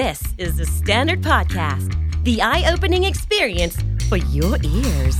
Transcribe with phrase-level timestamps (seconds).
[0.00, 1.88] This is the Standard Podcast,
[2.24, 3.76] the eye opening experience
[4.08, 5.16] for your ears.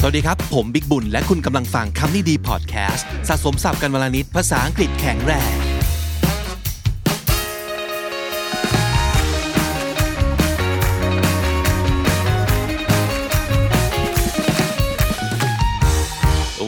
[0.00, 5.54] สวัสดีครับ ผมบิกบุญ และคุณกำลังฟังคำนี้ดีพอดแคสต์สะสมสับกันวลานิดภาษาอังกฤษแข็งแรง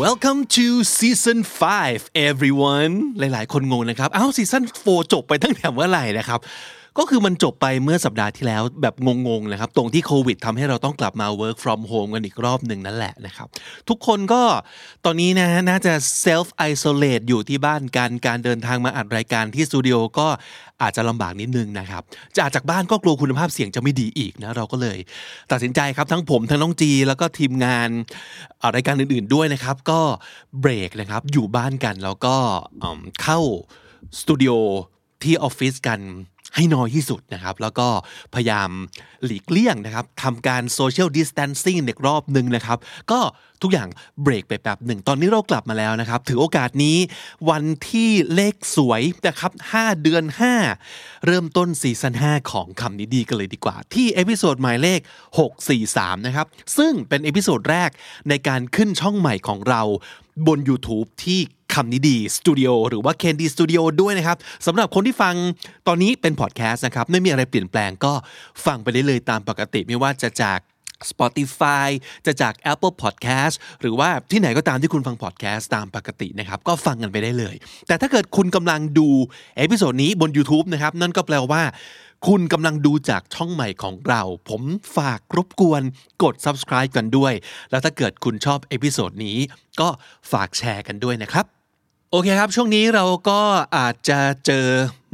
[0.05, 0.67] Welcome to
[0.99, 1.39] season
[1.79, 6.41] 5 everyone หลายๆ คนงงนะครับ เอ้าซีซั่น4จบไปตั้งแต่เมื่อไหร่นะครับ
[6.99, 8.95] ก็คือมันจบไปเมื่อสัปดาห์ที่แล้วแบบ
[9.29, 13.49] งงๆนะครับ ตรงที่โควิดทำให้เราต้องกลับมา work from home กันอีกรอบหนึ่งนั่นแหละนะครับ
[13.89, 14.43] ทุกคนก็
[15.05, 15.93] ตอนนี้นะน่าจะ
[16.25, 20.29] self isolate อยู่ที่บ้านกันการเดินทางมาอัดรายการที่สตูดิโอก็
[20.83, 22.03] อาจจะลำบากนิดนึงนะครับ
[22.35, 24.99] จะอาจจากบ้านก็กลัวคุณภาพเสียงจะไม่ดีอีกนะเราก็เลย
[25.53, 27.89] ตัดสินใจครับทั้งผมทั้งน้องจี แล้วก็ทีมงาน
[28.75, 30.01] รายการอื่นๆด้วยนะครับ ก็
[30.61, 32.37] เบรกนะครับอยู่บ้านกันแล้วก็
[33.23, 33.41] เข้า
[34.21, 34.53] สตูดิโอ
[35.23, 36.01] ที่ออฟฟิศกัน
[36.57, 37.89] ให้น้อยที่สุดนะครับ แล้วก็
[38.35, 38.71] พยายาม
[39.25, 42.79] หลีกเลี่ยงนะครับทำการโซเชียลดิส a ทนซิ่งอีกรอบหนึ่งนะครับ
[43.11, 43.21] ก็
[43.63, 43.89] ทุกอย่าง
[44.23, 46.97] เบรกไปแป๊บหนึ่ง ตอนนี้เรากลับมาแล้วนะครับ ถือโอกาสนี้
[47.51, 50.25] วันที่เลขสวยนะครับ 5 เดือน
[50.77, 55.01] 5 เริ่มต้น season 5 ของคำนี้ดีกันเลยดีกว่า ที่ episode หมายเลข
[55.65, 56.47] 643 นะครับ
[56.79, 57.91] ซึ่งเป็น episode แรก
[58.29, 59.83] ในการขึ้นช่องใหม่ของเรา
[60.47, 61.41] บน YouTube ที่
[61.75, 64.37] คำนี้ดีสตูดิโอหรือว่า KND Studio ด้วยนะครับ
[64.67, 65.35] สำหรับคนที่ฟัง
[65.87, 68.13] ตอนนี้เป็นพอดแคสต์นะครับ ไม่มีอะไรเปลี่ยนแปลงก็
[68.67, 70.61] ฟังไปได้เลยตามปกติไม่ว่าจะจาก
[71.11, 71.89] Spotify
[72.27, 77.55] จะจาก Apple Podcast หรือว่าที่ไหนก็ตามที่คุณฟัง podcast ตามปกตินะครับ ก็ฟังกันไปได้เลย
[77.87, 79.09] แต่ถ้าเกิดคุณกำลังดู
[79.57, 81.63] episode นี้บน YouTube นะครับ นั่นก็แปลว่า
[82.27, 84.63] คุณกำลังดูจากช่องใหม่ของเรา ผม
[84.97, 85.83] ฝากรบกวน
[86.23, 87.33] กด subscribe กันด้วย
[87.71, 89.39] แล้วถ้าเกิดคุณชอบ episode นี้
[89.81, 89.89] ก็
[90.33, 91.47] ฝากแชร์กันด้วยนะครับ
[92.15, 93.41] โอเคครับ ช่วงนี้เราก็
[93.77, 94.67] อาจจะเจอ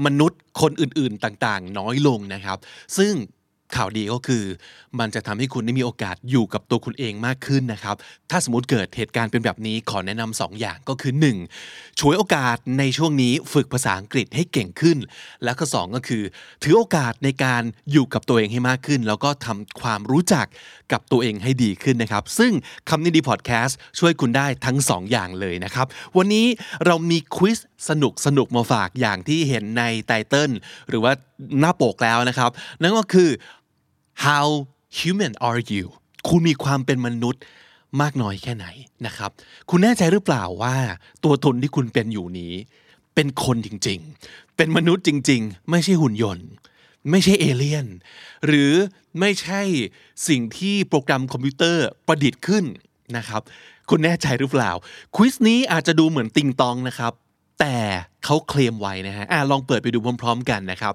[0.07, 2.59] มนุษย์คนอื่นๆต่างๆ น้อยลงนะครับ
[2.99, 3.13] ซึ่ง
[3.77, 4.45] ข่าวดีก็คือ
[4.99, 7.97] มันจะทำให้คุณได้มีโอกาสอยู่กับตัวคุณเองมากขึ้นนะครับ
[8.31, 11.13] ถ้าสมมติเกิดเหตุการณ์เป็นแบบนี้ขอแนะนำสองอย่างก็คือ
[11.57, 12.01] 1.
[12.01, 14.99] ฉวยโอกาสในช่วงนี้ฝึกภาษาอังกฤษให้เก่งขึ้น
[15.45, 16.23] แล้วก็สองก็คือ
[16.63, 20.47] ถือโอกาสในการอยู่กับตัวเองให้มากขึ้น แล้วก็ทำความรู้จัก
[20.93, 22.53] กับตัวเองให้ดีขึ้นนะครับ ซึ่ง
[22.89, 25.87] คำนี้ดีพอดแคสต์ช่วยคุณได้ทั้งสองอย่างเลยนะครับ
[26.17, 26.47] วันนี้
[26.87, 30.51] เรามีควิสสนุกสนุกมาฝากอย่างที่เห็นในไตเติล
[30.89, 31.13] หรือว่า
[31.61, 33.31] หน้าปกแล้วนะครับ นั่นก็คือ
[34.27, 34.47] how
[34.99, 35.85] human are you
[36.29, 37.43] คุณมีความเป็นมนุษย์
[38.01, 38.67] มากน้อยแค่ไหน
[39.07, 39.31] นะครับ
[39.71, 40.77] คุณแน่ใจหรือเปล่าว่า
[41.25, 42.53] ตัวตนที่คุณเป็นอยู่นี้
[43.15, 46.49] เป็นคนจริงๆ เป็นมนุษย์จริง ๆ ไม่ใช่หุ่นยนต์
[47.11, 47.87] ไม่ใช่เอเลี่ยน
[48.47, 48.73] หรือ
[49.21, 49.61] ไม่ใช่
[50.29, 52.65] สิ่งที่โปรแกรมคอมพิวเตอร์ประดิษฐ์ขึ้น
[53.17, 53.43] นะครับ
[53.91, 54.71] คุณแน่ใจหรือเปล่า
[55.17, 57.13] quiz นี้อาจจะดูเหมือนติงตองนะครับ
[57.61, 57.77] แต่
[58.25, 60.93] เขาเคลมไว้นะฮะอะลองเปิดไปดูพร้อม ๆ กันนะครับ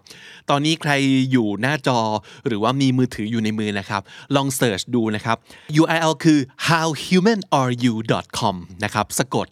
[0.50, 0.92] ตอนนี้ใคร
[1.32, 2.00] อยู่หน้าจอ
[2.48, 4.02] หรือว่ามีมือถืออยู่ในมือนะครับ
[4.36, 5.38] ลอง search ดูนะครับ
[5.82, 9.48] URL คือ howhumanareyou.com นะครับสะกด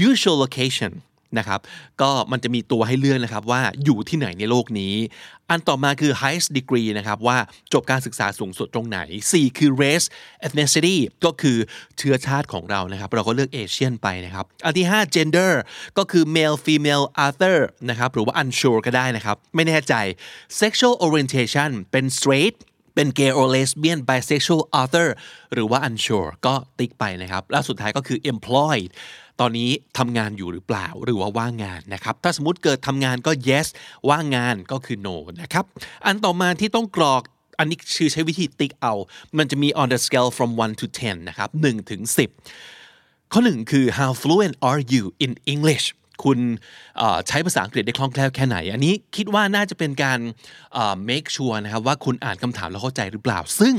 [0.09, 0.91] usual location
[1.37, 1.59] นะครับ
[2.01, 4.95] ก็มันจะมีตัวให้เลือกนะครับว่าอยู่ที่ไหนในโลกนี้
[5.49, 7.37] อันต่อมาคือ highest degree นะครับว่า
[7.73, 8.99] จบการศึกษาสูงสุดตรงไหน
[9.31, 10.07] 4 คือ race
[10.45, 11.57] ethnicity ก็คือ
[11.97, 15.51] เชื้อชาติของเรานะครับ เราก็เลือกเอเชียนไปนะครับ อันที่ 5 gender
[15.97, 17.57] ก็คือ male female other
[17.89, 19.93] นะครับ หรือว่า unsure ก็ได้นะครับ ไม่แน่ใจ
[20.61, 22.57] sexual orientation เป็น straight
[22.95, 25.07] เป็น gay or lesbian bisexual other
[25.53, 28.89] หรือว่า unsure ก็ติ๊กไปนะครับ แล้วสุดท้ายก็คือ employed
[29.39, 33.67] ตอนนี้ทำงานอยู่หรือเปล่าหรือว่าว่างงานนะครับ ถ้าสมมติเกิดทำงานก็ yes
[34.09, 35.65] ว่างงานก็คือ no นะครับ
[36.05, 37.21] อันต่อมาที่ต้องกรอก
[37.59, 38.93] อันนี้ชื่อใช้วิธีติ๊กเอา
[39.37, 42.01] มันจะมี on the scale from 1 to 10 นะครับ1ถึง
[42.67, 45.85] 10 ข้อหนึ่งคือ how fluent are you in English
[46.23, 46.39] คุณ
[47.27, 50.19] ใช้ภาษาอังกฤษได้คล่องแคล่วแค่ไหน อันนี้คิดว่าน่าจะเป็นการ
[51.09, 53.75] make sure นะครับว่าคุณอ่านคำถามแล้วเข้าใจหรือเปล่า ซึ่ง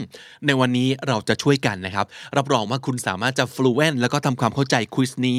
[0.46, 5.38] ในวันนี้เราจะช่วยกันนะครับ รับรองว่าคุณสามารถจะ fluent แล้วก็ทำความเข้าใจควิสนี้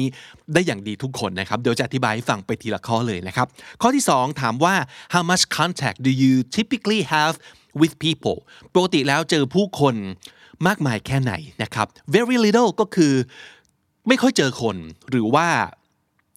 [0.54, 3.46] ได้อย่างดีทุกคนนะครับ เดี๋ยวจะอธิบายให้ฟังไปทีละข้อเลยนะครับ
[3.82, 4.74] ข้อที่ 2 ถามว่า
[5.14, 7.34] how much contact do you typically have
[7.80, 8.38] with people
[8.74, 9.94] ปกติแล้วเจอผู้คน
[10.66, 11.32] มากมายแค่ไหน
[11.62, 13.14] นะครับ very little ก็คือ
[14.08, 14.76] ไม่ค่อยเจอคน
[15.10, 15.48] หรือว่า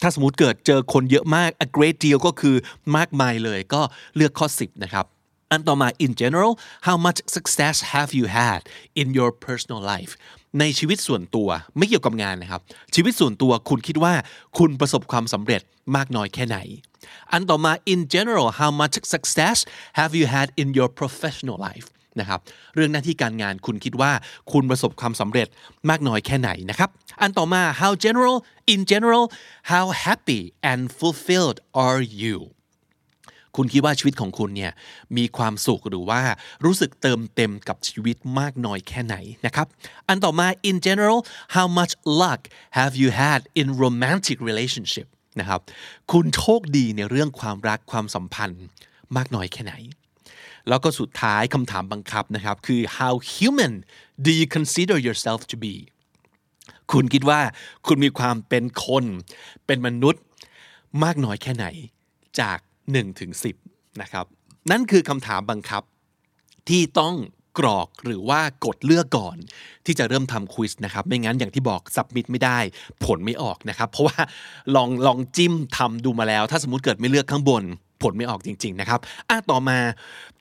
[0.02, 2.56] ถ้าสมมติเกิดเจอคนเยอะมาก a great deal ก็คือ
[2.98, 3.82] มากมายเลยก็
[4.16, 5.06] เลือกข้อ 10 นะครับ
[5.52, 6.52] อันต่อมา in general
[6.88, 8.60] how much success have you had
[9.02, 10.12] in your personal life
[10.60, 12.62] ในชีวิตส่วนตัวไม่เกี่ยวกับงานนะครับ
[12.96, 14.14] ชีวิตส่วนตัวคุณคิดว่า
[14.58, 15.62] คุณประสบความสำเร็จ
[15.96, 16.58] มากน้อยแค่ไหน
[17.32, 19.58] อันต่อมา in general how much success
[20.00, 21.88] have you had in your professional life
[22.22, 22.40] นะครับ
[22.76, 24.12] เรื่องหน้าที่การงานคุณคิดว่า
[24.52, 25.48] คุณประสบความสำเร็จ
[25.90, 26.90] มากน้อยแค่ไหนนะครับ
[27.22, 28.38] อันต่อมา how general
[28.74, 29.24] in general
[29.72, 32.38] how happy and fulfilled are you
[33.56, 34.72] คุณคิดว่าชีวิตของคุณเนี่ย
[35.18, 36.22] มีความสุขหรือว่า
[36.66, 39.16] รู้สึกเติมเต็มกับชีวิตมากน้อยแค่ไหน
[39.46, 39.68] นะครับ
[40.08, 41.20] อันต่อมา in general
[41.56, 42.42] how much luck
[42.78, 45.08] have you had in romantic relationship
[45.40, 45.60] นะครับ
[46.12, 48.64] คุณโชคดีในเรื่องความรักความสัมพันธ์
[49.16, 49.74] มากน้อยแค่ไหน
[50.68, 53.74] แล้วก็สุดท้ายคำถามบังคับนะครับ คือ how human
[54.26, 55.76] do you consider yourself to be
[56.92, 57.40] คุณคิดว่า
[57.88, 59.06] คุณมีความเป็นคน
[59.66, 60.24] เป็นมนุษย์
[61.04, 61.66] มากน้อยแค่ไหน
[62.40, 62.60] จาก
[62.90, 63.32] 1ถึง
[63.66, 64.26] 10นะครับ
[64.72, 65.84] นั่นคือคำถามบังคับ
[66.70, 67.16] ที่ต้อง
[67.60, 69.38] กรอกหรือว่ากดเลือกก่อน
[69.86, 72.58] ที่จะเริ่มทำควิสนะครับ ไม่งั้นอย่างที่บอกสับมิดไม่ได้
[73.06, 74.20] ผลไม่ออกนะครับ เพราะว่า
[74.76, 77.64] ลองลองจิ้มทำดูมาแล้ว ถ้าสมมติเกิดไม่เลือกข้างบน
[78.02, 79.00] ผลไม่ออกจริง ๆ นะครับ
[79.30, 79.80] อะต่อมา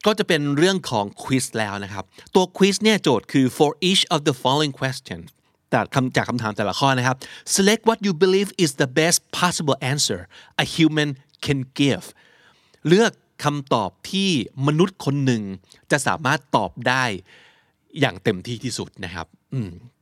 [0.06, 5.26] ก็จะเป็นเรื่องของควิสแล้วนะครับ ตัวควิสเนี่ยโจทย์คือ for each of the following questions
[5.70, 5.80] แต่
[6.16, 7.16] จากคำถามแต่ละข้อนะครับ
[7.54, 10.20] select what you believe is the best possible answer
[10.62, 11.10] a human
[11.44, 12.06] can give
[12.88, 13.12] เลือก
[13.44, 14.30] คำตอบที่
[14.66, 15.42] มนุษย์คนหนึ่ง
[15.90, 17.04] จะสามารถตอบได้
[18.00, 19.26] อย่างเต็มที่ที่สุดนะครับ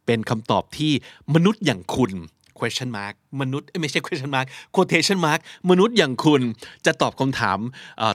[0.06, 0.92] เป็นคำตอบที่
[1.34, 2.12] มนุษย์อย่างคุณ
[2.58, 6.42] question mark มนุษย์ไม่ใช่ question mark quotation mark มนุษย์อย่างคุณ
[6.86, 7.58] จะตอบคำถาม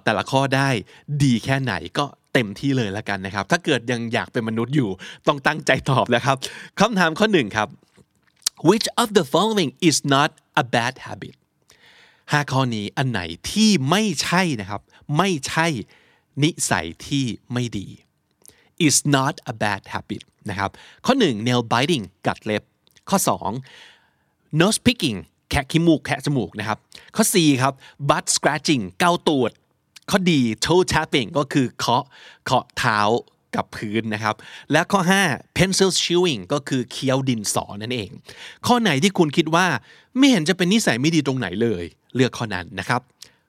[0.03, 0.69] แต่ละข้อได้
[1.23, 4.89] ดีแค่ไหนก็เต็มที่เลยละกันนะครับ ถ้าเกิดยังอยากเป็นมนุษย์อยู่
[5.27, 6.37] ต้องตั้งใจตอบนะครับ
[6.79, 7.67] คำถามข้อหนึ่งครับ
[8.69, 10.29] which of the following is not
[10.61, 11.35] a bad habit
[12.31, 13.21] ห้าข้อนี้อันไหน
[13.51, 14.81] ที่ไม่ใช่นะครับ
[15.17, 15.67] ไม่ใช่
[16.43, 17.87] นิสัยที่ไม่ดี
[18.87, 20.71] is not a bad habit นะครับ
[21.05, 22.63] ข้อหนึ่ง nail biting กัดเล็บ
[23.09, 23.51] ข้อสอง
[24.59, 25.17] nose picking
[25.49, 26.77] แคะขี้มูกแคะจมูกนะครับ
[27.15, 27.73] ข้อ4ครับ
[28.09, 29.51] butt scratching เกาตูด
[30.09, 32.03] ข้อดี toe tapping ก็คือเคาะ
[32.45, 32.99] เคาะเท้า
[33.55, 34.35] กับพื้นนะครับ
[34.71, 38.09] และข้อ 5 pencil chewing ก็คือเคี้ยวดินสอนั่นเอง
[38.67, 39.65] ข้อไหนที่คุณคิดว่า
[40.17, 41.83] ไม่เห็นจะเป็นนิสัยไม่ดีตรงไหนเลย
[42.15, 43.01] เลือกข้อนั้นนะครับ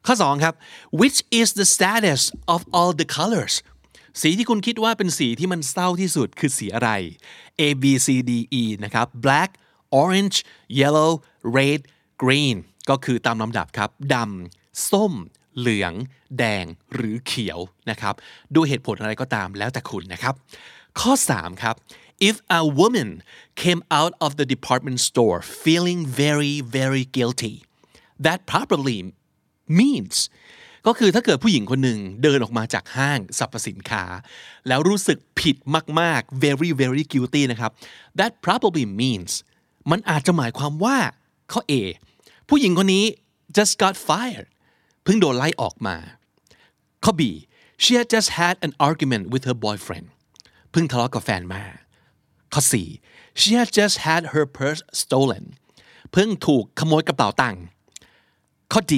[0.06, 0.54] ข้อ 2 ครับ
[1.00, 3.54] which is the saddest of all the colors
[4.20, 6.90] สีที่คุณคิดว่าเป็นสีที่มันเศร้าที่สุดคือสีอะไร
[7.60, 9.50] A B C D E นะครับ black
[10.00, 10.36] orange
[10.80, 11.12] yellow
[11.58, 11.80] red
[12.22, 12.56] green
[12.90, 15.12] ก็คือตามลำดับครับดำส้ม
[15.58, 15.92] เหลือง
[16.38, 17.58] แดง หรือเขียว
[17.90, 18.14] นะครับ
[18.54, 20.34] ดูเหตุผลอะไรก็ตามแล้วแต่คุณนะครับ
[21.00, 21.74] ข้อ 3 ครับ
[22.28, 23.10] if a woman
[23.62, 27.54] came out of the department store feeling very very guilty
[28.26, 28.98] that probably
[29.80, 30.16] means
[30.86, 34.04] ก็คือถ้าเกิดผู้หญิงคนหนึ่งเดินออกมาจากห้างสรรพสินค้า
[34.68, 35.56] แล้วรู้สึกผิด
[36.00, 37.70] มาก ๆ very very guilty นะครับ
[38.18, 39.32] that probably means
[39.90, 40.96] มันอาจจะหมายความว่า
[41.52, 41.72] ข้อ A
[42.48, 43.04] ผู้หญิงคนนี้
[43.56, 44.48] just got fired
[45.04, 45.96] เพิ่งโดนไล่ออกมา
[47.04, 47.22] ข้อ B
[47.82, 50.06] she had just had an argument with her boyfriend
[50.70, 51.64] เพิ่งทะเลาะกับแฟนมา
[52.52, 52.74] ข้อ C
[53.40, 55.44] she had just had her purse stolen
[56.12, 57.62] เพิ่งถูกขโมยกระเป๋าตังค์
[58.72, 58.94] ข้อ D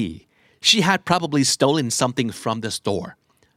[0.68, 3.10] she had probably stolen something from the store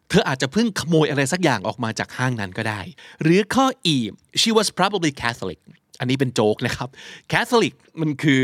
[0.10, 2.82] เธออาจจะเพิ่งขโมยอะไรสักอย่างออกมาจากห้างนั้นก็ได้
[3.24, 3.96] หรือข้อ E
[4.42, 5.60] she was probably Catholic
[6.00, 6.90] อันนี้เป็นโจ๊กนะครับ
[7.34, 8.44] Catholic มันคือ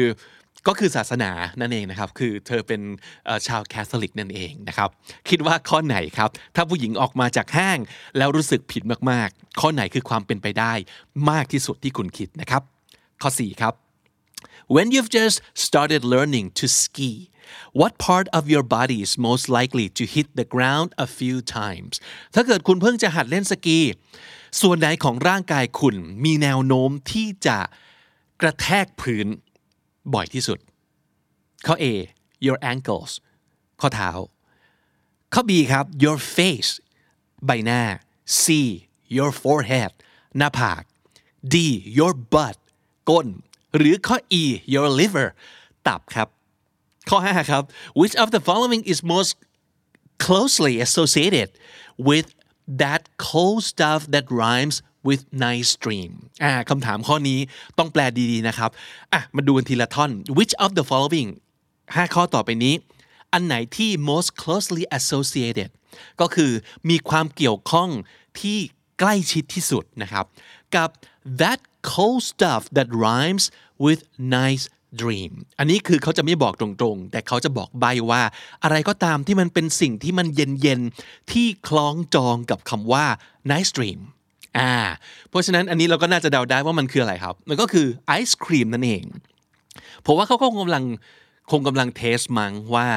[0.67, 2.81] ก็คือศาสนานั่นเองนะครับ คือเธอเป็น
[3.47, 4.89] ชาวแคทอลิกนั่นเองนะครับ
[5.29, 7.79] คิดว่าข้อไหนครับ ถ้าผู้หญิงออกมาจากห้าง
[8.17, 10.73] แล้วรู้สึกผิดมากๆ ข้อไหนคือความเป็นไปได้
[11.29, 12.61] มากที่สุดที่คุณคิดนะครับ
[13.21, 13.73] ข้อ 4 ครับ
[14.75, 17.11] when you've just started learning to ski
[17.81, 21.93] What part of your body is most likely to hit the ground a few times
[22.35, 23.79] ถ้าเกิดคุณเพิ่งจะหัดเล่นสกี
[24.61, 27.59] ส่วนไหนของร่างกายคุณมีแนวโน้มที่จะ
[28.41, 29.27] กระแทกพื้น
[30.13, 30.59] บ่อยที่สุด
[31.65, 31.85] ข้อ A
[32.45, 33.11] your ankles
[33.81, 34.11] ข้อเท้า
[35.33, 36.71] ข้อ B ครับ your face
[37.45, 37.81] ใบหน้า
[38.41, 38.43] C
[39.17, 39.91] your forehead
[40.37, 40.83] หน้าผาก
[41.53, 41.55] D
[41.97, 42.57] your butt
[43.09, 43.27] ก้น
[43.77, 44.43] หรือข้อ E
[44.73, 45.29] your liver
[45.87, 46.27] ตับครับ
[47.09, 47.63] ข้อ 5 ครับ
[47.99, 49.31] which of the following is most
[50.25, 51.49] closely associated
[52.07, 52.27] with
[52.83, 54.75] that cold stuff that rhymes
[55.07, 56.11] with nice dream
[56.43, 57.39] อ่าคำถามข้อนี้
[57.77, 58.01] ต้องแปล
[58.31, 58.69] ดีๆนะครับ
[59.13, 61.29] อะมาดูกันทีละท่อน which of the following
[61.75, 62.73] 5 ข้อต่อไปนี้
[63.33, 65.69] อันไหนที่ most closely associated
[66.21, 66.51] ก็คือ
[66.89, 67.89] มีความเกี่ยวข้อง
[68.41, 68.57] ที่
[68.99, 70.25] ใกล้ชิดที่สุดนะครับ
[70.75, 70.89] กับ
[71.41, 71.59] that
[71.91, 73.43] cold stuff that rhymes
[73.85, 74.01] with
[74.39, 74.63] nice
[75.01, 78.21] dream อันนี้คือเขาจะไม่บอกตรงๆ แต่เขาจะบอกใบว่า
[78.63, 83.05] อะไรก็ตามที่มันเป็นสิ่งที่มันเย็นๆ ที่คล้องจองกับคำว่า
[83.51, 83.99] nice dream
[84.57, 84.73] อ่า
[85.29, 89.03] เพราะฉะนั้นอันนี้เราก็น่าจะเดาได้ว่ามันคืออะไรครับ มันก็คือไอศครีมนั่นเอง
[90.05, 90.83] ผมว่าเขาก็คงกำลัง
[91.51, 92.87] คงกำลังเทสมั้งว่า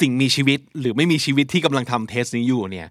[0.00, 2.88] สิ่งมีชีวิตหรือไม่มีชีวิตที่กำลังทำเทสนี้อยู่เนี่ย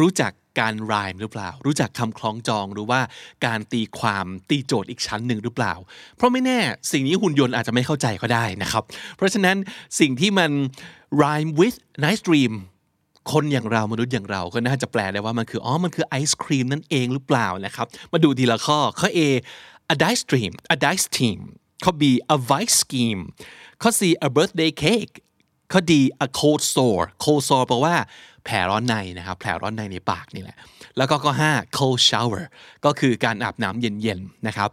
[0.00, 3.00] รู้จัก การรายหรือเปล่า รู้จักคำคล้องจองหรือว่า
[3.46, 5.74] การตีความตีโจทย์อีกชั้นหนึ่งหรือเปล่า
[6.16, 6.58] เพราะไม่แน่
[6.92, 8.82] สิ่งนี้หุ่นยนต์อาจจะไม่เข้าใจก็ได้นะครับ
[9.16, 9.56] เพราะฉะนั้น
[10.00, 10.50] สิ่งที่มัน
[11.22, 12.54] rhyme with nice dream
[13.32, 19.20] คนอย่างเรามนุษย์อย่างเราก็น่าจะแปลได้ว่ามันคืออ๋อ มันคือไอศครีมนั่นเองหรือเปล่านะครับ มาดูทีละข้อ ข้อ A
[19.92, 21.38] a dice dream a dice team
[21.84, 22.02] ข้อ B
[22.34, 23.20] a vice scheme
[23.82, 25.14] ข้อ C a birthday cake
[25.72, 25.92] ข้อ D
[26.24, 27.96] a cold sore cold sore แปลว่า
[28.44, 30.56] แผลร้อนในนะครับแผลร้อนในในปากนี่แหละ
[30.96, 32.44] แล้วก็ข้อ 5 cold shower
[32.84, 34.70] ก็คือการอาบน้ำเย็นๆนะครับ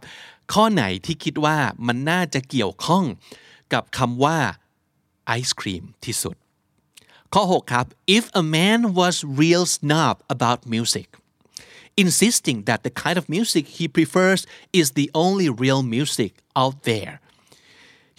[0.52, 3.04] ข้อไหนที่คิดว่ามันน่าจะเกี่ยวข้อง
[3.72, 4.38] กับคำว่า
[5.26, 6.36] ไอศครีมที่สุด
[7.34, 7.86] ข้อ 6 ครับ
[8.18, 11.08] if a man was real snob about music
[12.04, 14.40] insisting that the kind of music he prefers
[14.80, 17.14] is the only real music out there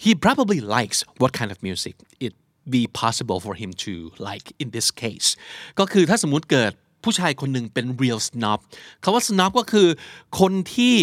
[0.04, 1.94] he probably likes what kind of music
[2.26, 2.34] it
[2.74, 3.92] be possible for him to
[4.28, 5.28] like in this case
[5.78, 6.72] ก็คือถ้าสมมุติเกิด
[7.04, 8.58] ผู้ชายคนหนึ่งเป็น real snob
[9.02, 9.88] คาว่า snob ก็คือ
[10.40, 10.94] คนที่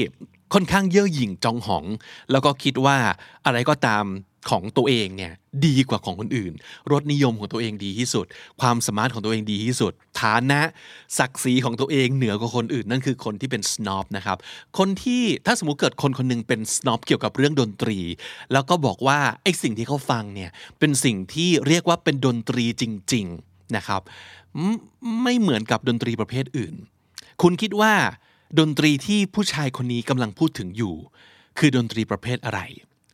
[0.54, 1.86] ค่อนข้างเย่อหยิ่งจองหอง
[2.32, 2.98] แล้วก็คิดว่า
[3.46, 4.06] อะไรก็ตาม
[4.50, 5.34] ของตัวเองเนี่ย
[5.66, 6.54] ดีกว่าของคนอื่น
[6.92, 8.26] รสนิยมของตัวเองดีที่สุด
[8.62, 9.92] ความสามารถของตัวเองดีที่สุด
[10.22, 10.62] ฐานะ
[11.18, 14.38] ศักดิ์ศรีของตัวเองเหนือกว่าคนอื่น นั่นคือคนที่เป็น snob นะครับ
[14.78, 18.00] คนที่ถ้าสมมติเกิดคนคนนึงเป็น snob เกี่ยวกับเรื่องดนตรี
[18.54, 24.02] แล้วก็บอกว่าไอ้สิ่งที่เขาฟังเนี่ยเป็นสิ่งที่เรียกว่าเป็นดนตรีจริง ๆนะครับ
[25.24, 26.76] ไม่เหมือนกับดนตรีประเภทอื่น
[27.42, 27.94] คุณคิดว่า
[28.60, 30.96] ดนตรีที่ผู้ชายคนนี้กำลังพูดถึงอยู่
[31.58, 32.62] คือดนตรีประเภทอะไร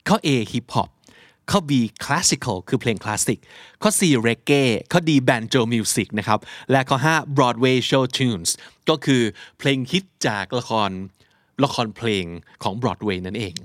[0.07, 0.89] ข้อ A hip hop
[1.51, 1.71] ข้อ B
[2.05, 3.39] classical คือเพลงคลาสสิก
[3.81, 6.39] ข้อ C reggae ข้อ D banjo music นะครับ
[6.71, 8.49] และข้อ 5 Broadway show tunes
[8.89, 9.21] ก็คือ
[9.57, 10.89] เพลงฮิตจากละคร
[11.63, 12.25] ละครเพลง
[12.63, 13.55] ของ Broadway นั่นเอง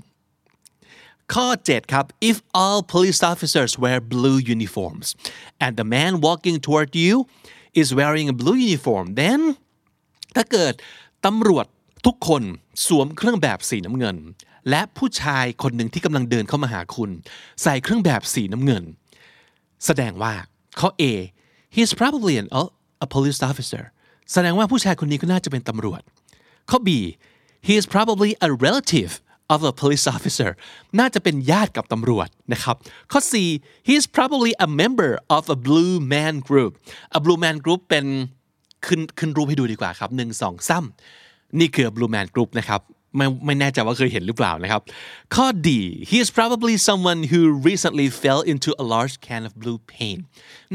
[1.33, 5.07] ข้อ 7 ครับ if all police officers wear blue uniforms
[5.63, 7.13] and the man walking toward you
[7.81, 9.41] is wearing a blue uniform then
[10.35, 10.73] ถ้าเกิด
[11.25, 11.65] ตำรวจ
[12.05, 12.43] ทุกคน
[12.87, 14.17] สวมเครื่องแบบสีน้ำเงิน
[14.69, 17.09] และผู้ชายคนหนึ่งที่กำลังเดินเข้ามาหาคุณ
[17.63, 18.83] ใส่เครื่องแบบสีน้ำเงิน
[19.85, 20.33] แสดงว่า
[20.79, 21.03] ข้อ A
[21.75, 22.47] he's probably an
[23.05, 23.83] a police officer
[24.33, 26.01] แสดงว่าผู้ชายคนนี้ก็น่าจะเป็นตำรวจ
[26.69, 26.89] ข้อ B
[27.67, 29.11] he is probably a relative
[29.53, 30.51] of a police officer
[30.99, 32.75] น่าจะเป็นญาติกับตำรวจนะครับ
[33.11, 33.33] ข้อ C
[33.87, 36.71] he is probably a member of a blue man group
[37.17, 38.05] a blue man group เป็น
[38.85, 42.81] ขึ้นขึ้นรูปให้ดูดีกว่าครับหนึ่งสองซ้ำนี่คือ Blue Man Group นะครับ
[43.17, 44.81] ไม่ไม่แน่ใจว่าเคยเห็นหรือเปล่านะครับ
[45.35, 50.21] ข้อดี he is probably someone who recently fell into a large can of blue paint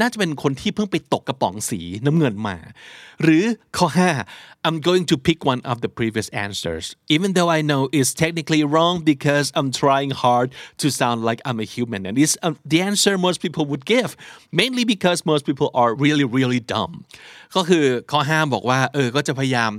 [0.00, 2.57] น่าจะเป็นคนที่เพิ่งไปตกกระป๋องสีน้ำเงินมา
[3.23, 3.45] หรือ
[3.76, 3.87] ข้อ
[4.25, 8.13] 5 I'm going to pick one of the previous answers even though I know it's
[8.24, 10.48] technically wrong because I'm trying hard
[10.82, 14.10] to sound like I'm a human and it's um, the answer most people would give
[14.51, 16.94] mainly because most people are really really dumb
[17.56, 19.72] ก็คือข้อ 5 บอกว่าเออก็จะพยายาม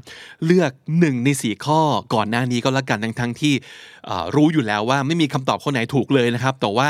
[0.45, 1.81] เลือกหนึ่งในสี่ข้อ
[2.15, 3.55] ก่อนหน้านี้ก็แล้วกันทั้งทั้งที่
[4.37, 6.89] รู้อยู่แล้วว่าไม่มีคำตอบข้อไหนถูกเลยนะครับ แต่ว่า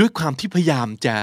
[0.00, 1.16] ด้วยความที่พยายามจะ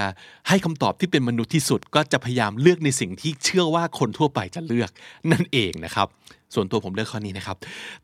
[0.48, 4.90] ให้คำตอบที่เป็นมนุษย์ที่สุด ก็จะพยายามเลือกในสิ่งที่เชื่อว่าคนทั่วไปจะเลือก
[5.32, 6.06] นั่นเองนะครับ
[6.54, 7.56] ส่วนตัวผมเลือกข้อนี้นะครับ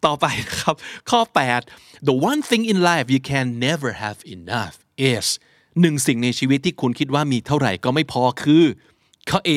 [0.05, 0.75] ต่อไปนะครับ
[1.11, 1.21] ข้อ
[1.65, 4.75] 8 the one thing in life you can never have enough
[5.13, 5.27] is
[5.81, 8.65] หนึ่งสิ่งในชีวิตที่คุณคิดว่ามีเท่าไหร่ก็ไม่พอคือ
[9.31, 9.51] ข้อ A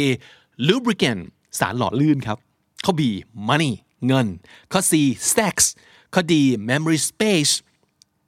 [0.68, 1.22] lubricant
[1.60, 2.38] สารหล่อลื่นครับ
[2.86, 3.02] ข้อ B
[3.50, 3.74] money
[4.08, 4.28] เงิน
[4.72, 4.94] ข้อ C
[5.36, 5.56] sex
[6.14, 6.34] ข้อ D
[6.70, 7.54] memory space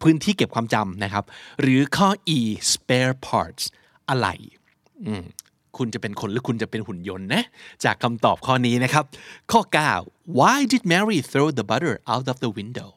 [0.03, 1.23] พื้นที่เก็บความจำนะครับ
[1.61, 2.39] หรือข้อ E
[2.73, 3.63] spare parts
[4.09, 4.27] อะไร
[5.77, 7.43] คุณจะเป็นคนหรือคุณจะเป็นหุ่นยนต์นะ
[7.83, 9.05] จากคำตอบข้อนี้นะครับ
[9.51, 9.61] ข้อ
[9.99, 12.89] 9 why did Mary throw the butter out of the window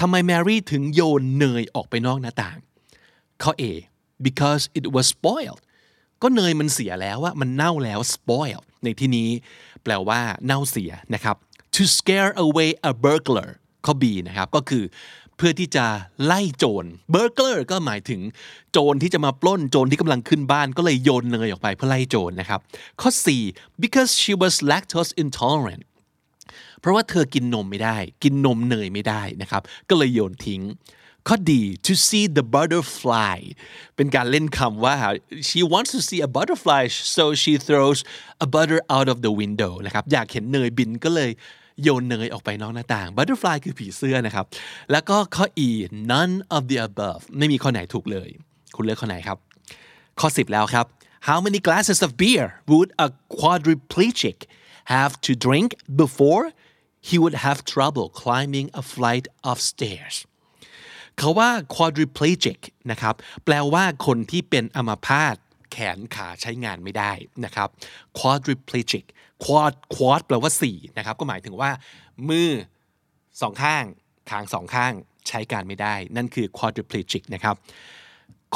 [0.00, 2.58] ทำไมแมรี่ถึงโยนเนยออกไปนอกหน้าต่าง
[3.42, 3.64] ข้อ A
[4.26, 5.60] because it was spoiled
[6.22, 9.28] ก็เนยมันเสียแล้วว่ามันเน่าแล้ว spoiled ในที่นี้
[9.82, 11.36] แปลว่าเน่าเสียนะครับ
[11.74, 13.50] to scare away a burglar
[13.86, 14.84] ข้อ B นะครับ ก็คือ
[15.36, 15.84] เพื่อที่จะ
[16.24, 18.20] ไล่โจร burglar ก็หมายถึง
[18.72, 22.60] โจรที่จะมาปล้นโจรที่กำลังขึ้นบ้านก็เลยโยนเนยออกไปเพื่อไล่โจรนะครับ
[23.00, 23.26] ข้อ C
[23.82, 25.84] because she was lactose intolerant
[26.80, 30.62] เพราะว่าเธอกินนมไม่ได้ กินนมเนยไม่ได้นะครับ ก็เลยโยนทิ้ง
[31.28, 33.38] ข้อดี to see the butterfly
[33.96, 34.96] เป็นการเล่นคำว่า
[35.48, 36.82] she wants to see a butterfly
[37.16, 38.00] so she throws
[38.44, 41.30] a butter out of the window นะครับอยากเห็นเนยบินก็เลย
[41.82, 44.46] โยนเนยออกไปนอกหน้าต่าง butterfly คือผีเสื้อนะครับ
[44.92, 45.68] แล้วก็ข้อ e
[46.12, 48.28] none of the above ไม่มีข้อไหนถูกเลย
[48.76, 49.38] คุณเลือกข้อไหนครับ
[50.20, 50.86] ข้อ 10 แล้วครับ
[51.28, 54.38] how many glasses of beer would a quadriplegic
[54.94, 55.68] have to drink
[56.02, 56.44] before
[57.08, 60.16] he would have trouble climbing a flight of stairs
[61.18, 63.14] เขาว่า quadriplegic นะครับ
[63.44, 65.36] แปลว่าคนที่เป็นอัมพาต
[65.72, 67.12] แขนขาใช้งานไม่ได้
[67.44, 67.68] นะครับ
[68.18, 69.04] quadriplegic
[69.44, 71.70] quad quad แปลว่า4นะครับก็หมายถึงว่า
[72.28, 72.50] มือ
[73.40, 73.84] สองข้าง
[74.30, 74.92] ขางสองข้าง
[75.28, 77.54] ใช้การไม่ได้ นั่นคือ quadriplegic นะครับ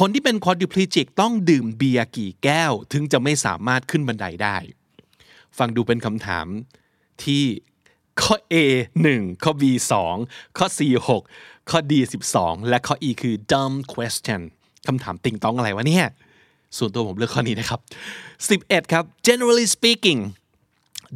[0.00, 4.56] คนที่เป็น quadriplegic ต้องดื่มเบียร์กี่แก้ว ถึงจะไม่สามารถขึ้นบันไดได้
[5.58, 6.46] ฟังดูเป็นคำถาม
[7.24, 7.44] ที่
[8.20, 8.54] ข้อ A
[9.04, 9.64] 1ข้อ B
[10.10, 10.80] 2ข้อ C
[11.28, 11.92] 6ข้อ D
[12.30, 14.40] 12 และข้อ E คือ dumb question
[14.86, 16.06] คำถามติงต้องอะไรวะเนี่ย
[16.76, 17.80] ส่วนตัวผมเลือกข้อนี้นะครับ
[18.36, 20.20] 11 ครับ generally speaking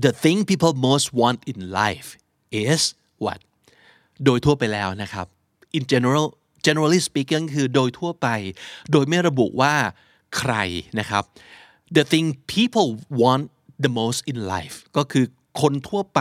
[0.04, 2.08] the thing people most want in life
[2.50, 2.80] is
[3.24, 3.40] what
[4.24, 5.26] โดยทั่วไปแล้วนะครับ
[5.78, 6.26] in general
[6.66, 8.28] generally speaking คือโดยทั่วไป
[8.92, 9.74] โดยไม่ระบุว่า
[10.38, 10.54] ใคร
[10.98, 11.24] นะครับ
[11.96, 12.88] the thing people
[13.22, 13.44] want
[13.84, 15.24] the most in life ก็คือ
[15.60, 16.20] คนทั่วไป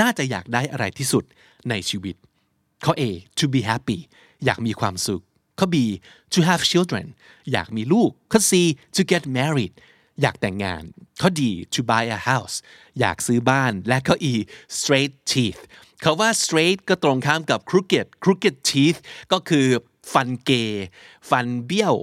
[0.00, 1.24] น่าจะอยากได้อะไรที่สุด
[1.70, 2.14] ในชีวิต
[2.84, 3.02] ข้อ A
[3.38, 3.98] to be happy
[4.44, 5.22] อยากมีความสุข
[5.58, 5.76] ข้อ B
[6.34, 7.06] to have children
[7.52, 8.52] อยากมีลูกข้อ C
[8.96, 9.72] to get married
[10.22, 10.82] อยากแต่งงาน
[11.20, 11.42] ข้อ D
[11.74, 12.56] to buy a house
[13.00, 14.34] อยากซื้อบ้านและข้อ E
[14.78, 15.60] straight teeth
[16.04, 18.98] คาว่า straight ก็ตรงข้ามกับ crooked crooked teeth
[19.32, 19.66] ก็คือ
[20.12, 20.50] ฟันเก
[21.30, 21.96] ฟันเบี้ยว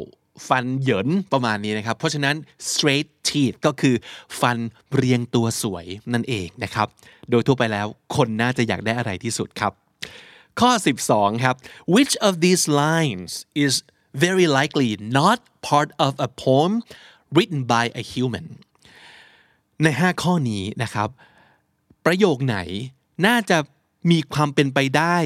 [0.47, 2.36] ฟันเหยินประมาณนี้นะครับ เพราะฉะนั้น
[2.71, 3.95] straight teeth ก็คือ
[4.39, 4.58] ฟัน
[4.93, 6.88] เรียงตัวสวยนั่นเองนะครับ
[7.30, 9.73] โดยทั่วไปแล้วคนน่าจะอยากได้อะไรที่สุดครับ
[10.60, 10.71] ข้อ
[11.08, 11.56] 12 ครับ
[11.95, 13.32] which of these lines
[13.65, 13.73] is
[14.25, 16.73] very likely not part of a poem
[17.36, 18.48] written by a human
[19.84, 21.10] ใน 5 ข้อนี้นะครับ
[22.06, 22.58] ประโยคไหน
[23.28, 23.58] น่าจะ
[24.12, 25.18] มีความเป็นไปได้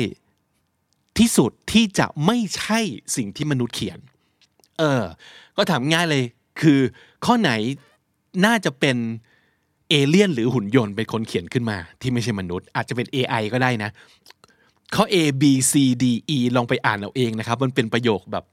[1.17, 2.79] ที่สุดที่จะไม่ใช่
[3.15, 3.99] สิ่งที่มนุษย์เขียน
[4.79, 5.03] เออ
[5.57, 6.23] ก็ถามง่ายเลย
[6.61, 6.79] คือ
[7.25, 7.51] ข้อไหน
[8.45, 8.97] น่าจะเป็น
[9.89, 13.89] เอเลี่ยนหรือหุ่นยนต์เป็นคนเขียนขึ้นมา ที่ไม่ใช่มนุษย์ อาจจะเป็น AI ก็ได้นะ
[14.95, 18.43] ข้อ A B C D E ลองไปอ่านเอาเองนะครับ มันเป็นประโยคแบบ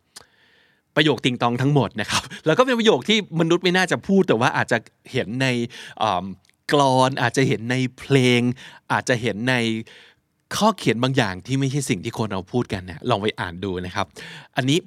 [0.99, 4.79] ประโยคติงตองทั้งหมดนะครับแล้วก็เป็นประโยคที่มนุษย์ไม่น่าจะพูดแต่ว่าอาจจะ
[5.13, 5.47] เห็นใน
[6.73, 8.41] กรอนอาจจะเห็นในเพลง
[8.93, 9.55] อาจจะเห็นใน
[10.57, 14.07] ข้อเขียนบางอย่างที่ไม่ใช่สิ่งที่คนเราพูดกันนะลองไปอ่านดูนะครับ
[14.57, 14.79] อันนี้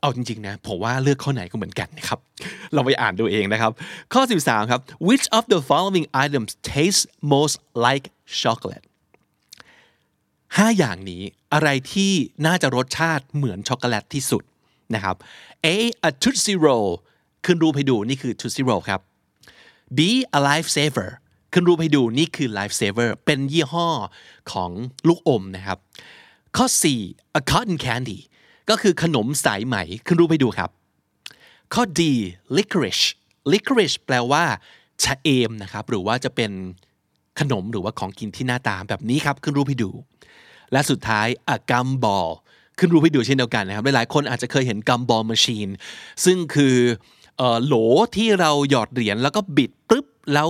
[0.00, 2.18] เอาจริงๆนะผมว่าเลือกข้อไหนก็เหมือนกันนะครับ
[2.74, 3.72] ลองไปอ่านดูเองนะครับ
[4.14, 8.06] ข้อ 13 ครับ which of the following items tastes most like
[8.42, 8.84] chocolate
[10.56, 12.12] ห้าอย่างนี้อะไรที่
[12.46, 14.42] น่าจะรสชาติเหมือนช็อกโกแลตที่สุด
[14.94, 15.16] นะครับ
[15.66, 15.68] A
[16.08, 16.88] a t o o t s i roll
[17.44, 19.00] ขึ้นรูปให้ดูนี่คือ t o o t s i roll ครับ
[19.96, 19.98] B
[20.38, 21.10] a life saver
[21.52, 23.88] ขึ้นรูปให้ดูนี่คือ life saver เป็นยี่ห้อ
[24.52, 24.70] ของ
[25.08, 25.78] ลูกอมนะครับ
[26.56, 26.66] ข้อ
[27.02, 28.18] 4 a cotton candy
[28.70, 29.76] ก็คือขนมสายไหม
[30.06, 30.70] ขึ้นรูปให้ดูครับ
[31.74, 32.00] ข้อ D
[32.56, 33.04] licorice
[33.52, 34.44] licorice แปลว่า
[35.04, 36.50] ชะเอมนะครับ หรือว่าจะเป็น
[37.40, 39.90] ขนมหรือว่าของกินที่หน้าตาแบบนี้ครับ ขึ้นรูปให้ดู
[40.72, 42.30] และสุดท้าย a gum ball
[42.80, 45.70] ขึ้นรูปให้ดูเช่นเดียวกันนะครับ หลายๆ คนอาจจะเคยเห็น gum ball machine
[46.24, 46.76] ซึ่งคือ
[47.66, 47.74] โหล
[48.16, 50.48] ที่เราหยอดเหรียญแล้วก็บิดปึ๊บแล้ว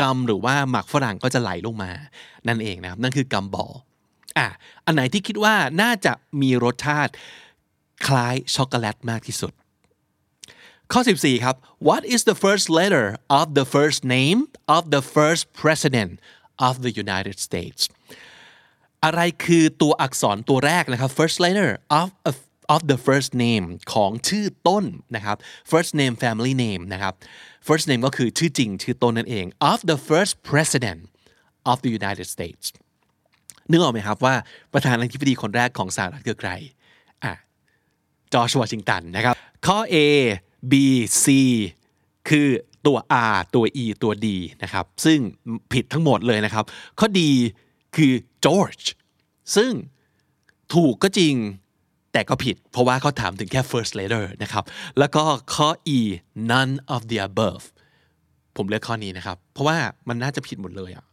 [0.00, 1.90] กำหรือว่าหมักฝรั่งก็จะไหลลงมา
[2.48, 3.72] นั่นเองนะครับ นั่นคือกัมบอล
[4.38, 4.48] อะ
[4.86, 7.12] อันไหนที่คิดว่าน่าจะมีรสชาติ
[8.06, 9.52] คล้ายช็อกโกแลตมากที่สุด
[10.92, 11.56] ข้อ 14 ครับ
[11.88, 13.06] What is the first letter
[13.40, 14.40] of the first name
[14.76, 16.12] of the first president
[16.68, 17.82] of the United States
[19.04, 22.08] อะไรคือตัวอักษรตัวแรกนะครับ first letter of
[22.74, 24.84] of the first name ของชื่อต้น
[25.16, 25.36] นะครับ
[25.70, 27.14] first name family name นะครับ
[27.66, 31.00] first name ก็คือชื่อจริงชื่อต้นนั่นเอง of the first president
[31.70, 32.64] of the United States
[33.70, 34.34] นึกออกไหมครับว่า
[34.72, 36.50] ประธานาธิบดีคนแรกของสหรัฐคือใคร
[37.24, 37.32] อะ
[38.32, 39.34] จอร์จวอชิงตันนะครับ
[39.66, 39.96] ข้อ A
[40.72, 40.74] B
[41.24, 41.26] C
[42.28, 42.48] คือ
[42.86, 42.98] ตัว
[43.32, 44.26] R ตัว E ตัว D
[44.62, 45.18] นะครับ ซึ่ง
[45.72, 46.64] ผิดทั้งหมดเลยนะครับ
[47.00, 47.20] ข้อ D
[47.96, 48.12] คือ
[48.44, 48.86] George
[49.56, 49.72] ซึ่ง
[50.74, 51.34] ถูกก็จริง
[52.12, 54.64] แต่ก็ผิด เพราะว่าเขาถามถึงแค่ first letter นะครับ
[54.98, 55.22] แล้วก็
[55.54, 55.98] ข้อ E
[56.52, 57.64] none of the above
[58.56, 59.76] ผมเลือกข้อนี้นะครับ เพราะว่า
[60.08, 61.04] มันน่าจะผิดหมดเลยอะ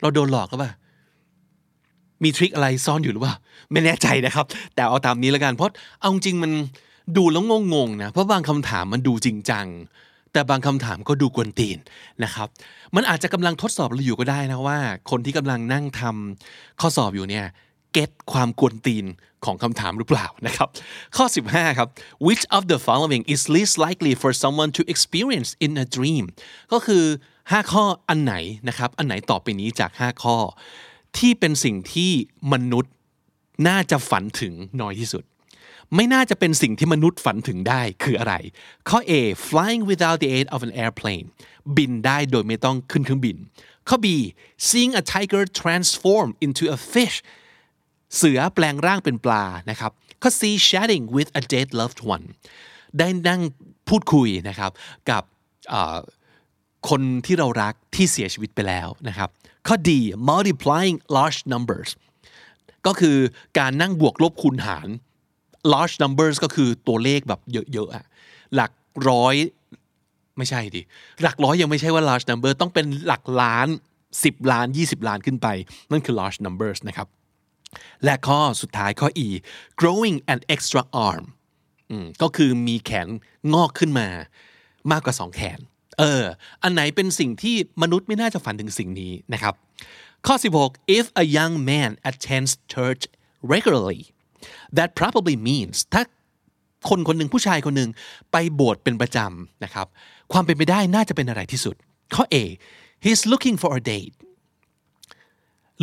[0.00, 0.72] เราโดนหลอกหรือเปล่า
[2.22, 3.36] มีทริคอะไรซ่อนอยู่หรือเปล่า
[3.72, 6.52] ไม่แน่ใจนะครับ แต่เอาตามนี้แล้วกันเพราะเอาจริงมัน
[7.16, 9.66] ดูแล้วงงๆนะเพราะบางคำถามมันดูจริงจัง
[10.32, 11.78] แต่บางคำถามก็ดูกวนตีน
[12.24, 12.48] นะครับ
[12.96, 14.78] มันอาจจะกำลังทดสอบเราอยู่ก็ได้นะว่า
[15.10, 17.46] คนที่กำลังนั่งทำข้อสอบอยู่เนี่ย
[17.92, 19.04] เก็ตความกวนตีน
[19.44, 20.68] ของคำถามหรือเปล่านะครับ
[21.16, 21.88] ข้อ 15 ครับ
[22.26, 26.24] which of the following is least likely for someone to experience in a dream
[26.72, 27.04] ก็คือ
[27.38, 28.34] 5 ข้ออันไหน
[28.68, 30.36] นะครับ อันไหนต่อไปนี้จาก 5 ข้อ
[31.18, 32.12] ที่เป็นสิ่งที่
[32.52, 32.92] มนุษย์
[33.68, 35.24] น่าจะฝันถึงน้อยที่สุด
[35.94, 38.34] ไม่น่าจะเป็นสิ่งที่มนุษย์ฝันถึงได้คืออะไร
[38.88, 39.12] ข้อ A
[39.48, 41.26] flying without the aid of an airplane
[41.76, 43.36] บินได้โดยไม่ต้องขึ้นเครื่องบิน
[43.88, 44.06] ข้อ B
[44.68, 47.16] seeing a tiger transform into a fish
[48.16, 52.24] เสือแปลงร่างเป็นปลานะครับ ข้อ C chatting with a dead loved one
[52.98, 53.40] ได้นั่ง
[53.88, 54.70] พูดคุยนะครับ
[55.10, 55.22] กับ
[56.88, 59.28] คนที่เรารักที่เสียชีวิตไปแล้วนะครับ
[59.66, 59.90] ข้อ D
[60.30, 61.90] multiplying large numbers
[62.86, 63.16] ก็คือ
[63.58, 64.88] การนั่งบวกลบคูณหาร
[65.74, 68.04] large numbers ก็คือตัวเลขแบบเยอะๆอะ
[68.54, 68.72] หลัก
[69.08, 69.34] ร้อย
[70.38, 70.82] ไม่ใช่ดิ
[71.22, 73.68] หลักร้อยยังไม่ใช่ว่า large number ต้องเป็นหลักล้าน
[74.08, 75.48] 10 ล้าน 20 ล้านขึ้นไป
[75.90, 77.08] นั่นคือ large numbers นะครับ
[78.04, 79.28] และข้อสุดท้ายข้อ E
[79.80, 81.24] growing an extra arm
[82.22, 83.08] ก็คือมีแขน
[83.54, 84.08] งอกขึ้นมา
[84.90, 85.58] มากกว่า 2 แขน
[85.98, 86.22] เออ
[86.62, 89.54] อันไหนเป็นสิ่งที่มนุษย์ไม่น่าจะฝันถึงสิ่งนี้นะครับ
[90.26, 93.02] ข้อ 16 if a young man attends church
[93.52, 94.02] regularly
[94.78, 96.02] that probably means ถ้า
[96.88, 97.90] คนคนหนึ่งผู้ชายคนหนึ่ง
[98.32, 99.86] ไปโบสถ์เป็นประจำนะครับ
[100.32, 101.74] ความเป็นไปได้น่าจะเป็นอะไรที่สุด
[102.14, 102.36] ข้อ A
[103.04, 104.14] he's looking for a date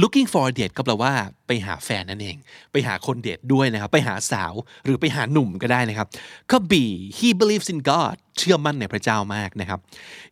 [0.02, 1.14] looking for a date ก็แปลว่า
[1.48, 2.38] ไปหาแฟนนั่นเอง
[2.72, 6.08] ไปหาคนเดทด้วยนะครับ ไปหาสาวหรือไปหาหนุ่มก็ได้นะครับ
[6.50, 6.74] ข้อ B
[7.18, 9.80] he believes in God เชื่อมั่นในพระเจ้ามากนะครับ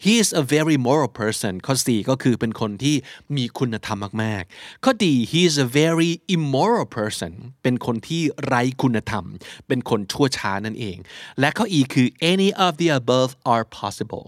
[0.03, 2.95] he is a very moral person ข้อ C ก็คือเป็นคนที่
[3.35, 7.31] มีคุณธรรมมากๆ ข้อ D he is a very immoral person
[7.63, 9.25] เป็นคนที่ไร้คุณธรรม
[9.67, 10.97] เป็นคนชั่วช้านั่นเอง
[11.39, 14.25] และข้อ E คือ any of the above are possible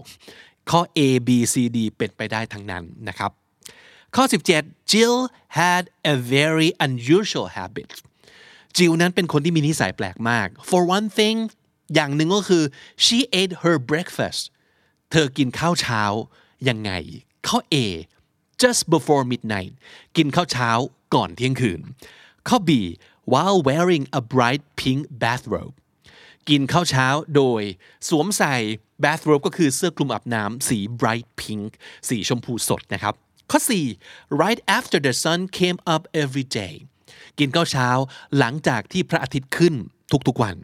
[0.70, 3.32] ข้อ A B C D เป็นไปได้ทั้งนั้นนะครับ
[4.16, 4.24] ข้อ
[4.56, 5.16] 17 Jill
[5.60, 7.88] had a very unusual habit
[8.76, 11.38] จิลนั้นเป็นคนที่มีนิสัยแปลกมาก for one thing
[11.94, 12.64] อย่างหนึ่งก็คือ
[13.04, 14.42] she ate her breakfast
[15.10, 16.02] เธอกินข้าวเช้า
[16.68, 16.90] ยังไง
[17.48, 17.76] ข้อ A
[18.62, 19.72] just before midnight
[20.16, 20.70] กินข้าวเช้า
[21.14, 21.80] ก่อนเที่ยงคืน
[22.48, 22.70] ข้อ B
[23.32, 25.74] while wearing a bright pink bathrobe
[26.48, 27.62] กินข้าวเช้าโดย
[28.08, 28.54] สวมใส่
[29.04, 31.70] bathrobe ก็คือเสื้อคลุมอาบน้ำสี bright pink
[32.08, 33.14] สีชมพูสดนะครับ
[33.50, 33.58] ข้อ
[33.98, 36.74] 4 right after the sun came up every day
[37.38, 37.88] กินข้าวเช้า
[38.38, 39.74] หลังจากที่พระอาทิตย์ขึ้น
[40.28, 40.56] ทุกๆวัน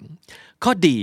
[0.64, 0.99] ข้อดี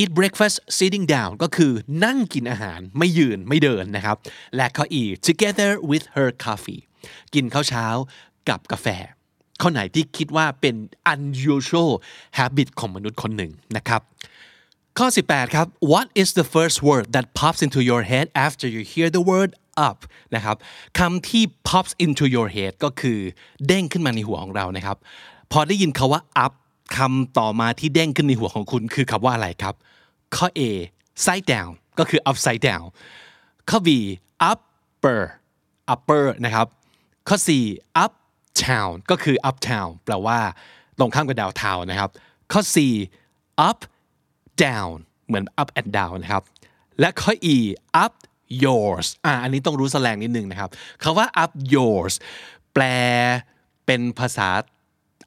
[0.00, 1.72] eat breakfast sitting down ก็คือ
[2.04, 4.16] นั่งกินอาหารไม่ยืนไม่เดินนะครับ
[4.56, 6.80] และข้อ E together with her coffee
[7.34, 7.86] กินข้าวเช้า
[8.48, 8.86] กับกาแฟ
[9.60, 10.74] ข้อไหนที่คิดว่าเป็น
[11.14, 11.92] unusual
[12.38, 14.02] habit ของมนุษย์คนหนึ่งนะครับ
[14.98, 18.82] ข้อ 18 ครับ what is the first word that pops into your head after you
[18.92, 19.50] hear the word
[19.88, 19.98] up
[20.34, 20.56] นะครับ
[20.98, 23.18] คำที่ pops into your head ก็คือ
[23.66, 24.96] เด้งขึ้นมาในหัวของเรานะครับ
[25.52, 26.52] พอได้ยินคาว่า up
[26.96, 29.74] คำต่อมาที่เด้งขึ้นในหัวของคุณคือคำว่าอะไรครับ
[30.36, 30.60] ข้อ A
[31.24, 32.84] side down ก็คือ upside down
[33.70, 33.88] ข้อ B
[34.50, 35.20] upper
[35.92, 36.66] upper นะครับ
[37.28, 37.48] ข้อ C
[38.04, 40.38] uptown ก็คือ uptown แปลว่า
[40.98, 42.10] ตรงข้ามกับ downtown นะครับ
[42.52, 42.76] ข้อ C
[43.68, 43.78] up
[44.64, 44.92] down
[45.26, 46.44] เหมือน up and down นะครับ
[47.00, 47.56] และข้อ E
[48.04, 48.12] up
[48.64, 50.70] yours อ่าอันนี้ต้องรู้แสลงนิดนึงนะครับ
[51.02, 52.14] คาว่า up yours
[52.74, 52.84] แปล
[53.86, 54.48] เป็นภาษา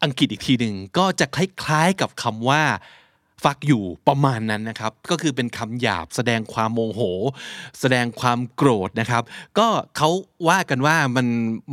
[0.03, 2.63] อังกฤษอีกทีหนึ่งก็จะคล้ายๆกับคำว่า
[3.43, 7.01] ฟักอยู่ประมาณนั้นนะครับ ก็คือเป็นคำหยาบแสดงความโมโห
[7.79, 9.23] แสดงความโกรธนะครับ
[9.57, 10.09] ก็เขา
[10.49, 11.27] ว่ากันว่ามัน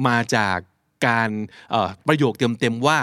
[0.09, 0.59] มาจาก
[1.07, 1.31] การ
[2.07, 2.99] ประโยคเต็มๆว่า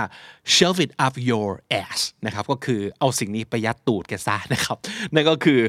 [0.56, 1.50] shove it up your
[1.84, 4.78] ass นะครับก็คือเอาสิ่งนี้ไปยัดตูดแกซะนะครับ
[5.14, 5.60] นั่นก็คือ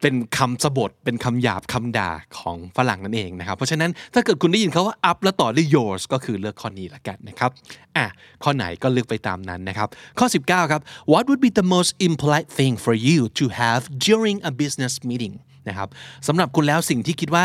[0.00, 7.50] เป็นคำสบทเป็นคำหยาบคำด่าของฝรั่งนั่นเองนะครับเพราะฉะนั้นถ้าเกิดคุณได้ยินเขาว่า up แล้วต่อด้วย yours ก็คือเลือกข้อนี้ละกันนะครับ
[7.96, 8.06] อะ
[8.42, 10.80] ข้อไหนก็เลือกไปตามนั้นนะครับข้อ 19 ครับ
[11.12, 15.34] what would be the most impolite thing for you to have during a business meeting
[15.68, 15.88] นะครับ
[16.26, 17.44] สำหรับคุณแล้วสิ่งที่คิดว่า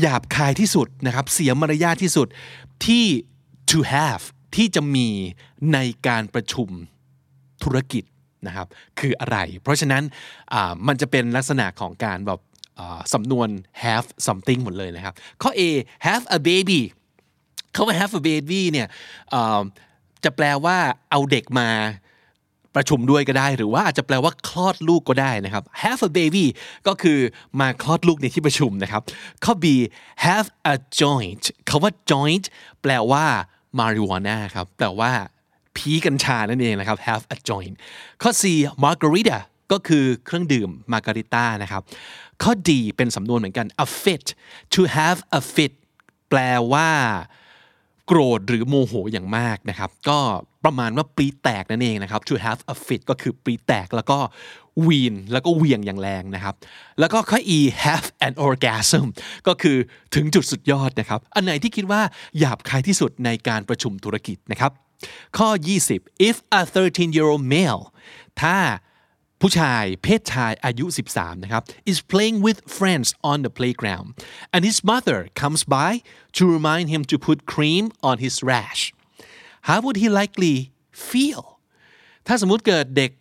[0.00, 2.26] หยาบคายที่สุดนะครับเสียมารยาทที่สุด
[2.86, 3.04] ที่
[3.70, 4.24] to have
[4.56, 5.08] ที่จะมี
[5.72, 6.68] ในการประชุม
[7.62, 8.04] ธุรกิจ
[8.46, 8.66] นะครับ
[8.98, 10.02] คืออะไร เพราะฉะนั้น
[10.86, 12.40] มันจะเป็นลักษณะของการแบบ
[13.12, 13.48] สำนวน
[13.82, 15.62] have something หมดเลยนะครับ ข้อ A
[16.06, 16.80] have a baby
[17.72, 18.88] เขาว่า have a baby เนี่ย
[20.24, 20.76] จะแปลว่า
[21.10, 21.68] เอาเด็กมา
[22.76, 26.44] ประชุมด้วยก็ได้ หรือว่าอาจจะแปลว่าคลอดลูกก็ได้นะครับ have a baby
[26.86, 27.18] ก็คือ
[27.60, 29.02] มาคลอดลูกในที่ประชุมนะครับ
[29.44, 29.64] ข้อ B
[30.26, 32.44] have a joint คาว่า joint
[32.82, 33.26] แปลว่า
[33.78, 35.12] marijuana ครับแปลว่า
[35.76, 37.74] พีกัญชานั่นเองนะครับ have a joint
[38.22, 38.44] ข้อ C
[38.84, 39.38] margarita
[39.72, 41.82] ก็คือเครื่องดื่มมาการิต้านะครับ
[42.42, 44.24] ข้อ D เป็นสำนวนเหมือนกัน a fit
[44.74, 45.72] to have a fit
[46.30, 46.40] แปล
[46.72, 46.88] ว่า
[48.06, 50.18] โกรธหรือโมโหอย่างมากนะครับ ก็
[50.64, 54.18] ประมาณว่าปรีแตกนั่นเองนะครับ to have a fit ก็คือปรีแตกแล้วก็
[54.86, 56.54] วีนแล้วก็เวียงอย่างแรงนะครับ
[57.00, 59.06] แล้วก็ข้อ e have an orgasm
[59.46, 59.76] ก็คือ
[60.14, 62.02] ถึงจุดสุดยอดนะครับ อันไหนที่คิดว่า
[62.38, 64.72] หยาบคายที่สุดในการประชุมธุรกิจนะครับ
[65.38, 65.48] ข้อ
[65.88, 67.82] 20 if a 13 year old male
[68.42, 68.56] ถ้า
[69.40, 74.08] ผู้ชายเพศชายอายุ 13 นะครับ is playing with friends on the playground
[74.54, 75.90] and his mother comes by
[76.36, 78.82] to remind him to put cream on his rash
[79.68, 80.56] how would he likely
[81.10, 81.42] feel
[82.26, 83.12] ถ้าสมมุติเกิดเด็ก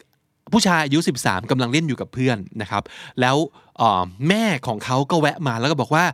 [0.53, 2.83] ผู้ชายอายุ 13กำลังเล่นอยู่กับเพื่อนนะครับ
[3.21, 3.37] แล้ว
[4.29, 6.05] แม่ของเขาก็แวะมาแล้วก็บอกว่า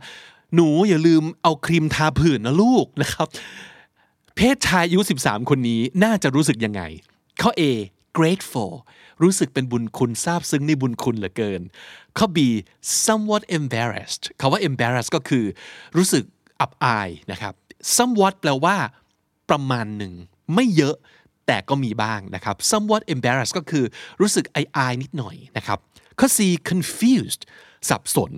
[0.54, 3.26] หนูอย่าลืมเอาครีมทาผื่นนะลูกนะครับ
[4.36, 6.82] เพศชายอายุ 13 คนนี้น่าจะรู้สึกยังไง
[7.40, 7.62] ข้อ A
[8.18, 8.72] grateful
[9.22, 11.60] รู้สึกเป็นบุญคุณซาบซึ้งในบุญคุณเหลือเกิน
[12.18, 12.38] ข้อ B
[13.04, 15.44] somewhat embarrassed คาว่า embarrassed ก็คือ
[15.96, 16.24] รู้สึก
[16.60, 17.54] อับอายนะครับ
[17.96, 18.76] somewhat แปลว่า
[19.50, 20.12] ประมาณหนึ่ง
[20.54, 20.96] ไม่เยอะ
[21.46, 23.84] แต่ก็มีบ้างนะครับ somewhat embarrassed ก็คือ
[24.20, 25.78] รู้สึกอายๆนิดหน่อยนะครับ
[26.18, 26.38] ข้อ C
[26.70, 27.42] confused
[27.88, 28.32] สับสน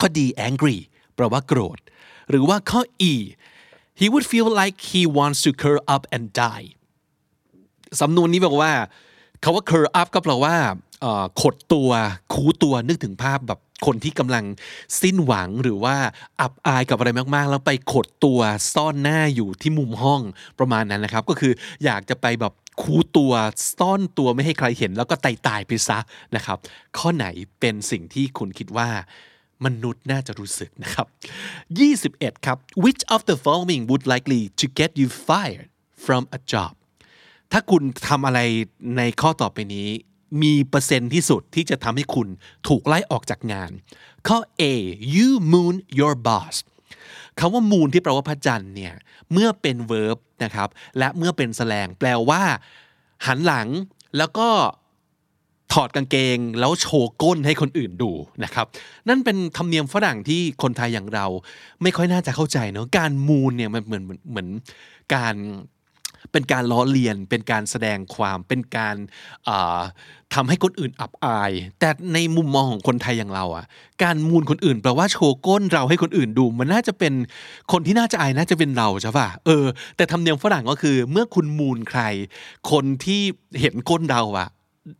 [0.00, 0.78] ข้อ D angry
[1.14, 1.78] แปลว่าโกรธ
[2.30, 3.12] หรือว่าข้อ E
[4.00, 6.66] he would feel like he wants to curl up and die
[8.00, 8.72] สำนวนนี้บอกว่า
[9.42, 10.56] คาว่า curl up ก็แปลว่า
[11.40, 11.90] ขดตัว
[12.32, 14.44] คูตัวนึกถึงภาพแบบ คนที่กำลัง
[15.00, 15.96] สิ้นหวังหรือว่า
[16.40, 18.40] อับอายกับอะไรมากๆ แล้วไปขดตัว
[18.74, 20.20] ซ่อนหน้าอยู่ที่มุมห้อง
[20.58, 21.52] ประมาณนั้นนะครับ ก็คือ
[21.84, 23.32] อยากจะไปแบบคูตัว
[23.78, 25.98] ซ่อนตัวไม่ให้ใครเห็น แล้วก็ตายตายไปซะ
[26.36, 26.58] นะครับ
[26.98, 27.26] ข้อไหน
[27.60, 28.88] เป็นสิ่งที่คุณคิดว่า
[29.64, 31.06] มนุษย์น่าจะรู้สึกนะครับ
[32.36, 35.68] 21 ครับ which of the following would likely to get you fired
[36.04, 36.72] from a job
[37.52, 38.40] ถ้าคุณทำอะไร
[38.96, 39.88] ในข้อต่อไปนี้
[40.42, 42.28] มีเปอร์เซ็นต์ที่สุดที่จะทำให้คุณ
[42.68, 43.70] ถูกไล่ออกจากงาน
[44.28, 44.64] ข้อ A
[45.14, 46.56] you moon your boss
[47.38, 48.94] คำว่า moon ที่แปลว่าพระจันทร์เนี่ย
[49.32, 52.42] เมื่อเป็น verb นะครับและเมื่อเป็นแสลงแปลว่า
[53.26, 53.68] หันหลัง
[54.18, 54.48] แล้วก็
[55.72, 58.10] ถอดกางเกงแล้วโชว์ก้นให้คนอื่นดู
[58.44, 58.66] นะครับ
[59.08, 61.26] นั่นเป็นธรรมเนียมฝรั่งที่คนไทยอย่างเรา
[61.82, 64.48] ไม่ค่อยน่าจะเข้าใจเนาะการมูนเนี่ยมันเหมือนเหมือน
[65.14, 65.34] การ
[66.32, 68.96] เป็นการล้อเลียน เป็นการแสดงความเป็นการ
[70.34, 73.66] ทำให้คนอื่นอับอาย แต่ในมุมมองของคนไทยอย่างเราอะ
[74.04, 77.12] การมูลคนอื่นแปลว่าโชว์ก้นเราให้คนอื่นดู มันน่าจะเป็น
[77.72, 79.64] คนที่น่าจะอายน่าจะเป็นเราใช่ป่ะเออ
[79.96, 82.00] แต่ทำเนียมฝรั่งก็คือ เมื่อคุณมูลใคร
[82.70, 83.22] คนที่
[83.60, 84.48] เห็นก้นเราอะ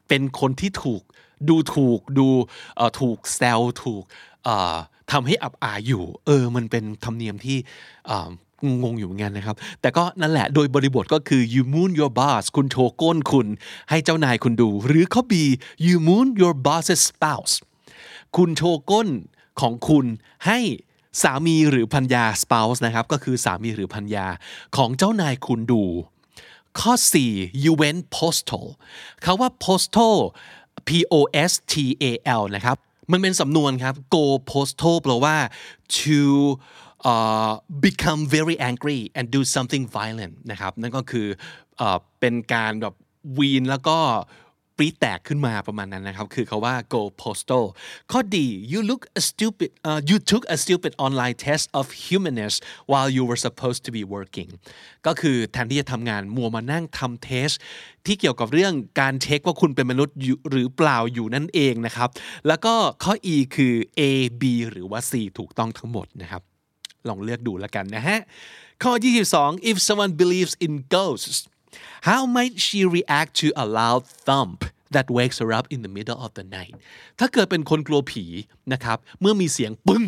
[0.08, 1.02] เป็นคนที่ถูก
[1.48, 2.28] ดูถูกดู
[3.00, 4.02] ถูกแซวถูก
[5.12, 7.58] ทำให้อับอายอยู่ เออ มันเป็นธรรมเนียมที่
[8.82, 13.46] งงอยู่เหมือนกันนะครับ แต่ก็นั่นแหละโดยบริบทก็คือ you moon your boss คุณโชว์ก้นคุณ
[13.90, 15.34] ให้เจ้านายคุณดู หรือเข้อ B
[15.86, 17.54] you moon your boss's spouse
[18.36, 19.08] คุณโชว์ก้น
[19.60, 20.06] ของคุณ
[20.46, 20.58] ให้
[21.22, 24.26] สามีหรือพันยา spouse นะครับ ก็คือสามีหรือพันยา
[24.76, 25.84] ของเจ้านายคุณดู
[26.80, 26.92] ข้อ
[27.30, 28.66] 4 you went postal
[29.22, 30.16] เขาว่า postal
[30.88, 31.14] P O
[31.50, 32.04] S T A
[32.40, 32.76] L นะครับ
[33.12, 35.36] มันเป็นสำนวนครับ go postal แปลว่า
[35.96, 36.22] to
[37.04, 37.52] uh,
[37.86, 41.26] become very angry and do something violent นะครับนั่นก็คือ
[41.84, 42.94] uh, เป็นการแบบ
[43.38, 43.98] วีนแล้วก็
[44.80, 47.64] ปรีแตกขึ้นมาประมาณนั้นนะครับ คือเขาว่า go postal
[48.12, 52.54] ข้อดี you look a stupid uh, you took a stupid online test of humanness
[52.90, 54.50] while you were supposed to be working
[55.06, 57.50] ก็คือแทนที่จะทำงานมัวมานั่งทำเทส
[58.06, 60.16] ที่เกี่ยวกับเรื่องการเช็คว่าคุณเป็นมนุษย์
[60.50, 62.08] หรือเปล่าอยู่นั่นเองนะครับ
[62.48, 64.02] แล้วก็ข้อ E คือ A
[64.40, 66.42] B หรือว่า C ถูกต้องทั้งหมดนะครับ
[67.08, 68.18] ลองเลือกดูแล้วกันนะฮะ
[68.82, 68.92] ข้อ
[69.30, 71.38] 22 if someone believes in ghosts
[72.08, 74.58] how might she react to a loud thump
[74.94, 76.74] that wakes her up in the middle of the night
[77.18, 78.24] ถ้าเกิดเป็นคนกลัวผี
[78.72, 80.04] นะครับ เมื่อมีเสียงปึ้ง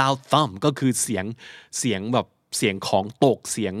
[0.00, 1.24] loud thump ก็คือเสียง
[1.78, 3.74] เสียงแบบเสียงของตกเสียง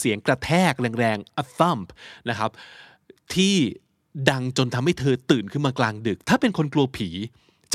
[0.00, 1.86] เสียงกระแทกแรงๆ a thump
[2.28, 2.50] นะครับ
[3.34, 3.56] ที่
[4.30, 7.08] ดังจนทำให้เธอตื่นขึ้นมากลางดึก ถ้าเป็นคนกลัวผี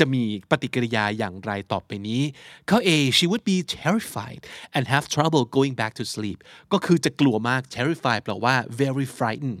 [0.02, 2.22] จะมีปฏิกิริยาอย่างไรต่อไปนี้
[2.70, 4.40] ข้อ A she would be terrified
[4.76, 6.38] and have trouble going back to sleep
[6.72, 9.60] ก็คือจะกลัวมาก terrified แปลว่า very frightened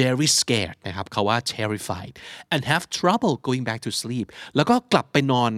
[0.00, 2.12] very scared นะครับคาว่า terrified
[2.52, 5.52] and have trouble going back to sleep แล้วก็กลับไปนอน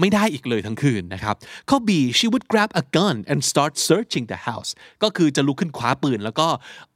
[0.00, 1.36] ไม่ได้อีกเลยทั้งคืนนะครับ
[1.70, 4.70] ข้อ B she would grab a gun and start searching the house
[5.02, 6.48] ก็คือจะลุกขึ้นคว้าปืน แล้วก็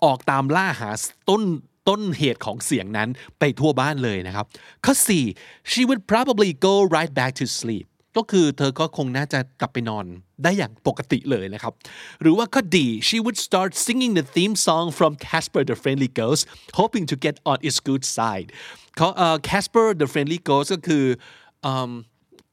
[0.04, 0.90] ออกตามล่าหา
[1.28, 1.42] ต้น
[1.88, 4.46] ต้นเหตุของเสียงนั้นไปทั่วบ้านเลยนะครับ
[4.84, 4.94] ข้อ
[5.32, 10.04] 4 she would probably go right back to sleep ก็คือเธอก็คงน่าจะกลับไปนอน
[10.42, 11.72] ได้อย่างปกติเลยนะครับ
[12.22, 12.76] หรือว่าข้อ D
[13.08, 16.42] she would start singing the theme song from Casper the Friendly Ghost
[16.80, 18.48] hoping to get on its good side
[18.96, 21.04] เขาเอ่อ Casper the Friendly Ghost ก็คือ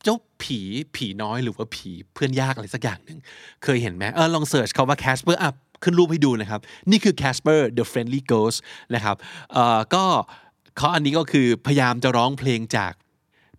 [0.03, 0.59] เจ้าผี
[0.95, 3.19] ผีน้อยหรือว่าผีเพื่อนยากอะไรสักอย่างหนึ่ง
[3.63, 5.51] เคยเห็นไหมเออลองเสิร์ชคาว่า Casper อะ
[5.83, 6.61] ขึ้นรูปให้ดูนะครับ
[6.91, 8.57] นี่คือ Casper the Friendly Ghost
[8.95, 9.15] นะครับ
[9.93, 10.05] ก็
[10.77, 12.93] เขาอันนี้ก็คือพยายามจะร้องเพลงจาก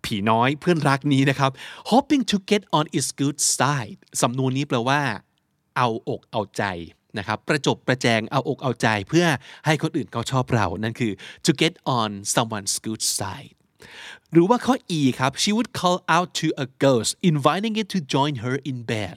[0.05, 1.51] ผีน้อยเพื่อนรักนี้นะครับ
[1.91, 5.01] hoping to get on its good side สำนวนนี้แปลว่า
[5.77, 6.63] เอาอกเอาใจ
[7.17, 9.25] นะครับประจบประแจงเอาอกเอาใจเพื่อ
[9.65, 11.11] ให้คนอื่นเขาชอบเรา นั่นคือ
[11.45, 13.53] to get on someone's good side
[14.31, 18.55] หรือว่าข้อ E ครับ she would call out to a ghost inviting it to join her
[18.69, 19.15] in bed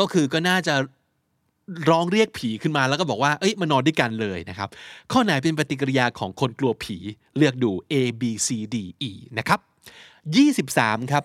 [0.00, 0.74] ก็คือก็น่าจะ
[1.90, 4.68] ร้องเรียกผีขึ้นมาแล้วก็บอกว่า เอ้ยมานอนด้วยกันเลยนะครับ
[5.12, 6.96] ข้อไหนเป็นปฏิกิริยาของคนกลัวผี
[7.36, 8.76] เลือกดู A B C D
[9.08, 9.60] E นะครับ
[10.34, 11.24] 23 ครับ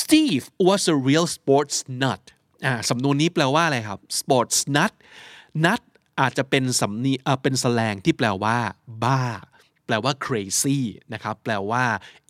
[0.00, 2.22] Steve was a real sports nut
[2.64, 4.92] อ่าสำนวนนี้แปลว่าอะไรครับ sports nut
[5.64, 5.82] nut
[6.20, 8.58] อาจจะเป็นสำนีอ่าเป็นแสลงที่แปลว่า
[9.04, 9.22] บ้า
[9.86, 10.78] แปลว่า crazy
[11.12, 11.84] นะครับ แปลว่า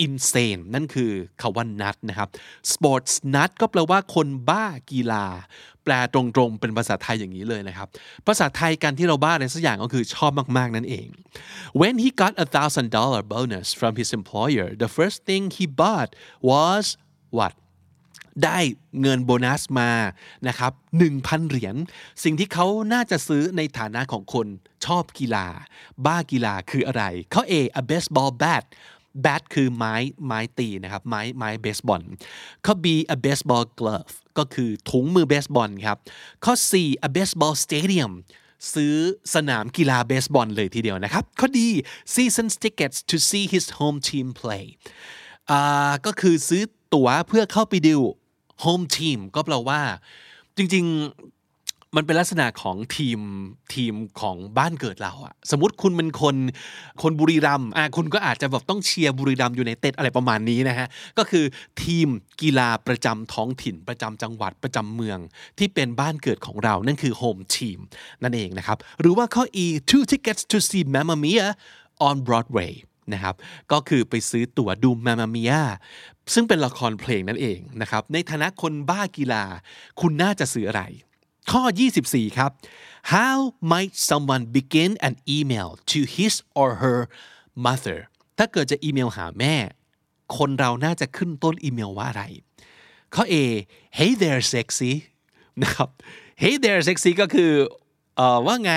[0.07, 2.29] insane นั่นคือคาว่า nut นะครับ
[2.73, 5.27] sports nut ก็แปลว่าคนบ้ากีฬา
[5.85, 7.89] แปลตรงๆ เป็นภาษาไทยอย่างนี้เลยนะครับ
[8.27, 11.09] ภาษาไทยกันที่เราบ้าอะไรสักอย่างก็คือชอบมากๆ นั่นเอง
[11.81, 16.11] when he got a thousand dollar bonus from his employer the first thing he bought
[16.51, 16.85] was
[17.37, 17.55] what
[18.45, 18.59] ได้
[19.01, 19.91] เงินโบนัสมา
[20.49, 20.73] นะครับ
[21.11, 21.77] 1,000 เหรียญ
[22.25, 24.47] สิ่งที่เขาน่าจะซื้อในฐานะของคน
[24.85, 25.47] ชอบกีฬา
[26.07, 28.65] บ้ากีฬาคืออะไรเข้อ A a baseball bat
[29.25, 29.95] bat คือไม้
[30.27, 32.03] ไม้ตีนะครับไม้ไม้เบสบอล
[32.65, 35.99] ข้อ B a baseball glove ก็คือถุงมือเบสบอลครับ
[36.45, 36.73] ข้อ C
[37.07, 38.13] a baseball stadium
[38.75, 38.95] ซื้อ
[39.35, 41.69] สนามกีฬาเบสบอลเลยทีเดียวนะครับ ข้อดี
[42.15, 44.65] season tickets to see his home team play
[45.51, 46.63] อ่าก็คือซื้อ
[46.95, 47.97] ตั๋วเพื่อเข้าไปดู
[48.65, 49.81] home team ก็แปลว่า
[50.57, 50.97] จริง ๆ
[51.97, 53.21] มันเป็นลักษณะของทีม
[53.75, 56.37] ทีมของบ้านเกิดเราอะสมมติคุณเป็นคน
[57.03, 60.87] คนบุรีรัมย์อะคุณก็อาจจะแบบต้องเชียร์บุรีรัมย์อยู่ในเต็ดอะไรประมาณนี้นะฮะ
[61.19, 61.45] ก็คือ
[61.83, 62.09] ทีม
[62.43, 65.19] กีฬาประจำท้องถิ่นประจำจังหวัดประจำเมือง
[65.59, 67.79] ที่เป็นบ้านเกิดของเรานั่นคือ home team
[68.23, 71.47] นั่นเองนะครับ หรือว่าข้อ E two tickets to see Mamma Mia
[72.07, 72.73] on Broadway
[73.13, 73.35] นะครับ
[73.73, 75.63] ก็คือไปซื้อตั๋วดู Mamma Mia
[76.35, 79.45] ซึ่งเป็นละครเพลงนั่นเองนะครับ ในฐานะคนบ้ากีฬา
[80.01, 80.83] คุณน่าจะซื้ออะไร
[81.51, 81.63] ข้อ
[82.01, 82.51] 24 ครับ
[83.15, 83.37] how
[83.73, 87.01] might someone begin an email to his or her
[87.67, 87.99] mother
[88.39, 89.55] ถ้าเกิดจะอีเมลหาแม่
[90.37, 92.25] คนเราน่าจะขึ้นต้นอีเมลว่าอะไร
[93.15, 93.35] ข้อ A
[93.99, 94.93] hey there sexy
[95.63, 95.91] นะครับ
[96.43, 97.53] hey there sexy ก็คือ
[98.47, 98.73] ว่าไง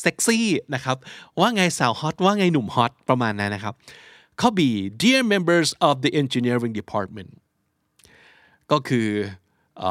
[0.00, 0.96] เซ็กซี่นะครับ
[1.40, 3.74] ว่าไงสาวฮอตว่าไงหนุ่มฮอตประมาณนั้นนะครับ
[4.40, 4.60] ข้อ B
[5.02, 7.30] dear members of the engineering department
[8.70, 9.08] ก็คือ
[9.82, 9.84] อ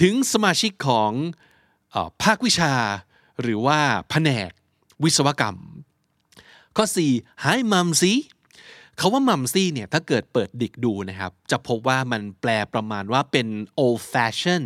[0.00, 1.10] ถึงสมาชิกของ
[1.94, 2.72] อภาควิชา
[3.42, 3.78] หรือว่า
[4.10, 4.50] แผนก
[5.04, 5.56] วิศวกรรม
[6.76, 8.14] ข้อ 4 Hi Mumsy
[8.98, 13.48] เขาว่ามัมซี่เนี่ยถ้าเกิดเปิดดิกดูนะครับ จะพบว่ามันแปลประมาณว่าเป็น
[13.84, 14.62] old fashion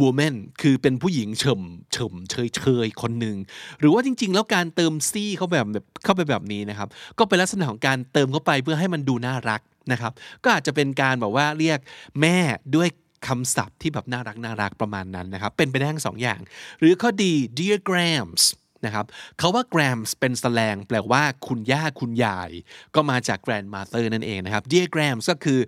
[0.00, 3.36] woman คือเป็นผู้หญิงเฉมเฉมเชยเชยคนหนึ่ง
[3.80, 9.60] หรือว่าจริง ๆ แล้วการเติมซี่เข้าแบบแบบเข้าไปแบบนี้นะครับ ก็เป็นลักษณะของการเติมเข้าไปเพื่อให้มันดูน่ารัก
[9.92, 10.12] นะครับ
[10.44, 11.78] ก็อาจจะเป็นการแบบว่าเรียก
[12.20, 12.38] แม่
[12.76, 12.88] ด้วย
[13.26, 16.40] คำศัพท์ที่แบบน่ารักน่ารักประมาณนั้นนะครับ เป็นไปได้ทั้งสองอย่าง
[16.80, 18.42] หรือข้อดี dear grams
[18.86, 19.06] นะครับ
[19.38, 22.50] เขาว่า grams เป็นสแสลงแปลว่าคุณย่าคุณยาย
[22.94, 25.60] ก็มาจาก grandmother นั่นเองนะครับ dear grams ก็คือ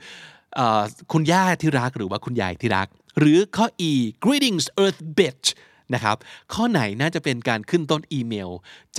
[0.59, 0.61] อ
[1.13, 3.93] คุณย่าที่รักหรือว่าคุณยายที่รัก หรือข้อ e
[4.25, 5.49] greetings earth bitch
[5.95, 6.17] นะครับ
[6.55, 8.51] ข้อไหนน่าจะเป็นการขึ้นต้นอีเมล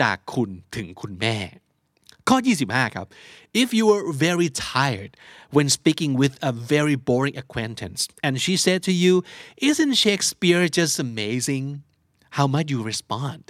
[0.01, 1.37] จากคุณถึงคุณแม่
[2.29, 3.07] ข้อ 25 ครับ
[3.61, 5.11] if you were very tired
[5.55, 9.13] when speaking with a very boring acquaintance and she said to you
[9.69, 11.65] isn't Shakespeare just amazing
[12.35, 13.43] how might you respond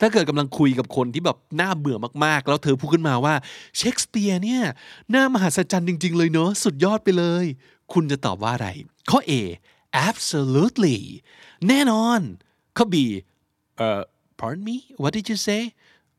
[0.00, 3.34] ถ้าเกิดกำลังคุยกับคนที่แบบน่าเบื่อมากๆ แล้วเธอพูดขึ้นมาว่า
[3.76, 4.62] เชคสเปียร์เนี่ย
[5.14, 7.44] น่ามหัศจรรย์จริง ๆ เลยเนอะสุดยอดไปเลย
[7.92, 8.68] คุณจะตอบว่าอะไร
[9.10, 9.32] ข้อ A
[10.08, 10.98] absolutely
[11.68, 12.20] แน่นอน
[12.76, 12.94] ข้อ B
[13.78, 14.00] เอ่อ
[14.38, 15.62] pardon me what did you say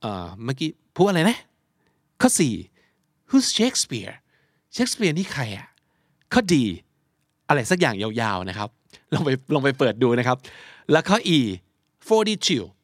[0.01, 1.37] เอ่อเมื่อกี้พูดอะไรนะ
[2.21, 2.29] ข้อ
[2.79, 4.13] 4 who's Shakespeare
[4.75, 5.67] Shakespeare นี่ใครอะ
[6.33, 6.53] ข้อ D
[7.47, 8.69] อะไรสักอย่างยาวๆนะครับ
[9.13, 10.37] ลองไปลองไปเปิดดูนะครับ
[10.91, 11.39] แล้วข้อ E
[12.09, 12.80] 42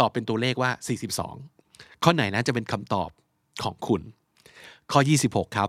[0.00, 0.70] ตอบเป็นตัวเลขว่า
[1.36, 3.10] 42 ข้อไหนนะจะเป็นคำตอบ
[3.62, 4.02] ของคุณ
[4.92, 5.68] ข้อ 26 ครับ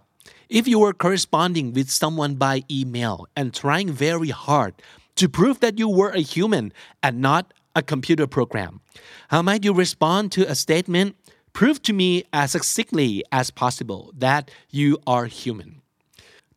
[0.59, 4.73] if you were corresponding with someone by email and trying very hard
[5.19, 6.65] to prove that you were a human
[7.05, 7.43] and not
[7.80, 8.73] a computer program
[9.32, 11.09] how might you respond to a statement
[11.59, 12.09] prove to me
[12.41, 14.43] as succinctly as possible that
[14.80, 15.71] you are human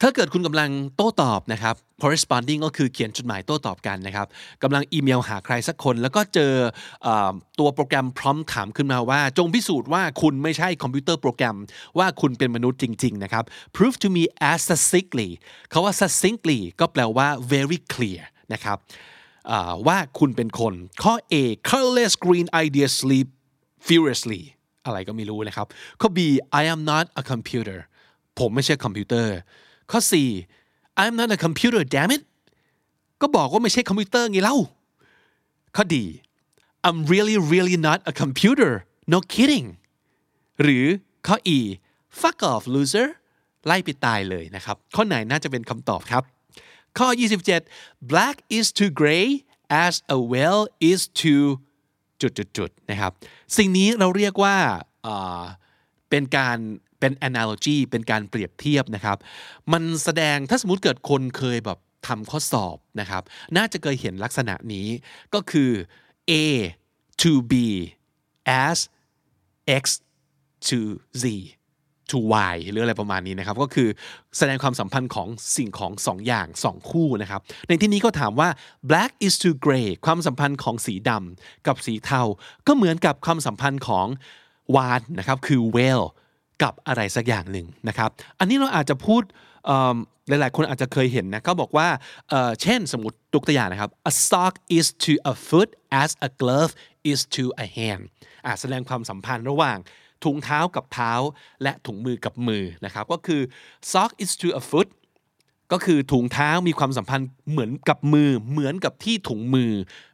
[0.01, 4.27] ถ้าเกิดคุณกำลังโต้ตอบนะครับ corresponding ก็คือเขียนจดหมายโต้ตอบกันนะครับ
[4.63, 6.53] กำลังอีเมลหาใครสักคน แล้วก็เจอ
[7.07, 7.09] อ
[7.59, 11.57] ตัวโปรแกรมพร้อมถามขึ้นมาว่า จงพิสูจน์ว่าคุณไม่ใช่คอมพิวเตอร์โปรแกรม
[11.99, 13.45] ว่าคุณเป็นมนุษย์จริง ๆ นะครับ
[13.77, 15.29] prove to me as succinctly
[15.73, 18.23] คาว่า succinctly ก็แปลว่า very clear
[18.53, 18.79] นะครับ
[19.87, 21.35] ว่าคุณเป็นคน ข้อ A
[21.71, 23.29] colorless green ideas sleep
[23.87, 24.43] furiously
[24.87, 25.67] อะไรก็ไม่รู้นะครับ
[26.01, 26.19] ข้อ B
[26.61, 27.79] I am not a computer
[28.39, 29.37] ผมไม่ใช่คอมพิวเตอร์
[29.91, 30.60] ข้อ 4
[31.01, 32.23] I'm not a computer damn it
[33.21, 34.57] ก็บอกว่าไม่ใช่คอมพิวเตอร์ไงเล่า
[35.77, 35.97] ข้อ D
[36.87, 38.73] I'm really really not a computer
[39.13, 39.67] no kidding
[40.63, 40.87] หรือ
[41.27, 41.59] ข้อ E
[42.21, 43.09] fuck off loser
[43.67, 46.23] ไล่ไปตายเลยนะครับ ข้อไหนน่าจะเป็นคำตอบครับ
[46.99, 47.09] ข้อ
[47.59, 49.27] 27 black is too gray
[49.85, 51.45] as a well is too
[52.21, 53.13] จุดๆๆนะครับ
[53.57, 54.57] สิ่งนี้เราเรียกว่า
[56.11, 56.59] เป็นการ
[57.01, 59.19] เป็น analogy เป็นการเปรียบเทียบนะครับ
[59.73, 63.23] มันแสดงถ้าสมมติเกิดคนเคยแบบทำข้อสอบนะครับ
[63.57, 64.87] น่าจะเคยเห็นลักษณะนี้
[65.35, 65.71] ก็คือ
[66.31, 66.33] A
[67.21, 67.53] to B
[68.65, 68.79] as
[69.83, 69.85] x
[70.69, 70.81] to
[71.23, 71.25] z
[72.11, 72.19] to
[72.53, 73.89] y หรืออะไรประมาณนี้นะครับ ก็คือ
[74.39, 78.49] แสดงความสัมพันธ์ของสิ่งของสองอย่างสองคู่นะครับ ในที่นี้ก็ถามว่า
[78.91, 82.23] black is to gray ความสัมพันธ์ของสีดำกับสีเทา
[82.67, 84.07] ก็เหมือนกับความสัมพันธ์ของ
[84.77, 86.07] วานนะครับคือ whale
[86.63, 89.23] กับอะไรสักอย่างหนึ่งนะครับ อันนี้เราอาจจะพูด
[90.29, 91.89] หลายๆ คนอาจจะเคยเห็นนะก็บอกว่า
[92.63, 95.71] เช่นสมมติตุกตัวอย่างนะครับ a sock is to a foot
[96.03, 96.73] as a glove
[97.11, 98.03] is to a hand
[98.47, 99.79] อะแสดงความสัมพันธ์ระหว่าง
[100.25, 101.13] ถุงเท้ากับเท้า
[101.63, 103.41] และถุงมือกับมือนะครับ ก็คือ
[103.93, 104.89] sock is to a foot
[105.73, 109.73] ก็คือถุงเท้ามีความสัมพันธ์เหมือนกับมือ เหมือนกับที่ถุงมือ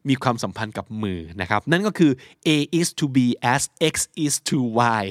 [0.09, 2.12] มีความสัมพันธ์กับมือนะครับ นั่นก็คือ
[2.49, 3.18] A is to B
[3.53, 3.94] as X
[4.24, 4.59] is to
[5.01, 5.03] Y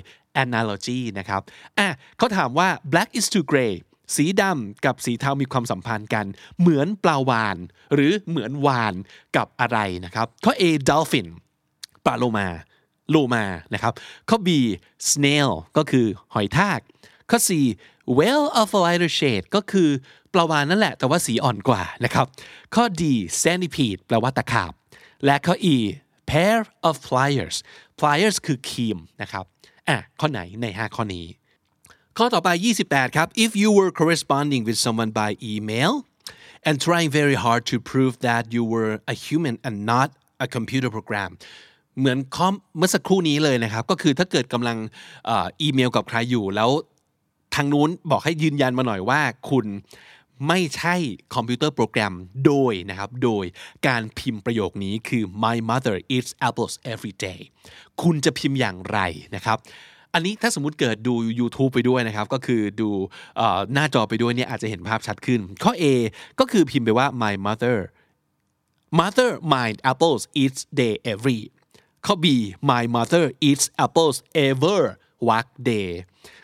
[0.43, 1.41] analogy นะครับ
[1.77, 3.73] อะเขาถามว่า black is to gray
[4.15, 6.25] สีดำกับสีเทามีความสัมพันธ์กัน
[6.59, 7.57] เหมือนปลาวาน
[7.93, 8.93] หรือเหมือนวาน
[9.37, 11.27] กับอะไรนะครับข้อ A dolphin
[12.05, 12.47] ปลาโลมา
[13.11, 13.93] โลมานะครับ
[14.29, 14.49] ข้อ B
[15.11, 16.79] snail ก็คือหอยทาก
[17.29, 17.49] ข้อ C
[18.17, 19.89] whale of a lighter shade ก็คือ
[20.33, 22.25] ปลาวานนั่นแหละ แต่ว่าสีอ่อนกว่านะครับ
[22.75, 23.03] ข้อ D
[23.43, 24.73] centipede แปลว่าตะขาบ
[25.25, 25.75] และข้อ E
[26.31, 27.55] pair of pliers
[27.99, 29.45] pliers คือครีมนะครับ
[29.89, 31.25] อะข้อไหนใน 5 ข้อนี้
[32.17, 32.49] ข้อต่อไป
[32.83, 35.91] 28 ครับ if you were corresponding with someone by email
[36.67, 40.07] and trying very hard to prove that you were a human and not
[40.45, 41.31] a computer program
[41.99, 44.77] เหมือนข้อเมื่อสักครู่นี้เลยนะครับ ก็คือถ้าเกิดกำลัง
[45.61, 46.71] อีเมลกับใครอยู่แล้ว
[47.55, 49.65] ทางนู้นบอกให้ยืนยันมาหน่อยว่าคุณ
[50.47, 50.95] ไม่ใช่
[51.35, 52.13] คอมพิวเตอร์โปรแกรม
[52.45, 53.45] โดยนะครับ โดย
[53.87, 57.39] การพิมพ์ประโยคนี้คือ my mother eats apples every day
[58.01, 58.99] คุณจะพิมพ์อย่างไร
[59.35, 59.57] นะครับ
[60.13, 62.89] อันนี้ถ้าสมมติเกิดดู YouTube ไปด้วยนะครับ ก็คือดู
[63.39, 63.41] อ
[63.73, 65.83] หน้าจอไปด้วยเนี่ยอาจจะเห็นภาพชัดขึ้น ข้อ A
[66.39, 67.77] ก็คือพิมพ์ไปว่า my mother
[68.99, 71.39] mother mind apples eats day every
[72.05, 72.25] ข้อ B
[72.71, 74.17] my mother eats apples
[74.47, 74.81] ever
[75.29, 75.89] work day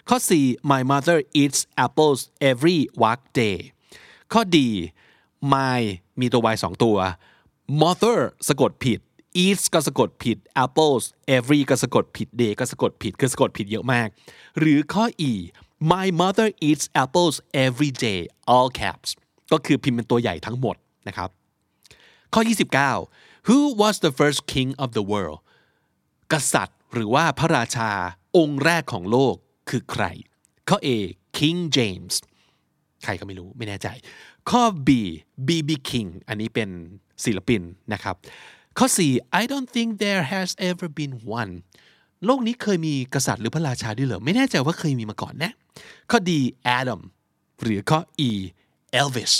[0.09, 0.31] ข้อ C
[0.71, 2.19] my mother eats apples
[2.49, 3.57] every work day
[4.33, 4.57] ข้อ D
[5.53, 5.81] my
[6.19, 6.97] มีตัว y สองตัว
[7.81, 8.99] mother สะกดผิด
[9.43, 11.03] eats ก็สะกดผิด apples
[11.37, 14.07] every ก็สะกดผิด day ก็สะกดผิดคือสะกดผิดเยอะมาก
[14.59, 15.31] หรือข้อ E
[15.91, 18.19] my mother eats apples every day
[18.53, 19.09] all caps
[19.51, 20.75] ก็คือพิมพ์เป็นตัวใหญ่ทั้งหมด
[21.07, 21.29] นะครับ
[22.33, 22.41] ข้อ
[22.93, 25.39] 29 Who was the first king of the world
[26.31, 27.91] กษัตริย์หรือว่าพระราชา
[28.37, 29.35] องค์แรกของโลก
[29.69, 30.03] คือใคร
[30.69, 30.89] ข้อ A
[31.37, 32.13] King James
[33.03, 33.87] ใครก็ไม่รู้ไม่แน่ใจ
[34.49, 34.89] ข้อ B
[35.47, 35.69] B.B.
[35.89, 36.69] King อันนี้เป็น
[37.25, 37.61] ศิลปิน
[37.93, 38.15] นะครับ
[38.77, 38.99] ข้อ C
[39.41, 41.53] I don't think there has ever been one
[42.25, 45.51] โลกนี้เคยมีกษัตริย์หรือพระราชาด้วยเหรอ ไม่แน่ใจว่าเคยมีมาก่อนนะ
[46.11, 46.31] ข้อ D
[46.79, 47.01] Adam
[47.63, 48.31] หรือข้อ E
[49.01, 49.33] Elvis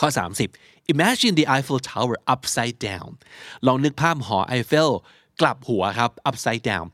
[0.00, 0.08] ข้อ
[0.50, 3.08] 30 Imagine the Eiffel Tower upside down
[3.66, 4.90] ลองนึกภาพหอไอเฟล
[5.40, 6.86] กลับหัวครับ upside down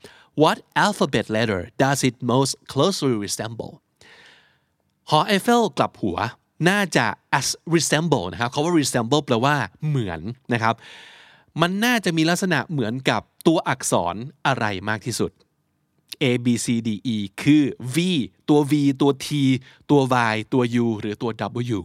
[0.43, 3.73] What alphabet letter does it most closely resemble
[5.11, 6.19] หอไอเฟลกลับหัว
[6.69, 7.07] น่าจะ
[7.39, 9.57] as resemble นะครับเขาว่า resemble แปลว่า
[9.89, 10.21] เหมือน
[10.53, 10.75] นะครับ
[11.61, 14.15] มันน่าจะมีลักษณะเหมือนกับตัวอักษร
[14.47, 15.31] อะไรมากที่สุด
[16.23, 17.63] A B C D E คือ
[17.95, 17.97] V
[18.49, 19.29] ตัว V ตัว T
[19.91, 20.01] ตัว
[20.33, 21.31] Y ตัว U หรือตัว
[21.77, 21.81] W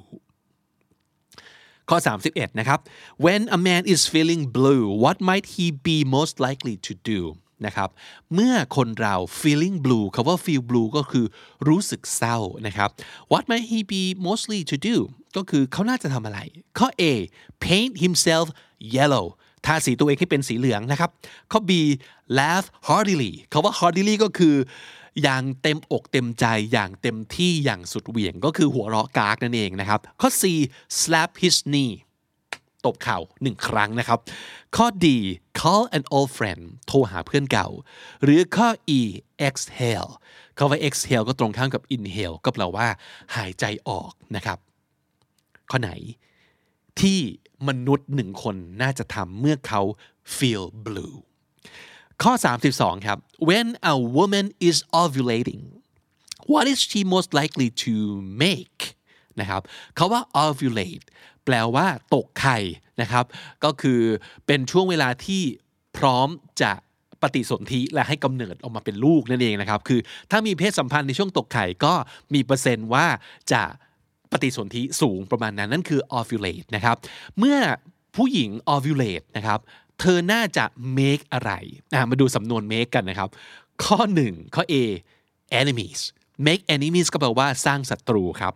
[1.89, 1.97] ข้อ
[2.29, 2.79] 31 นะครับ
[3.25, 7.19] when a man is feeling blue what might he be most likely to do
[7.67, 7.89] นะครับ
[8.33, 11.25] เมื่อคนเรา feeling blue คาว่า feel blue ก็คือ
[11.67, 12.37] รู้สึกเศร้า
[12.67, 12.89] นะครับ
[13.31, 14.95] what might he be mostly to do
[15.37, 16.39] ก็คือเขาน่าจะทำอะไร
[16.77, 17.03] ข้อ A
[17.63, 18.45] paint himself
[18.95, 19.27] yellow
[19.65, 21.09] ทาสีตัวเองให้เป็นสีเหลืองนะครับ
[21.51, 21.71] ข้อ B
[22.39, 24.55] laugh heartily คาว่า heartily ก็คือ
[25.21, 30.43] อย่างเต็มอกเต็มใจอย่างเต็มที่อย่างสุดเหวี่ยงก็คือหัวเราะกากนั่นเองนะครับ ข้อ C
[30.99, 31.93] slap his knee
[32.85, 34.19] ตบเข่าหนึ่งครั้งนะครับ
[34.75, 35.05] ข้อ D
[35.59, 37.67] call an old friend โทรหาเพื่อนเก่า
[38.23, 38.67] หรือข้อ
[38.97, 38.99] E
[39.47, 40.09] exhale
[40.57, 42.87] คาว่า exhale ก็ตรงข้ามกับ inhale ก็แปลว่า
[43.35, 44.57] หายใจออกนะครับ
[45.71, 45.91] ข้อไหน
[46.99, 47.19] ที่
[47.67, 49.81] มนุษย์หนึ่งคนน่าจะทำเมื่อเขา
[50.37, 51.15] feel blue
[52.23, 52.33] ข้อ
[52.69, 53.17] 32 ครับ
[53.49, 55.63] when a woman is ovulating
[56.51, 57.93] what is she most likely to
[58.43, 58.81] make
[59.39, 59.61] นะครับ
[59.95, 61.05] เขาว่า ovulate
[61.45, 62.57] แปลว่า ตกไข่
[63.01, 63.25] นะครับ
[63.63, 64.01] ก็คือ
[64.47, 65.41] เป็นช่วงเวลาที่
[65.97, 66.27] พร้อม
[66.61, 66.71] จะ
[67.21, 69.99] ปฏิสนธิและให้กำเนิดออกมาเป็นลูกนั่นเองนะครับ คือ
[70.31, 71.93] ถ้ามีเพศสัมพันธ์ในช่วงตกไข่ก็
[72.33, 73.05] มีเปอร์เซนต์ว่า
[73.51, 73.63] จะ
[74.31, 76.97] ปฏิสนธิสูงประมาณนั้นนั่นคือ ovulate นะครับ
[77.39, 77.57] เมื่อ
[78.15, 79.59] ผู้หญิง ovulate นะครับ
[79.99, 80.65] เธอน่าจะ
[80.97, 81.51] make อะไร
[82.09, 83.29] มาดูสำนวน make กันนะครับ
[83.83, 84.75] ข้อ 1 ข้อ A
[85.59, 85.99] enemies
[86.45, 88.53] make enemies ก็แปลว่าสร้างศัตรูครับ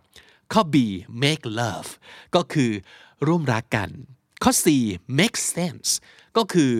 [0.52, 0.76] ข้อ B
[1.22, 1.90] make love
[2.36, 2.70] ก็คือ
[3.26, 3.90] ร่วมรักกัน
[4.42, 4.66] ข้อ C
[5.18, 5.90] make sense
[6.36, 6.72] ก็คือ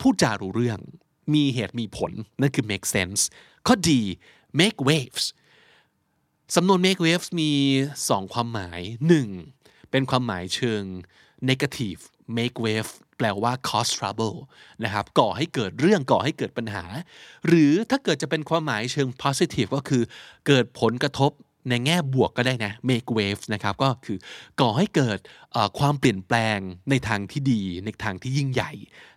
[0.00, 0.80] พูดจารู้เรื่อง
[1.34, 3.20] มีเหตุมีผล นั่นคือ make sense
[3.66, 3.90] ข้อ D
[4.60, 5.24] make waves
[6.54, 7.50] สำนวน make waves มี
[7.96, 8.80] 2 ความหมาย
[9.36, 9.90] 1.
[9.90, 10.82] เป็นความหมายเชิง
[11.48, 12.00] negative
[12.36, 14.36] make wave แปลว่า cause trouble
[14.84, 16.84] นะครับ ก่อให้เกิดเรื่องก่อให้เกิดปัญหา
[17.46, 20.02] หรือถ้าเกิดจะเป็นความหมายเชิง positive ก็คือ
[20.46, 21.32] เกิดผลกระทบ
[21.68, 24.18] ในแง่บวกก็ได้นะ make waves นะครับก็คือ
[24.60, 25.18] ก่อให้เกิด
[25.78, 26.58] ความเปลี่ยนแปลง
[26.90, 28.72] ในทางที่ดี ในทางที่ยิ่งใหญ่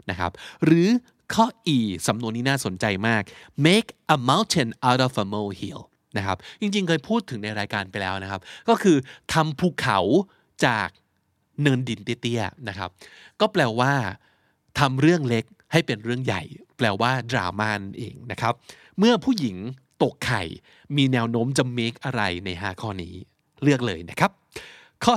[0.09, 0.31] นะครับ
[0.65, 0.87] หรือ
[1.33, 1.77] ข้อ E
[2.07, 3.23] สำนวนนี้น่าสนใจมาก
[3.67, 5.81] make a mountain out of a molehill
[6.17, 8.97] นะครับจริงๆ เคยพูดถึงในรายการไปแล้วนะครับ ก็คือ
[9.33, 9.99] ทำภูเขา
[10.65, 10.89] จาก
[11.61, 12.89] เนินดินเตี้ยๆนะครับ
[13.39, 13.93] ก็แปลว่า
[14.79, 16.43] ทำเรื่องเล็กให้เป็นเรื่องใหญ่
[16.77, 18.53] แปลว่าดราม่าเองนะครับ
[18.99, 19.57] เมื่อผู้หญิง
[20.03, 20.43] ตกไข่
[20.95, 23.13] มีแนวโน้มจะ make อะไรใน5ข้อนี้
[23.63, 24.31] เลือกเลยนะครับ
[25.03, 25.13] ข้อ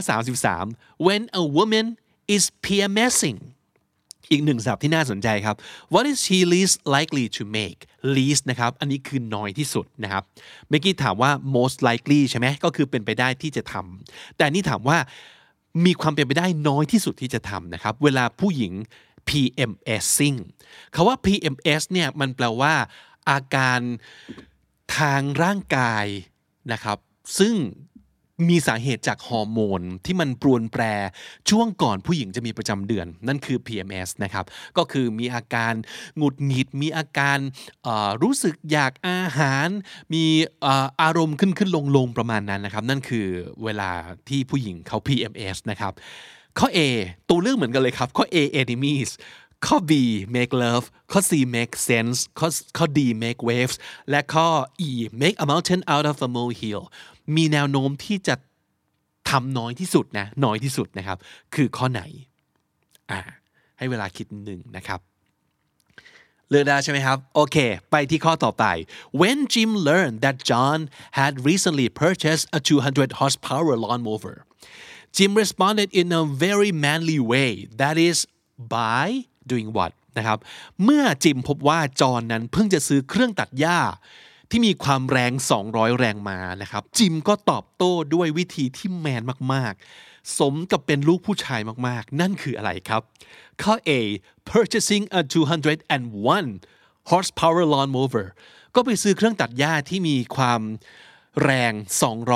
[0.53, 1.87] 33 when a woman
[2.35, 3.39] is PMSing
[4.31, 5.57] อีกหนึ่งศัพท์ที่น่าสนใจครับ
[5.93, 7.81] what is she least likely to make
[8.17, 10.23] least นะครับ อันนี้คือน้อยที่สุดนะครับ
[10.69, 14.99] เมื่อกี้ถามว่า most likely ใช่ไหม ก็คือเป็นไปได้ที่จะทำ แต่นี่ถามว่า
[15.85, 18.73] มีความเป็นไปได้น้อยที่สุดที่จะทำนะครับ เวลาผู้หญิง
[19.29, 20.39] PMSing
[20.95, 22.75] คาว่า PMS เนี่ย มันแปลว่า
[23.31, 23.81] อาการ
[24.97, 26.07] ทางร่างกาย
[26.73, 26.99] นะครับ
[27.39, 27.55] ซึ่ง
[28.49, 30.83] มีสาเหตุจากฮอร์โมนที่มันปรวนแปร
[31.51, 34.45] ช่วงก่อนผู้หญิงจะมีประจำเดือน นั่นคือ PMS นะครับ
[34.77, 35.73] ก็คือมีอาการ
[36.17, 37.39] หงุดหงิด มีอาการ
[38.23, 39.69] รู้สึกอยากอาหาร
[40.15, 40.25] มี
[41.03, 43.27] อารมณ์ขึ้นขึ้นลงลงประมาณนั้นนะครับ นั่นคือ
[43.65, 43.91] เวลา
[44.29, 45.93] ที่ผู้หญิงเขา PMS นะครับ
[46.59, 46.79] ข้อ A
[47.29, 49.11] ตัวเลือกเหมือนกันเลยครับข้อ A enemies
[49.67, 49.93] ข้อ B
[50.37, 53.77] make love ข้อ C make sense ข้อข้อ D make waves
[54.11, 54.49] และข้อ
[54.89, 54.91] E
[55.23, 56.83] make a mountain out of a molehill
[57.37, 58.35] มีแนวโน้มที่จะ
[59.31, 61.19] ทำน้อยที่สุดนะน้อยที่สุดนะครับ
[61.55, 62.03] คือข้อไหน
[63.11, 63.21] อ่า
[63.79, 65.01] ให้เวลาคิดหนึ่งนะครับ
[66.51, 67.57] เลือกได้ใช่ไหมครับ โอเค
[67.91, 68.65] ไปที่ข้อต่อไป
[69.21, 70.81] when Jim learned that John
[71.19, 74.37] had recently purchased a 200 horsepower lawnmower
[75.17, 77.51] Jim responded in a very manly way
[77.81, 78.19] that is
[78.77, 79.07] by
[79.51, 80.39] doing what นะครับ
[80.85, 83.81] เมื่อจิมพบว่าจอนนั้นเพิ่งจะซื้อเครื่องตัดหญ้า
[84.51, 85.33] ที่มีความแรง
[85.65, 89.23] 200 แรงมานะครับ จิมก็ตอบโต้ด้วยวิธีที่แมน
[89.53, 89.73] มาก
[90.05, 93.03] ๆ สมกับเป็นลูกผู้ชายมาก ๆ นั่นคืออะไรครับ
[93.63, 93.91] ข้อ A
[94.51, 95.21] purchasing a
[96.03, 98.27] 201 horsepower lawnmower
[98.75, 100.61] ก็ไปซื้อเครื่องตัดหญ้าที่มีความ
[101.45, 101.73] แรง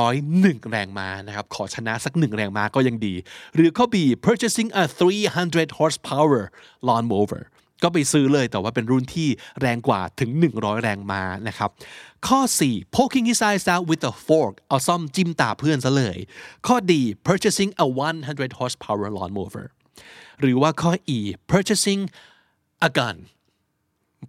[0.03, 3.15] 201 แรงม้านะครับ ขอชนะสักหนึ่งแรงม้าก็ยังดี
[3.55, 4.85] หรือข้อ B purchasing a
[5.31, 6.43] 300 horsepower
[6.89, 7.43] lawnmower
[7.83, 9.29] ก็ไปซื้อเลยแต่ว่าเป็นรุ่นที่
[9.61, 11.71] แรงกว่าถึง 100 แรงม้านะครับ
[12.29, 16.19] ข้อ 4 poking his eyes out with a fork เอาซ่อมจิ้มตาเพื่อนซะเลย
[16.67, 16.93] ข้อ D
[17.27, 17.87] purchasing a
[18.23, 19.67] 100 horsepower lawnmower
[20.41, 21.19] หรือว่าข้อ E
[21.51, 22.03] purchasing
[22.87, 23.17] a gun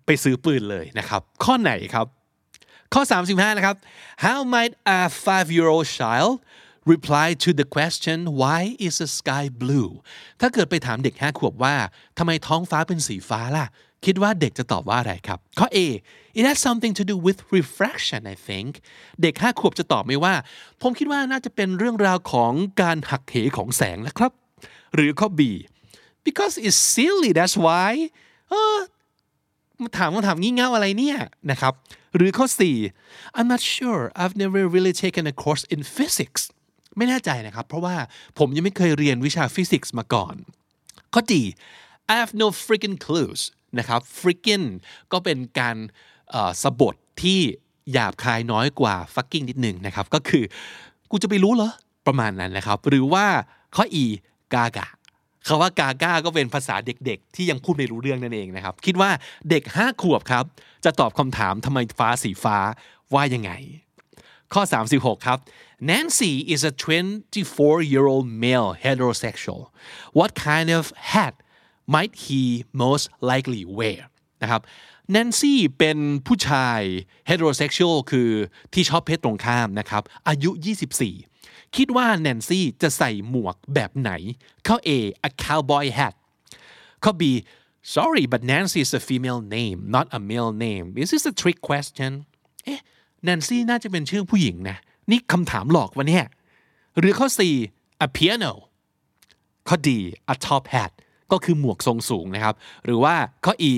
[0.05, 2.07] ไปซื้อปืนเลยนะครับ ข้อไหนครับ
[2.93, 3.75] ข้อ 35 นะครับ
[4.25, 6.33] how might a five-year-old child
[6.93, 9.91] reply to the question why is the sky blue
[10.41, 11.75] ถ้าเกิดไปถามเด็กห้าขวบว่า
[12.17, 13.65] ทำไมท้องฟ้าเป็นสีฟ้าล่ะ
[14.05, 15.79] คิดว่าเด็กจะตอบว่าอะไรครับ ข้อ A
[16.37, 18.71] it has something to do with refraction I think
[19.21, 20.33] เด็กห้าขวบจะตอบไม่ว่า
[20.81, 24.31] ผมคิดว่าน่าจะเป็นเรื่องราวของการหักเหของแสงนะครับ
[24.95, 25.41] หรือข้อ B
[26.27, 27.91] because it's silly that's why
[28.49, 28.77] เออ
[29.81, 31.17] มาถามคำถามงี่เง่าอะไรเนี่ย
[31.51, 31.73] นะครับ
[32.15, 32.45] หรือข้อ
[32.91, 36.41] 4 I'm not sure I've never really taken a course in physics
[36.97, 37.95] ไม่แน่ใจนะครับ เพราะว่า
[38.39, 40.35] ผมยังไม่เคยเรียนวิชาฟิสิกส์มาก่อน
[41.13, 41.33] ข้อ D
[42.11, 43.41] I have no freaking clues
[43.79, 44.65] นะครับ freaking
[45.11, 45.77] ก็เป็นการ
[46.63, 47.39] สะบทที่
[47.91, 50.43] หยาบคายน้อยกว่า fucking นิดหนึ่งนะครับ ก็คือ
[51.11, 51.71] กูจะไปรู้เหรอ
[52.07, 53.25] ประมาณนั้นนะครับ หรือว่า
[53.75, 54.05] ข้อ E
[54.53, 54.87] กากะ
[55.47, 59.11] คาว่ากาก้าก็เป็นภาษาเด็กๆ ที่ยังพูดไม่รู้เรื่องนั่นเองนะครับ คิดว่า
[59.49, 60.45] เด็ก 5 ขวบครับ
[60.85, 62.57] จะตอบคำถามทำไมฟ้าสีฟ้า
[63.13, 63.51] ว่ายังไง
[64.53, 64.61] ข้อ
[64.95, 65.39] 36 ครับ
[65.89, 66.73] Nancy is a
[67.31, 69.61] 24 year old male heterosexual
[70.17, 70.83] what kind of
[71.13, 71.33] hat
[71.93, 72.41] might he
[72.83, 74.01] most likely wear
[74.41, 74.61] นะครับ
[75.15, 76.81] Nancy เป็นผู้ชาย
[77.29, 78.29] heterosexual คือ
[78.73, 80.51] ที่ชอบเพศตรงข้ามนะครับ อายุ
[80.95, 81.32] 24
[81.77, 84.11] คิดว่า Nancy จะใส่หมวกแบบไหน
[84.67, 84.89] ข้อ A
[85.27, 86.13] a cowboy hat
[87.03, 87.23] ข้อ B
[87.95, 91.59] sorry but Nancy is a female name not a male name is this a trick
[91.69, 92.11] question
[92.65, 92.79] เอ๊ะ
[93.27, 94.77] Nancy น่าจะเป็นชื่อผู้หญิงนะ
[95.11, 96.25] นี่คำถามหลอกวะเนี่ย
[96.99, 97.39] หรือข้อ C
[98.05, 98.53] a piano
[99.67, 99.89] ข้อ D
[100.33, 100.91] a top hat
[101.31, 102.55] ก็คือหมวกทรงสูงนะครับ
[102.85, 103.15] หรือว่า
[103.45, 103.71] ข้อ E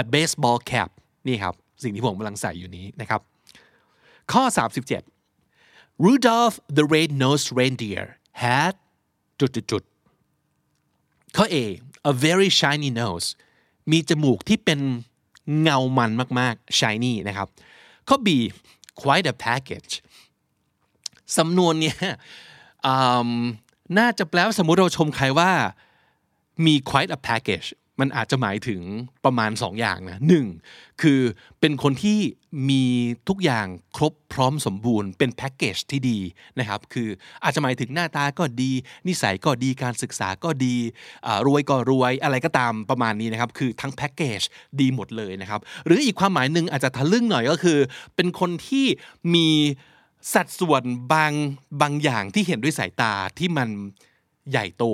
[0.00, 0.88] a baseball cap
[1.26, 3.20] นี่ครับ สิ่งที่ผมกำลังใส่อยู่นี้นะครับ
[4.32, 4.42] ข้อ
[4.86, 5.17] 37
[6.06, 8.04] Rudolph the red-nosed reindeer
[8.44, 8.74] had
[9.40, 11.56] จุดจุดๆๆข้อ A
[12.10, 13.28] a very shiny nose
[13.90, 14.80] มีจมูกที่เป็น
[15.62, 17.48] เงามันมากๆ shiny นะครับ
[18.08, 18.28] ข้อ B
[19.02, 19.92] quite a package
[21.36, 21.96] สำนวนเนี่ย
[23.98, 25.50] น่าจะแปลว่าสมมติเราชมใครว่า
[26.66, 27.68] มี quite a package
[28.00, 28.80] มันอาจจะหมายถึง
[29.24, 30.46] ประมาณ 2 อย่างนะหนึ่ง
[31.02, 31.20] คือ
[31.60, 32.18] เป็นคนที่
[32.70, 32.84] มี
[33.28, 36.18] ทุกอย่างครบพร้อมสมบูรณ์เป็นแพ็กเกจที่ดี
[36.58, 37.08] นะครับคือ
[37.44, 38.72] อาจจะหมายถึงหน้าตาก็ดี
[39.08, 40.74] นิสัยก็ดีการศึกษาก็ดี
[41.46, 44.42] รวยก็รวยอะไรก็ตามประมาณนี้นะครับคือทั้งแพ็กเกจ
[44.80, 47.78] ดีหมดเลยนะครับหรืออีกความหมายหนึ่งอาจจะทะลึ่งหน่อยก็คือ
[48.16, 48.86] เป็นคนที่
[49.34, 49.48] มี
[50.34, 50.82] สัดส่วน
[51.12, 51.32] บาง
[51.82, 53.68] บางอย่างที่เห็นด้วยสายตาที่มัน
[54.50, 54.84] ใหญ่โต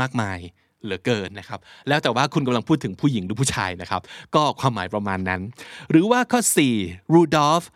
[0.00, 0.38] มากมาย
[0.84, 4.02] เหลือเกินนะครับ แล้วแต่ว่าคุณกำลังพูดถึงผู้หญิงหรือผู้ชายนะครับ
[4.34, 5.40] ก็ความหมายประมาณนั้น
[5.90, 6.40] หรือว่าข้อ
[6.78, 7.66] 4 Rudolph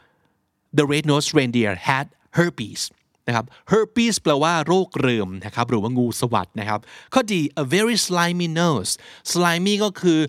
[0.78, 2.06] the red-nosed reindeer had
[2.38, 2.82] herpes
[3.26, 6.80] นะครับ herpes แปลว่าโรคเริมนะครับหรือว่างูสวัสดนะครับ
[7.14, 8.92] ข้อดี a very slimy nose
[9.32, 10.20] slimy ก็คือ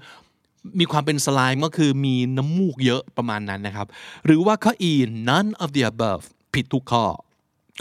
[0.80, 3.88] มีความเป็นสไลม์ก็คือมีน้ำมูกเยอะประมาณนั้นนะครับ
[4.26, 4.94] หรือว่าข้อ E
[5.30, 6.24] none of the above
[6.54, 7.06] ผิดทุกข้อ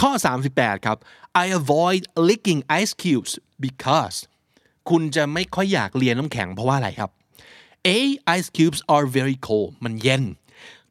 [0.03, 0.11] ข้อ
[0.51, 0.99] 38 ครับ
[1.43, 3.33] I avoid licking ice cubes
[3.65, 4.17] because
[4.91, 7.11] คุณจะไม่ค่อยอยากเลียน้ำแข็งเพราะว่าอะไรครับ
[7.97, 7.99] A
[8.37, 10.23] ice cubes are very cold มันเย็น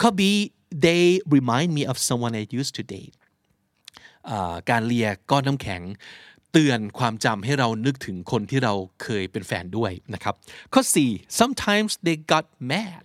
[0.01, 0.21] ข้อ B
[0.85, 1.03] they
[1.35, 3.15] remind me of someone I used to date
[4.69, 5.81] การเลียก้อนน้ำแข็ง
[6.51, 8.73] เตือนความจำให้เรานึกถึงคนที่เรา
[9.03, 10.35] เคยเป็นแฟนด้วยนะครับ
[10.73, 13.03] ข้อ 4 sometimes they got mad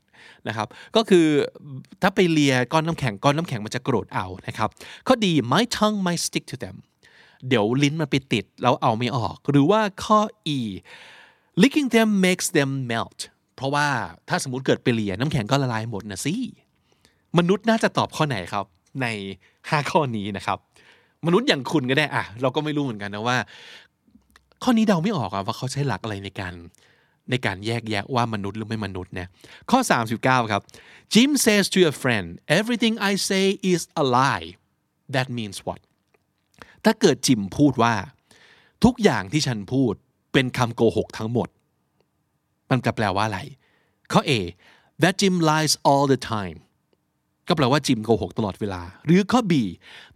[0.49, 1.27] นะครับก็คือ
[2.03, 4.69] ถ้าไปเลียก้อนน้ำแข็งก้อนน้ำแข็งมันจะโกรธเอานะครับ
[5.07, 6.77] ข้อดี my tongue might stick to them
[7.49, 10.21] เดี๋ยวลิ้นมันไปติดแล้วเอาไม่ออก หรือว่าข้อ
[10.57, 10.59] E
[11.63, 13.21] licking them makes them melt
[13.57, 13.87] เพราะว่า
[14.29, 16.35] ถ้าสมมติเกิดไปเลียน้ำแข็งก็ละลายหมดนะสิ
[17.39, 18.67] มนุษย์น่าจะตอบข้อไหนครับ
[19.03, 19.07] ใน
[19.53, 20.59] 5 ข้อนี้นะครับ
[21.27, 23.37] มนุษย์อย่างคุณก็ได้อะเราก็ไม่รู้เหมือนกันนะว่า
[24.63, 26.55] ข้อนี้เดาไม่ออกอะว่าเขาใช้หลักอะไรในการ
[27.31, 29.29] ในการแยกแยะว่ามนุษย์หรือไม่มนุษย์เนี่ย
[29.71, 29.79] ข้อ
[30.17, 30.63] 39 ครับ
[31.15, 32.27] Jim says to a friend
[32.59, 34.49] everything I say is a lie
[35.15, 35.81] that means what
[36.85, 37.95] ถ้าเกิดจิมพูดว่า
[38.85, 39.95] ทุกอย่างที่ฉันพูด
[40.33, 41.49] เป็นคำโกหกทั้งหมด
[42.71, 43.41] มันจะแปลว่าอะไร
[44.13, 44.33] ข้อ A
[45.03, 46.59] that Jim lies all the time
[47.47, 49.53] ก็แปลว่าจิมโกหกตลอดเวลา หรือข้อ B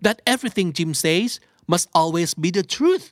[0.04, 1.30] that everything Jim says
[1.72, 3.06] must always be the truth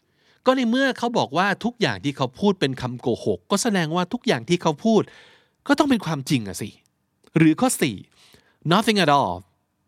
[0.46, 5.02] ก็ในเมื่อเขาบอกว่าทุกอย่างที่เขาพูดเป็นคำโกหก ก็แสดงว่าทุกอย่างที่เขาพูด
[5.66, 6.70] ก็ต้องเป็นความจริงอะสิ
[7.36, 7.68] หรือข้อ
[8.20, 9.34] 4 nothing at all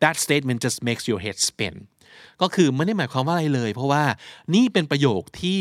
[0.03, 1.75] that statement just makes your head spin
[2.41, 4.03] ก็คือไม่ได้หมายความว่าอะไรเลย เพราะว่า
[4.53, 5.59] นี่เป็นประโยคที่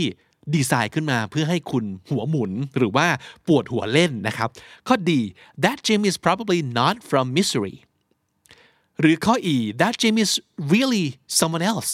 [0.54, 3.06] ดีไซน์ขึ้นมาเพื่อให้คุณหัวหมุนหรือว่า
[3.46, 4.48] ปวดหัวเล่นนะครับ
[4.88, 5.20] ข้อดี
[5.64, 7.76] that Jim is probably not from Missouri
[9.00, 10.32] หรือข้อ E that Jim is
[10.72, 11.06] really
[11.38, 11.90] someone else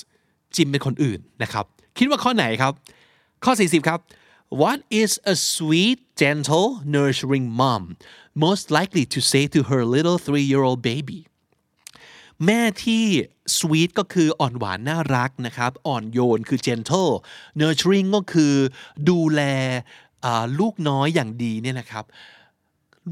[0.54, 1.64] จิมเป็นคนอื่นนะครับ
[1.98, 2.72] คิดว่าข้อไหนครับ
[3.44, 4.00] ข้อ 40 ครับ
[4.62, 7.82] What is a sweet gentle nurturing mom
[8.46, 11.18] most likely to say to her little three-year-old baby
[12.46, 13.04] แม่ที่
[13.58, 17.12] sweet ก็คืออ่อนหวานน่ารักนะครับ อ่อนโยนคือ gentle
[17.60, 18.54] nurturing ก็คือ
[19.08, 19.42] ดูแล
[20.60, 22.04] ลูกน้อยอย่างดีเนี่ยนะครับ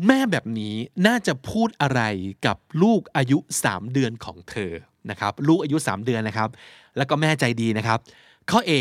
[0.06, 0.74] แม่แบบนี้
[1.06, 2.00] น่าจะพูดอะไร
[2.46, 4.72] กับลูกอายุ 3 เดือนของเธอ
[5.10, 6.48] นะครับ ลูกอายุ 3 เดือนนะครับ
[6.96, 7.98] แล้วก็แม่ใจดีนะครับ
[8.50, 8.72] ข้อ A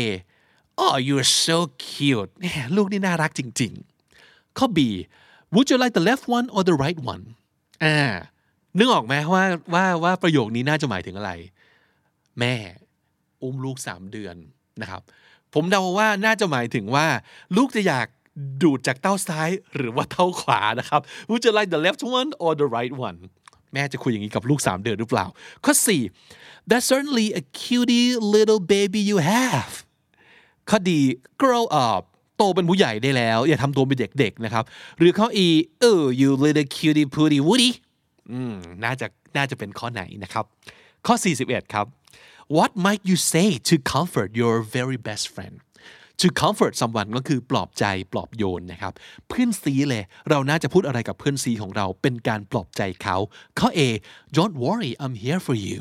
[0.84, 2.32] oh you're so cute
[2.76, 3.72] ลูกนี่น่ารักจริง
[4.14, 4.78] ๆ ข้อ B
[5.54, 7.24] would you like the left one or the right one
[7.84, 7.98] อ่า
[8.78, 11.32] นึกออกไหมว่าว่าว่าประโยคนี้น่าจะหมายถึงอะไร
[12.40, 12.54] แม่
[13.42, 14.36] อุ้มลูก3เดือน
[14.82, 15.02] นะครับ
[15.54, 17.06] ผมเดาว่าน่าจะหมายถึงว่า
[17.56, 18.06] ลูกจะอยาก
[18.62, 23.18] ดูดจากเต้าซ้ายหรือว่าเต้าขวานะครับ Would you like the left one or the right one
[23.72, 25.26] แม่จะคุยอย่างนี้กับลูก3เดือนหรือเปล่า
[25.64, 25.74] ข้อ
[26.22, 29.72] 4 That's certainly a cutie little baby you have
[30.70, 31.00] ข้อดี
[31.42, 32.02] grow up
[32.36, 34.64] โตเป็นผู้ใหญ่ได้แล้ว อย่าทำตัวเป็นเด็กๆนะครับ
[34.98, 35.48] หรือข้อ E
[35.88, 37.70] oh you little cutie pooty woody
[38.32, 38.54] อืม
[38.84, 39.06] น่าจะ
[39.36, 40.44] น่าจะเป็นข้อไหนนะครับ
[41.06, 41.14] ข้อ
[41.44, 41.86] 41 ครับ
[42.56, 45.54] What might you say to comfort your very best friend
[46.20, 48.92] to comfort someone ก็คือปลอบใจปลอบโยนนะครับ
[49.28, 53.16] เพื่อนซีเลย เราน่าจะพูดอะไรกับเพื่อนซีของเราเป็นการปลอบใจเขา
[53.58, 53.80] ข้อ A
[54.36, 55.80] don't worry I'm here for you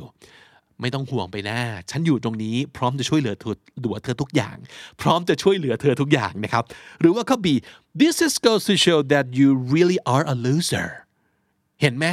[0.81, 1.57] ไม่ต้องห่วงไปนะ
[1.91, 4.57] ฉันอยู่ตรงนี้พร้อมจะช่วยเหลือเธอดูเธอทุกอย่าง
[5.01, 6.63] พร้อมจะช่วยเหลือเธอทุกอย่างนะครับ
[6.99, 7.47] หรือว่าข้อ B
[8.01, 10.87] this is goes to show that you really are a loser
[11.81, 12.05] เห็นไหม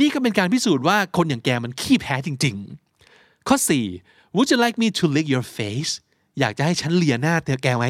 [0.00, 2.56] นี่ก็เป็นการพิสูจน์ว่าคนอย่างแกมันขี้แพ้จริง
[3.02, 3.56] ๆ ข้อ
[3.96, 5.92] 4 Would you like me to lick your face
[6.38, 7.86] อยากจะให้ฉันเลียหน้าเธอแกไหม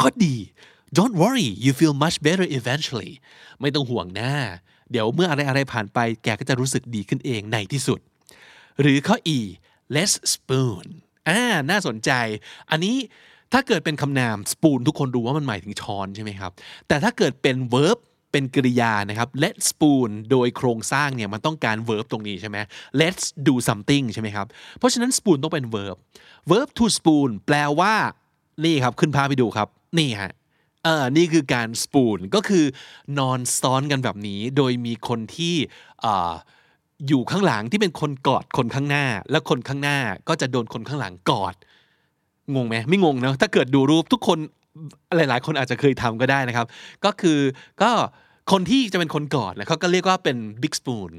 [0.00, 0.36] ข้อดี
[0.96, 3.12] Don't worry you feel much better eventually
[3.60, 4.34] ไม่ต้องห่วงหน้า
[4.90, 8.00] เดี๋ยวเมื่ออะไรอะไรผ่านไปแกก็จะรู้สึกดีขึ้นเองในที่สุด
[8.80, 9.38] หรือข้อ E
[9.94, 10.84] let's spoon
[11.28, 12.10] อ่าน่าสนใจ
[12.70, 12.96] อันนี้
[13.52, 16.52] ถ้าเกิดเป็นคำนาม spoon ทุกคนรู้ว่ามันหมายถึงช้อนใช่ไหมครับ
[16.88, 17.98] แต่ถ้าเกิดเป็น verb
[18.36, 22.58] เป็นกริยานะครับ let's spoon โดยโครงสร้างเนี่ยมันต้องการ verb ตรงนี้ใช่ไหม
[23.00, 24.46] let's do something ใช่ไหมครับ
[24.78, 25.96] เพราะฉะนั้น spoon ต้องเป็น verb
[26.50, 27.94] verb to spoon แปลว่า
[28.64, 29.68] นี่ครับ ขึ้นภาพไปดูครับ
[29.98, 30.32] นี่ฮะ
[30.84, 32.64] เออนี่คือการ spoon ก็คือ
[33.18, 35.54] นอนซ้อนกันแบบนี้ โดยมีคนที่
[37.08, 41.54] อยู่ข้างหลังที่เป็นคนกอดคนข้างหน้า แล้วคนข้างหน้าก็จะโดนคนข้างหลังกอด
[42.54, 44.40] งงไหมไม่งงนะถ้าเกิดดูรูปทุกคน
[45.16, 46.66] หลาย ๆ คนอาจจะเคยทำก็ได้นะครับ
[47.04, 47.38] ก็คือ
[47.82, 47.90] ก็
[48.52, 51.10] คนที่จะเป็นคนกอดนะเขาก็เรียกว่าเป็น big spoon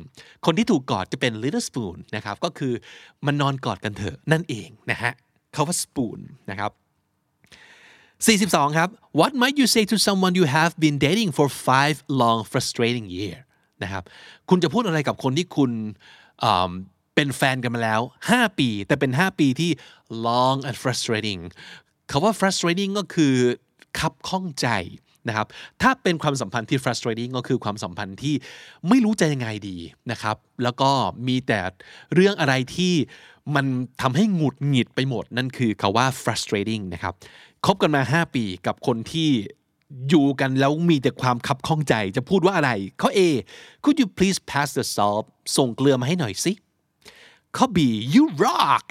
[0.45, 2.73] คนที่ถูกกอดจะเป็น little spoon นะครับก็คือ
[3.25, 5.13] มันนอนกอดกันเถอะนั่นเองนะฮะ
[5.53, 6.19] เขาว่า spoon
[6.49, 6.71] นะครับ
[8.47, 13.37] 42ครับ What might you say to someone you have been dating for five long frustrating year
[13.83, 14.03] นะครับ
[14.49, 15.71] คุณจะพูดอะไรกับคนที่คุณ
[17.15, 18.01] เป็นแฟนกันมาแล้ว
[18.31, 19.71] 5 ปี แต่เป็น 5 ปีที่
[20.27, 21.41] long and frustrating
[22.11, 23.33] คาว่า frustrating ก็คือ
[23.99, 24.67] ขับข้องใจ
[25.27, 25.47] นะครับ
[25.81, 28.35] ถ้าเป็นความสัมพันธ์ที่ frustrating ก็คือความสัมพันธ์ที่
[28.87, 29.77] ไม่รู้จะยังไงดี
[30.11, 30.89] นะครับ แล้วก็
[31.27, 31.59] มีแต่
[32.13, 32.93] เรื่องอะไรที่
[33.55, 33.65] มัน
[34.01, 37.13] ทำให้หงุดหงิดไปหมด นั่นคือคาว่า frustrating นะครับ
[37.65, 39.29] คบกันมา 5 ปีกับคนที่
[40.09, 42.71] อยู่กันแล้วมีแต่ความคับข้องใจจะพูดว่าอะไร
[43.01, 43.19] ข้อ A
[43.83, 45.25] could you please pass the salt
[45.57, 46.53] ส่งเกลือมาให้หน่อยสิ
[47.57, 47.77] ข้อ B
[48.15, 48.85] you rock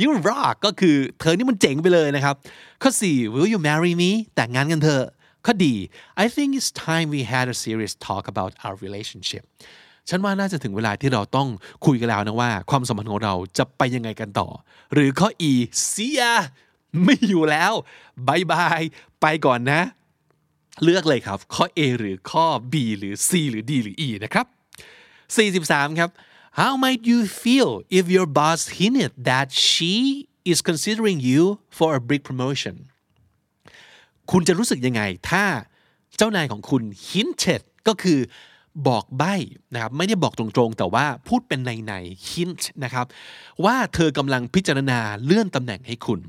[0.00, 2.34] you rock ก็คือเธอนี่มันเจ๋งไปเลยนะครับ
[2.82, 5.04] ข้อ 4 will you marry me แต่งงานกันเถอะ
[5.46, 5.74] ข้อดี
[6.24, 9.44] I think it's time we had a serious talk about our relationship
[10.08, 11.48] ฉันว่าน่าจะถึงเวลาที่เราต้อง
[11.86, 14.48] คุยกันแล้วนะว่า ความสัมพันธ์ของเราจะไปยังไงกันต่อ
[14.94, 15.52] หรือข้อ E
[15.90, 16.32] see ya
[17.04, 17.72] ไม่อยู่แล้ว
[18.28, 18.80] บายบาย
[19.20, 19.82] ไปก่อนนะ
[20.84, 24.46] เลือกเลยครับ ข้อ A หรือข้อ B หรือ C หรือ D หรือ E นะครับ
[25.36, 26.10] 43 ครับ
[26.60, 29.94] How might you feel if your boss hinted that she
[30.44, 31.42] is considering you
[31.78, 32.74] for a big promotion
[34.32, 35.44] คุณจะรู้สึกยังไง ถ้า
[36.16, 38.18] เจ้านายของคุณ hinted ก็คือ
[38.88, 39.34] บอกใบ้
[39.72, 41.92] นะครับไม่ได้บอกตรงๆ แต่ว่าพูดเป็นในใน
[42.28, 43.06] hint นะครับ
[43.64, 46.20] ว่าเธอกำลังพิจารณาเลื่อนตำแหน่งให้คุณ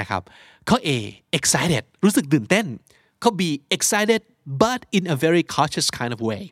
[0.00, 0.22] นะครับ
[0.68, 0.90] ข้อ A
[1.38, 2.66] excited รู้สึกตื่นเต้น
[3.22, 3.42] ข้อ B
[3.76, 4.22] excited
[4.62, 6.42] but in a very cautious kind of way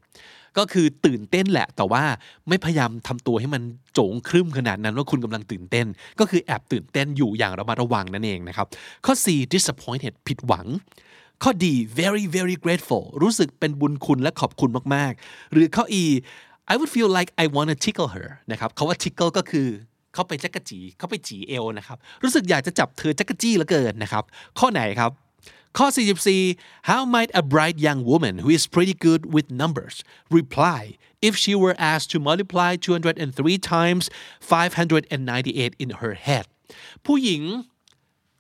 [0.58, 2.02] ก็คือตื่นเต้นแหละ แต่ว่า
[2.48, 3.62] ไม่พยายามทำตัวให้มัน
[3.94, 5.86] โจงครึ่มขนาดนั้นว่าคุณกำลังตื่นเต้น
[6.20, 8.66] ก็คือแอบตื่นเต้นอยู่อย่างระมัดระวังนั่นเองนะครับ
[9.06, 10.66] ข้อ C disappointed ผิดหวัง
[11.42, 11.64] ข้อ D
[12.00, 16.04] very very grateful รู้สึกเป็นบุญคุณและขอบคุณมาก ๆ หรือข้อ E
[16.72, 19.68] I would feel like I want to tickle her นะครับคาว่า tickle ก็คือ
[20.14, 24.24] เขาไปจักกะจีเขาไปจีเอวนะครับ รู้สึกอยากจะจับเธอจักกะจี้เหลือเกินนะครับ
[24.58, 25.10] ข้อไหนครับ
[25.78, 25.86] ข้อ
[26.36, 29.96] 44 How might a bright young woman who is pretty good with numbers
[30.38, 30.80] reply
[31.28, 34.04] if she were asked to multiply 203 times
[34.40, 36.46] 598 in her head
[37.06, 37.42] ผู้หญิง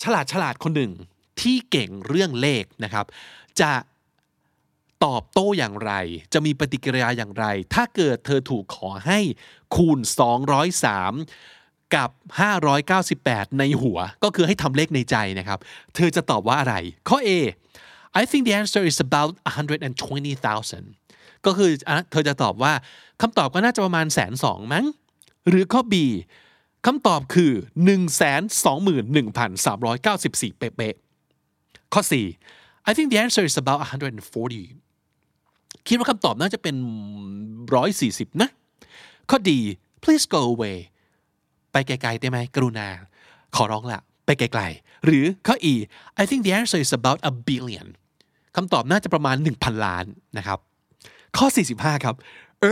[0.02, 0.92] ฉลาดฉลาดคนหนึ่ง
[1.40, 3.06] ที่เก่งเรื่องเลขนะครับ
[3.60, 3.72] จะ
[5.04, 5.92] ตอบโต้อย่างไร
[6.32, 9.20] จะมีปฏิกิริยาอย่างไร ถ้าเกิดเธอถูกขอให้
[9.74, 9.98] คูณ
[10.80, 11.55] 203
[11.94, 12.10] กับ
[12.84, 15.58] 598 ในหัว ก็คือให้ทำเลขในใจนะครับ
[15.94, 16.74] เธอจะตอบว่าอะไร
[17.08, 17.30] ข้อ A
[18.20, 21.70] I think the answer is about 120,000 ก็คือ
[22.10, 22.72] เธอจะตอบว่า
[23.22, 24.84] คำตอบก็น่าจะประมาณแสนสองมั้ง
[25.48, 25.94] หรือข้อ B
[26.86, 27.52] คำตอบคือ
[28.86, 32.02] 121,394 เป๊ะๆข้อ
[32.46, 36.74] 4 I think the answer is about 140 คิดว่าคำตอบน่าจะเป็น
[37.78, 38.50] 140 นะ
[39.30, 39.50] ข้อ D
[40.02, 40.76] please go away
[41.76, 42.88] ไปไกลๆได้ไหมกรุณา
[43.56, 45.74] ขอร้องละไปไกลๆ หรือข้อ E
[46.22, 47.86] I think the answer is about a billion
[48.56, 50.04] คำตอบน่าจะประมาณ 1,000 ล้าน
[50.38, 50.58] นะครับ
[51.36, 51.46] ข้อ
[51.76, 52.14] 45 ครับ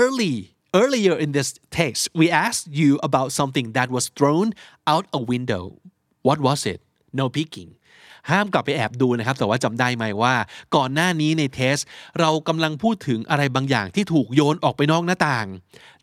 [0.00, 0.34] early
[0.80, 1.48] earlier in this
[1.78, 4.48] text we asked you about something that was thrown
[4.92, 5.64] out a window
[6.26, 6.80] what was it
[7.18, 7.70] no peeking
[8.30, 10.34] ห้ามกลับไปแอบดูนะครับ แต่ว่าจำได้ไหมว่า
[10.76, 11.76] ก่อนหน้านี้ในเทส
[12.20, 15.46] เรากำลังพูดถึงอะไรบางอย่างที่ถูกโยนออกไปนอกหน้าต่าง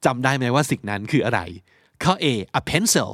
[0.06, 1.42] จำได้ไหมว่าสิ่งนั้นคืออะไร
[2.05, 2.27] ข้อ A
[2.59, 3.11] a pencil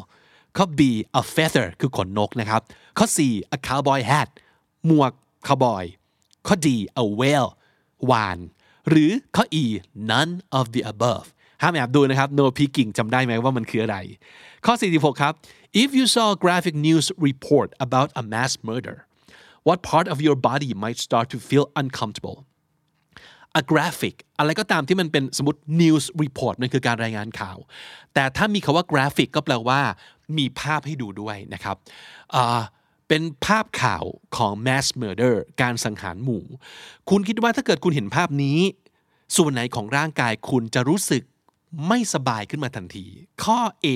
[0.57, 0.81] ข้อ B
[1.21, 2.61] a feather คือขนนกนะครับ
[2.99, 3.19] ข้อ C
[3.57, 4.29] a cowboy hat
[4.87, 5.13] หมวก
[5.47, 5.85] คาวบอย
[6.47, 6.69] ข้อ D
[7.03, 7.51] a whale
[8.11, 8.39] วาน
[8.89, 9.65] หรือข้อ E
[10.11, 11.27] none of the above
[11.63, 13.97] ห้ามแอบดูนะครับ no peeking จำได้ไหมว่ามันคืออะไร
[14.67, 15.33] ข้อ 46 ครับ
[15.83, 18.97] if you saw a graphic news report about a mass murder
[19.69, 22.37] what part of your body might start to feel uncomfortable
[23.60, 27.58] A graphic อะไรก็ตามที่มันเป็นสมมติ news report มันคือการรายงานข่าว
[28.14, 29.82] แต่ถ้ามีคาว่า graphic ก็แปลว่า
[30.38, 31.76] มีภาพให้ดูด้วยนะครับ
[33.08, 34.04] เป็นภาพข่าว
[34.38, 36.44] ของ mass murder การสังหารหมู่
[37.10, 38.60] คุณคิดว่าถ้าเกิดคุณเห็นภาพนี้
[39.38, 41.24] ส่วนไหนของร่างกายคุณจะรู้สึก
[41.88, 43.06] ไม่สบายขึ้นมาทันที
[43.44, 43.88] ข้อ A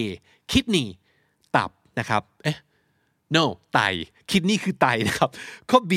[0.52, 0.88] kidney
[1.56, 2.58] ตับนะครับ เอ๊ะ
[3.36, 3.44] no
[3.74, 3.80] ไต
[4.30, 5.30] kidney คือไตนะครับ
[5.70, 5.94] ข้อ B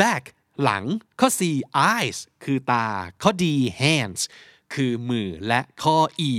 [0.00, 0.22] back
[0.62, 0.84] หลัง
[1.20, 1.42] ข้อ C
[1.92, 2.86] eyes คือตา
[3.22, 3.44] ข้อ D
[3.80, 4.22] hands
[4.74, 5.96] คือมือและข้อ
[6.28, 6.30] E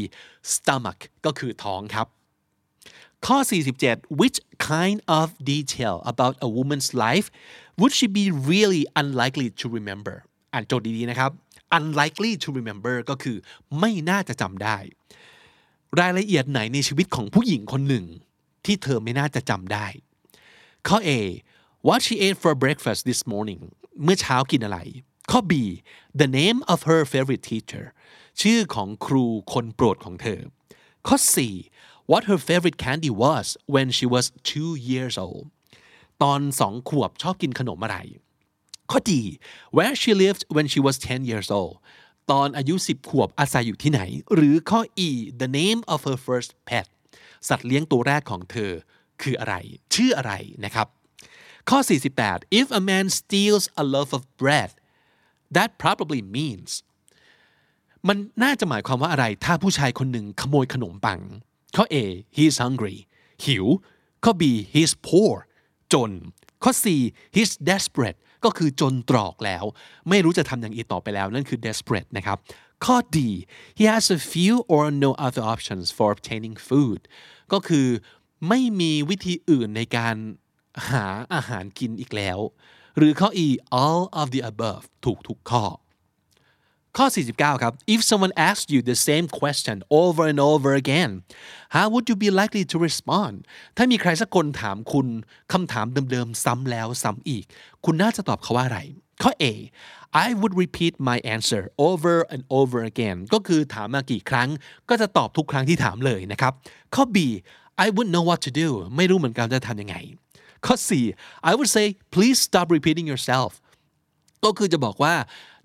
[0.53, 2.07] stomach ก็คือท้องครับ
[3.25, 3.37] ข้อ
[3.79, 4.37] 47 which
[4.71, 7.27] kind of detail about a woman's life
[7.79, 10.15] would she be really unlikely to remember
[10.53, 11.31] อ่านโจทย์ดีๆนะครับ
[11.77, 13.37] unlikely to remember ก็คือ
[13.79, 14.77] ไม่น่าจะจำได้
[15.99, 18.05] รายละเอียดไหนในชีวิตของผู้หญิงคนหนึ่ง
[18.65, 19.87] ที่เธอไม่น่าจะจำได้
[20.87, 21.11] ข้อ A
[21.87, 23.61] what she ate for breakfast this morning
[24.03, 24.79] เมื่อเช้ากินอะไร
[25.31, 25.53] ข้อ B
[26.21, 27.85] the name of her favorite teacher
[28.41, 30.39] ชื่อของครูคนโปรดของเธอ
[31.07, 31.35] ข้อ C
[32.11, 35.45] what her favorite candy was when she was two years old
[36.23, 37.97] ตอนสองขวบชอบกินขนมอะไร
[38.91, 39.21] ข้อดี
[39.75, 41.75] where she lived when she was 10 years old
[42.31, 44.01] ตอนอายุ 10 ขวบอาศัยอยู่ที่ไหน
[44.33, 45.09] หรือข้อ E
[45.41, 46.87] the name of her first pet
[47.47, 48.71] สัตว์เลี้ยงตัวแรกของเธอ
[49.21, 49.55] คืออะไร
[49.93, 50.33] ชื่ออะไร
[50.65, 50.87] นะครับ
[51.69, 51.79] ข้อ
[52.19, 54.71] 48 if a man steals a loaf of bread
[55.55, 56.69] that probably means
[58.07, 61.19] มันน่าจะหมายความว่าอะไร ถ้าผู้ชายคนหนึ่งขโมยขนมปัง
[61.75, 61.95] ข้อ A
[62.35, 62.97] he's hungry
[63.45, 63.65] หิว
[64.23, 64.43] ข้อ B
[64.73, 65.33] he's poor
[65.93, 66.11] จน
[66.63, 66.85] ข้อ C
[67.35, 69.63] he's desperate ก็คือจนตรอกแล้ว
[70.09, 72.37] ไม่รู้จะทำอย่างอีต่อไปแล้ว นั่นคือ desperate นะครับ
[72.85, 73.17] ข้อ D
[73.77, 77.01] he has a few or no other options for obtaining food
[77.53, 77.87] ก็คือ
[78.47, 80.15] ไม่มีวิธีอื่นในการ
[80.89, 82.39] หาอาหารกินอีกแล้ว
[82.97, 83.47] หรือข้อ E
[83.83, 85.63] all of the above ถูกทุกข้อ
[86.97, 87.05] ข้อ
[87.35, 91.11] 49 ครับ if someone asks you the same question over and over again
[91.75, 93.35] how would you be likely to respond
[93.77, 95.07] ถ้ามีใครสักคนถามคุณ
[95.53, 97.45] คำถามเดิมๆซ้ำแล้วซ้ำอีก
[97.85, 98.79] คุณน่าจะตอบเขาว่าอะไร
[99.21, 99.45] ข้อ A
[100.25, 104.49] I would repeat my answer over and over again ก็คือถามมากี่ครั้ง
[104.89, 106.53] ก็จะตอบทุกครั้งที่ถามเลยนะครับ
[106.95, 107.17] ข้อ B
[107.85, 109.95] I wouldn't know what to do ไม่รู้เหมือนกันจะทำยังไง
[110.65, 110.91] ข้อ C
[111.49, 113.51] I would say please stop repeating yourself
[114.45, 115.13] ก็คือจะบอกว่า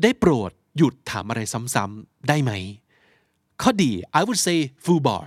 [0.03, 1.41] ได้โปรดหยุดถามอะไร
[1.75, 2.53] ซ้ำๆได้ไหม
[3.63, 5.25] ข้อดี I would say full bar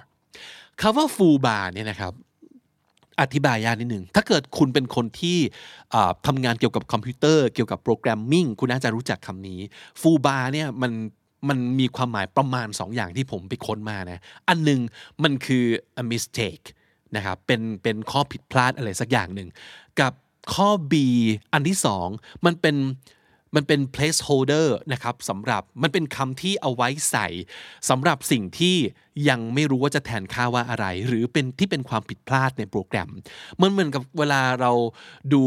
[0.82, 2.14] คำว่า full bar เนี่ยนะครับ
[3.22, 5.38] อธิบายยากนิดหนึ่ง ถ้าเกิดคุณเป็นคนที่
[6.28, 9.60] ทำงานเกี่ยวกับคอมพิวเตอร์ เกี่ยวกับโปรแกรมมิ่ง คุณน่าจะรู้จักคำนี้
[10.02, 10.92] full bar เนี่ยมัน
[11.50, 14.80] มันมีความหมายประมาณ 2 อย่างที่ผมไปค้นมานะ อันหนึ่ง
[15.24, 15.66] มันคือ
[16.02, 16.66] a mistake
[17.16, 19.50] นะครับเป็นเป็นข้อผิดพลาดอะไรสักอย่างหนึ่ง
[20.00, 20.14] กับ
[20.54, 20.94] ข้อ B
[21.54, 22.08] อันที่สอง
[22.46, 22.78] มันเป็น
[23.56, 27.28] มันเป็น placeholder นะครับสำหรับมันเป็นคำที่เอาไว้ใส่
[27.90, 28.76] สำหรับสิ่งที่
[29.30, 33.10] ยังไม่รู้ว่าจะแทนค่าว่าอะไร หรือเป็นที่เป็นความผิดพลาดในโปรแกรม
[33.62, 34.72] มันเหมือนกับเวลาเรา
[35.34, 35.44] ดู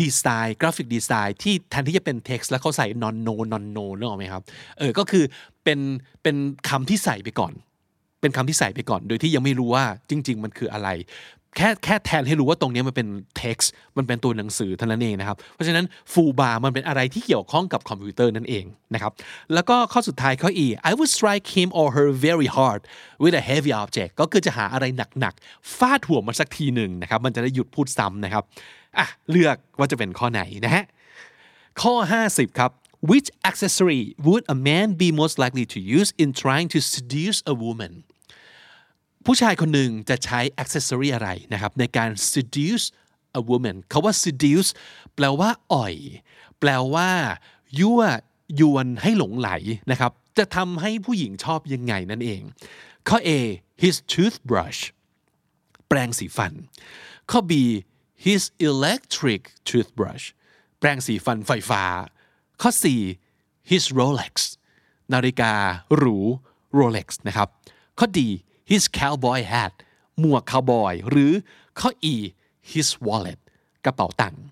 [0.00, 4.42] ดีไซน์กราฟิกดีไซน์ที่แทนที่จะเป็น text แล้วเขาใส่ non no non no นึกออกไหมครับ
[4.78, 5.24] เออก็คือ
[5.64, 5.78] เป็น
[6.22, 6.36] เป็น
[6.68, 7.52] คำที่ใส่ไปก่อน
[8.26, 10.88] เป็นคำที่ใส่ไปก่อน โดยที่ยังไม่รู้ว่าจริง ๆ มันคืออะไร
[11.56, 13.08] แค่แค่แทนให้รู้ว่าตรงนี้มันเป็น
[13.42, 18.64] text มันเป็นตัวหนังสือเท่านั้นเองนะครับ เพราะฉะนั้น full bar มันเป็นอะไรที่เกี่ยวข้องกับคอมพิวเตอร์นั่นเอง
[18.94, 19.12] นะครับ
[19.54, 22.80] แล้วก็ข้อสุดท้ายข้อ E I would strike him or her very hard
[23.22, 24.84] with a heavy object ก็คือจะหาอะไร
[25.20, 28.44] หนักๆฟาดหัวมันสักทีหนึ่งนะครับ มันจะได้หยุดพูดซ้ำนะครับ
[28.98, 30.84] อะเลือกว่าจะเป็นข้อไหนนะฮะ
[31.82, 31.94] ข้อ
[32.26, 32.70] 50 ครับ
[33.10, 37.54] which accessory would a man be most likely to use in trying to seduce a
[37.64, 37.92] woman
[39.26, 42.86] ผู้ชายคนหนึ่งจะใช้ accessory อะไรนะครับในการ seduce
[43.40, 44.70] a woman เขาว่า seduce
[45.14, 45.94] แปลว่าอ่อย
[46.60, 47.10] แปลว่า
[47.80, 48.02] ยั่ว
[48.60, 49.50] ยวนให้หลงไหล
[49.90, 52.42] นะครับ จะทำให้ผู้หญิงชอบยังไงนั่นเอง
[53.08, 53.30] ข้อ A
[53.82, 54.80] his toothbrush
[55.88, 56.52] แปรงสีฟัน
[57.30, 57.52] ข้อ B
[58.26, 60.24] his electric toothbrush
[60.78, 61.82] แปรงสีฟันไฟฟ้า
[62.62, 62.70] ข้อ
[63.20, 64.34] 4 his Rolex
[65.12, 65.52] นาฬิกา
[65.96, 66.18] หรู
[66.78, 67.48] Rolex นะครับ
[67.98, 68.20] ข้อ D
[68.70, 69.72] his cowboy hat
[70.20, 71.32] หมวกคาวบอยหรือ
[71.78, 72.14] ข้อ E
[72.70, 73.40] his wallet
[73.84, 74.42] กระเป๋าตังค์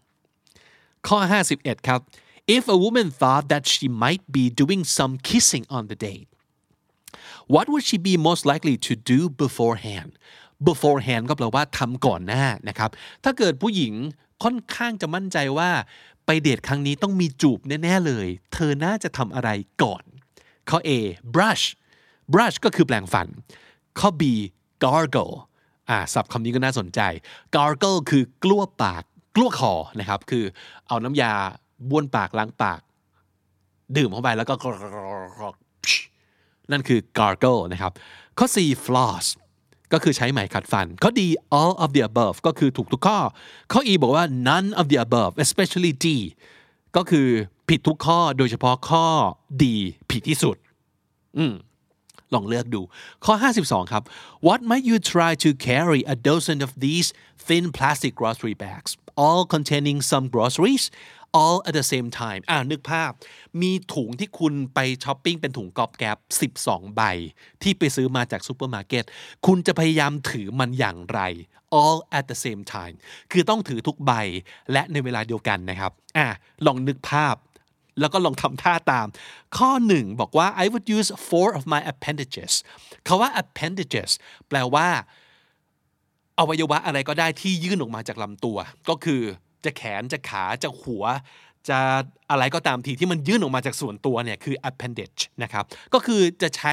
[1.07, 1.19] ข้อ
[1.53, 2.01] 51 ครับ
[2.57, 6.29] if a woman thought that she might be doing some kissing on the date
[7.55, 10.11] what would she be most likely to do beforehand
[10.69, 12.91] beforehand ก็แปลว่าทำก่อนหน้านะครับ
[13.25, 13.95] ถ้าเกิดผู้หญิง
[14.45, 15.71] ค่อนข้างจะมั่นใจว่า
[16.27, 19.51] ไปเดทครั้งนี้ต้องมีจูบแน่ ๆ เลย เธอน่าจะทำอะไร
[19.83, 20.05] ก่อน
[20.69, 20.91] ข้อ A
[21.35, 21.65] brush
[22.33, 23.29] brush ก็คือแปรงฟัน
[24.01, 24.23] ข้อ B
[24.85, 25.35] gargle
[25.91, 27.01] อ่าศัพท์คำนี้ก็น่าสนใจ
[27.57, 29.03] gargle คือกลั้วปาก
[29.37, 30.45] กลั้วคอนะครับ คือ
[30.89, 31.33] เอาน้ำยา
[31.89, 32.81] บ้วนปากล้างปาก
[33.97, 34.55] ดื่มเข้าไปแล้วก็
[36.73, 37.93] นั่นคือ gargle นะครับ
[38.39, 39.27] ข้อ C floss
[39.93, 41.21] ก็คือใช้ไหมขัดฟัน ข้อ D
[41.61, 43.19] all of the above ก็คือถูกทุกข้อ
[43.73, 46.07] ข้อ E บอกว่า none of the above especially D
[46.97, 47.29] ก็คือ
[47.69, 49.07] ผิดทุกข้อโดยเฉพาะข้อ
[49.63, 49.65] D
[50.11, 50.57] ผิดที่สุด
[51.39, 51.53] อืม
[52.35, 52.83] ลองเลือกดู
[53.25, 54.03] ข้อ 52 ครับ
[54.47, 57.09] What might you try to carry a dozen of these
[57.47, 58.91] thin plastic grocery bags
[59.25, 60.85] all containing some groceries
[61.41, 63.11] all at the same time อ่านึกภาพ
[63.61, 66.19] มีถุงที่คุณไปช้อปปิ้งเป็นถุงกอบแก๊บ
[66.57, 67.03] 12 ใบ
[67.63, 69.05] ที่ไปซื้อมาจากซูเปอร์มาร์เก็ต
[69.47, 71.21] คุณจะพยายามถือมันอย่างไร
[71.81, 72.97] all at the same time
[73.33, 74.13] คือต้องถือทุกใบ
[74.73, 76.27] และในเวลาเดียวกันนะครับ อ่า
[76.67, 77.35] ลองนึกภาพ
[78.01, 79.07] แล้วก็ลองทำท่าตาม
[79.57, 82.53] ข้อหนึ่งบอกว่า I would use four of my appendages
[83.07, 84.11] คำว่า appendages
[84.49, 84.89] แปลว่า
[86.39, 89.23] อวัยวะอะไรก็ได้ที่ยื่นออกมาจากลำตัว ก็คือ
[89.65, 91.05] จะแขนจะขาจะหัว
[91.69, 91.79] จะ
[92.31, 95.65] อะไรก็ตามทีที่มันยื่นออกมาจากส่วนตัวเนี่ยคือ appendage นะครับ
[95.95, 96.73] ก็คือจะใช้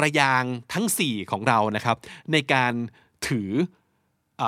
[0.00, 1.96] ระยางทั้ง 4 ของเรานะครับ
[2.32, 2.72] ในการ
[3.26, 3.50] ถือ
[4.42, 4.44] อ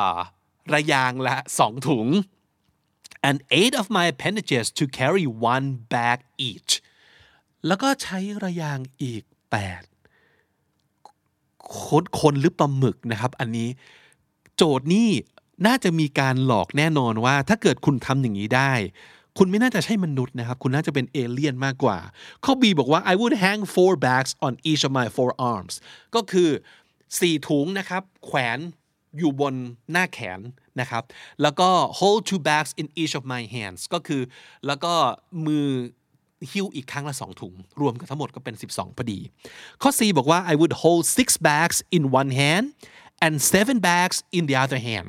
[0.74, 2.06] ระยางละสองถุง
[3.28, 6.18] and eight of my appendages to carry one bag
[6.50, 6.72] each
[7.66, 9.22] แล้วก็ใช้ระยางอีก
[10.30, 13.68] 8 คนคนหรือปลาหมึกนะครับ อันนี้
[14.56, 15.10] โจทย์นี่
[15.66, 18.72] น่าจะมีการหลอกแน่นอนว่า ถ้าเกิดคุณทำอย่างนี้ได้
[19.38, 21.98] คุณไม่น่าจะใช่มนุษย์นะครับ คุณน่าจะเป็นเอเลี่ยนมากกว่า
[22.44, 25.74] ข้อ B บอกว่า I would hang four bags on each of my four arms
[26.14, 26.50] ก็คือ
[26.98, 28.58] 4 ถุงนะครับ แขวน
[29.18, 29.54] อยู่บน
[29.92, 30.40] หน้าแขน
[30.80, 31.02] นะครับ
[31.42, 34.22] แล้วก็ hold two bags in each of my hands ก็คือ
[34.66, 34.92] แล้วก็
[35.46, 35.66] มือ
[36.52, 39.20] หิ้วอีกครั้งละ 2 ถุง รวมกันทั้งหมดก็เป็น 12 พอดี
[39.82, 42.64] ข้อ C บอกว่า I would hold six bags in one hand
[43.24, 45.08] and seven bags in the other hand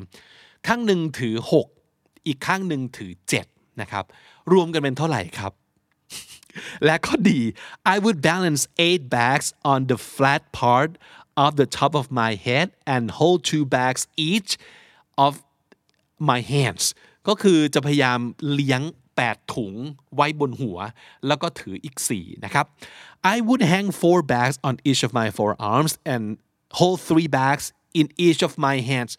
[0.67, 1.35] ข้างหนึ่งถือ
[1.81, 3.11] 6 อีกข้างหนึ่งถือ
[3.47, 4.05] 7 นะครับ
[4.53, 5.53] รวมกันเป็นเท่าไหร่ครับ
[6.85, 7.39] และข้อดี
[7.93, 10.91] I would balance eight bags on the flat part
[11.44, 14.52] of the top of my head and hold two bags each
[15.26, 15.32] of
[16.30, 16.84] my hands
[17.28, 18.18] ก็คือจะพยายาม
[18.52, 18.82] เลี้ยง
[19.16, 19.74] 8 ถุง
[20.14, 20.78] ไว้บนหัว
[21.26, 22.66] แล้วก็ถืออีก 4 นะครับ
[23.34, 26.22] I would hang four bags on each of my forearms and
[26.78, 27.64] hold three bags
[28.00, 29.12] in each of my hands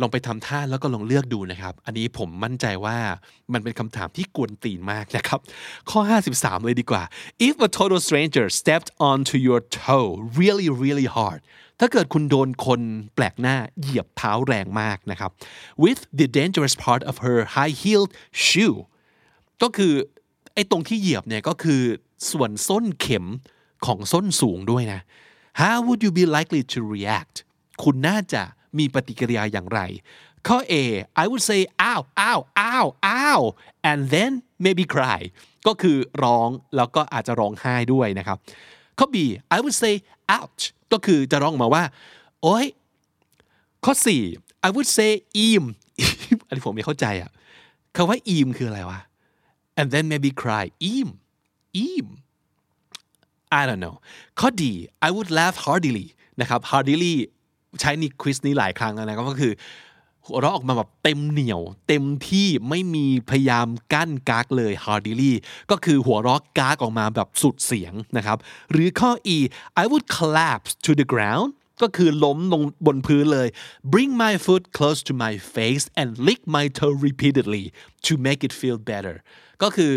[0.00, 2.96] ลองไปทำท่าแล้วก็ลองเลือกดูนะครับ อันนี้ผมมั่นใจว่า
[3.52, 5.40] มันเป็นคำถามที่กวนตีนมากนะครับ
[5.90, 6.00] ข้อ
[6.34, 7.02] 53 เลยดีกว่า
[7.48, 10.08] if a total stranger stepped onto your toe
[10.40, 11.40] really really hard
[11.80, 12.80] ถ้าเกิดคุณโดนคน
[13.14, 15.30] แปลกหน้าเหยียบเท้าแรงมากนะครับ
[15.84, 18.10] with the dangerous part of her high heeled
[18.46, 18.76] shoe
[19.62, 19.92] ก็คือ
[20.54, 21.82] ไอ้ตรงที่เหยียบเนี่ยก็คือ
[22.30, 23.26] ส่วนส้นเข็ม
[23.86, 25.00] ของส้นสูงด้วยนะ
[25.60, 27.36] how would you be likely to react
[27.82, 28.42] คุณน่าจะ
[28.78, 29.80] มีปฏิกิริยาอย่างไร
[30.46, 30.74] ข้อ A
[31.22, 31.60] I would say
[31.90, 32.38] ow ow
[32.74, 32.86] ow
[33.28, 33.40] ow
[33.90, 34.32] and then
[34.64, 35.20] maybe cry
[35.66, 38.38] ก็คือร้องแล้วก็อาจจะร้องไห้ด้วยนะครับ
[38.98, 39.16] ข้อ B
[39.56, 39.94] I would say
[40.36, 40.62] ouch
[40.92, 41.84] ก็คือจะร้องมาว่า
[42.42, 42.66] โอ้ย
[43.84, 43.94] ข้อ
[44.30, 45.10] 4 I would say
[45.46, 45.64] eam
[46.46, 47.30] อันนี้ผมไม่เข้าใจอะ
[47.96, 49.00] คำว่า eam คืออะไรวะ
[49.80, 51.08] and then maybe cry eam
[51.84, 52.06] eam
[53.60, 53.96] I don't know
[54.40, 54.72] ข้อดี
[55.06, 56.06] I would laugh heartily
[56.40, 57.14] นะครับ heartily
[57.80, 59.52] ใช้ในควิสนี้หลายครั้งแล้วนะครับก็คือ
[60.26, 65.32] หัวเราะออกมาแบบเต็มเหนียว เต็มที่ไม่มีพยายามกั้นกากเลย heartily
[65.70, 68.38] ก็คือหัวเราะกากออกมาแบบสุดเสียงนะครับ
[68.70, 69.36] หรือข้อ E
[69.82, 71.50] I would collapse to the ground
[71.82, 73.48] ก็คือล้มลงบนพื้นเลย
[73.92, 77.64] bring my foot close to my face and lick my toe repeatedly
[78.06, 79.16] to make it feel better
[79.62, 79.92] ก็คือ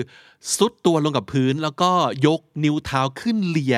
[0.57, 1.91] ซุดตัวลงกับพื้นแล้วก็
[2.27, 3.77] ยกนิ้วเท้าขึ้นเลีย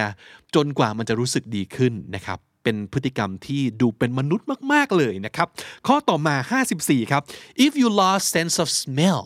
[0.56, 5.48] จนกว่ามันจะรู้สึกดีขึ้นนะครับ เป็นพฤติกรรมที่ดูเป็นมนุษย์มาก ๆ เลยนะครับ
[5.88, 6.36] ข้อต่อมา
[6.70, 7.22] 54 ครับ
[7.66, 9.22] if you lost sense of smell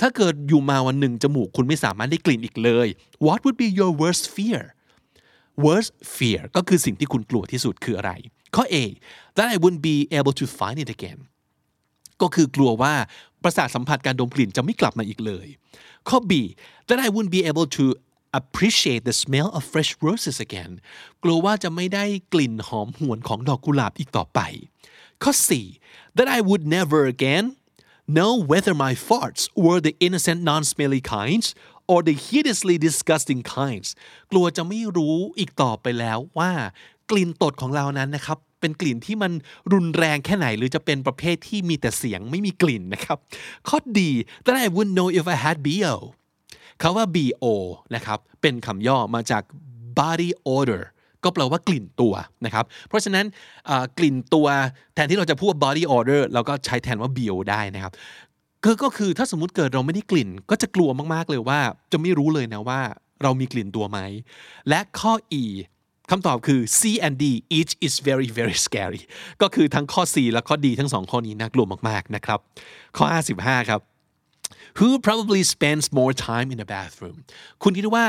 [0.00, 2.88] ถ้าเกิดอยู่มาวันหนึ่งจมูกคุณไม่สามารถได้กลิ่นอีกเลย
[3.26, 4.62] what would be your worst fear
[5.64, 8.12] worst fear ก็คือสิ่งที่คุณกลัวที่สุดคืออะไร
[8.54, 8.76] ข้อ A
[9.36, 11.18] that I wouldn't be able to find it again
[12.20, 12.94] ก็คือกลัวว่า
[13.42, 15.46] ประสาทสัมผัสการดมกลิ่นจะไม่กลับมาอีกเลย
[16.08, 16.32] ข้อ B
[16.88, 17.84] that I wouldn't be able to
[18.38, 20.72] appreciate the smell of fresh roses again
[21.22, 24.40] กลัวว่าจะไม่ได้กลิ่นหอมหวนของดอกกุหลาบอีกต่อไป
[25.22, 25.48] ข้อ C
[26.16, 27.44] that I would never again
[28.16, 31.46] know whether my farts were the innocent non-smelly kinds
[31.90, 33.88] or the hideously disgusting kinds
[34.30, 36.52] กลัวจะไม่รู้อีกต่อไปแล้วว่า
[37.10, 39.32] กลิ่นตดของเรานั้นนะครับ เป็นกลิ่นที่มัน
[39.72, 43.18] รุนแรงแค่ไหน หรือจะเป็นประเภทที่มีแต่เสียงไม่มีกลิ่นนะครับ
[43.68, 44.10] ข้อดี
[44.44, 45.94] that I wouldn't know if I had BO
[46.82, 47.44] คาว่า BO
[47.94, 49.42] นะครับเป็นคำย่อมาจาก
[49.98, 50.82] body odor
[51.24, 52.14] ก็แปลว่ากลิ่นตัว
[52.44, 53.26] นะครับ เพราะฉะนั้น
[53.98, 54.46] กลิ่นตัว
[54.94, 57.92] แทนที่เราจะพูดว่า body odor เราก็ใช้แทนว่า BO ได้นะครับ
[58.82, 61.60] ก็คือถ้าสมมติเกิดเราไม่ได้กลิ่น ก็จะกลัวมากๆเลยว่า
[61.92, 62.80] จะไม่รู้เลยนะว่า
[63.22, 63.98] เรามีกลิ่นตัวไหม
[64.68, 65.12] และข้อ
[65.42, 65.44] E
[66.10, 67.24] คำตอบคือ C and D
[67.58, 69.02] each is very very scary
[69.42, 72.38] ก็คือทั้งข้อ C และข้อ D ทั้งสองข้อนี้น่ากลัวมากๆนะครับ
[72.96, 73.04] ข้อ
[73.38, 73.80] 55 ครับ
[74.78, 77.16] who probably spends more time in the bathroom
[77.62, 78.06] คุณคิดว่า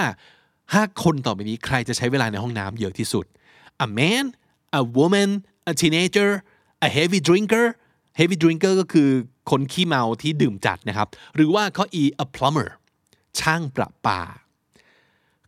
[0.55, 3.25] 5คนต่อไปนี้ใครจะใช้เวลาในห้องน้ำเยอะที่สุด
[3.85, 4.25] a man
[4.79, 5.29] a woman
[5.71, 6.29] a teenager
[6.87, 7.65] a heavy drinker
[8.19, 9.09] heavy drinker ก็คือ
[9.49, 12.69] คนขี้เมาที่ดื่มจัดนะครับ หรือว่าข้อ E a plumber
[13.39, 14.21] ช่างประปา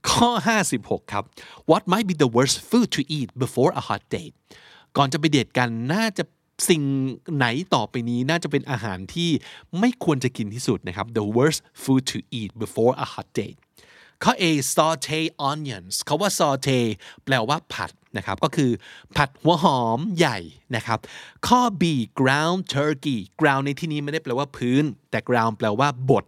[0.10, 0.30] ข้อ
[0.72, 1.24] 56 ครับ
[1.70, 4.36] What might be the worst food to eat before a hot date
[4.98, 6.24] ก่อนจะไปเดทกันน่าจะ
[6.70, 6.82] สิ่ง
[7.36, 9.30] ไหนต่อไปนี้น่าจะเป็นอาหารที่
[9.80, 13.58] ไม่ควรจะกินที่สุดนะครับ the worst food to eat before a hot date
[14.24, 16.80] ข้อ A saute onions เขาว่า saute
[17.26, 18.72] แปลว่าผัดนะครับ ก็คือ
[19.16, 20.38] ผัดหัวหอมใหญ่
[20.76, 21.00] นะครับ
[21.48, 21.84] ข้อ B
[22.20, 26.26] ground turkey ground ในที่นี้ไม่ได้แปลว่าพื้น แต่ ground แปลว่าบด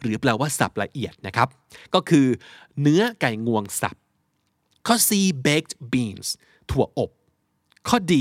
[0.00, 1.48] หรือแปลว่าสับละเอียดนะครับ
[1.94, 2.26] ก็คือ
[2.80, 3.96] เนื้อไก่งวงสับ
[4.86, 5.10] ข้อ C
[5.46, 6.28] baked beans
[6.70, 7.10] ถั่วอบ
[7.88, 8.14] ข้อ D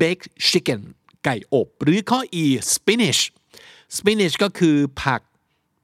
[0.00, 0.80] baked chicken
[1.24, 3.22] ไก่อบ หรือข้อ E spinach
[3.96, 5.20] spinach ก็คือผัก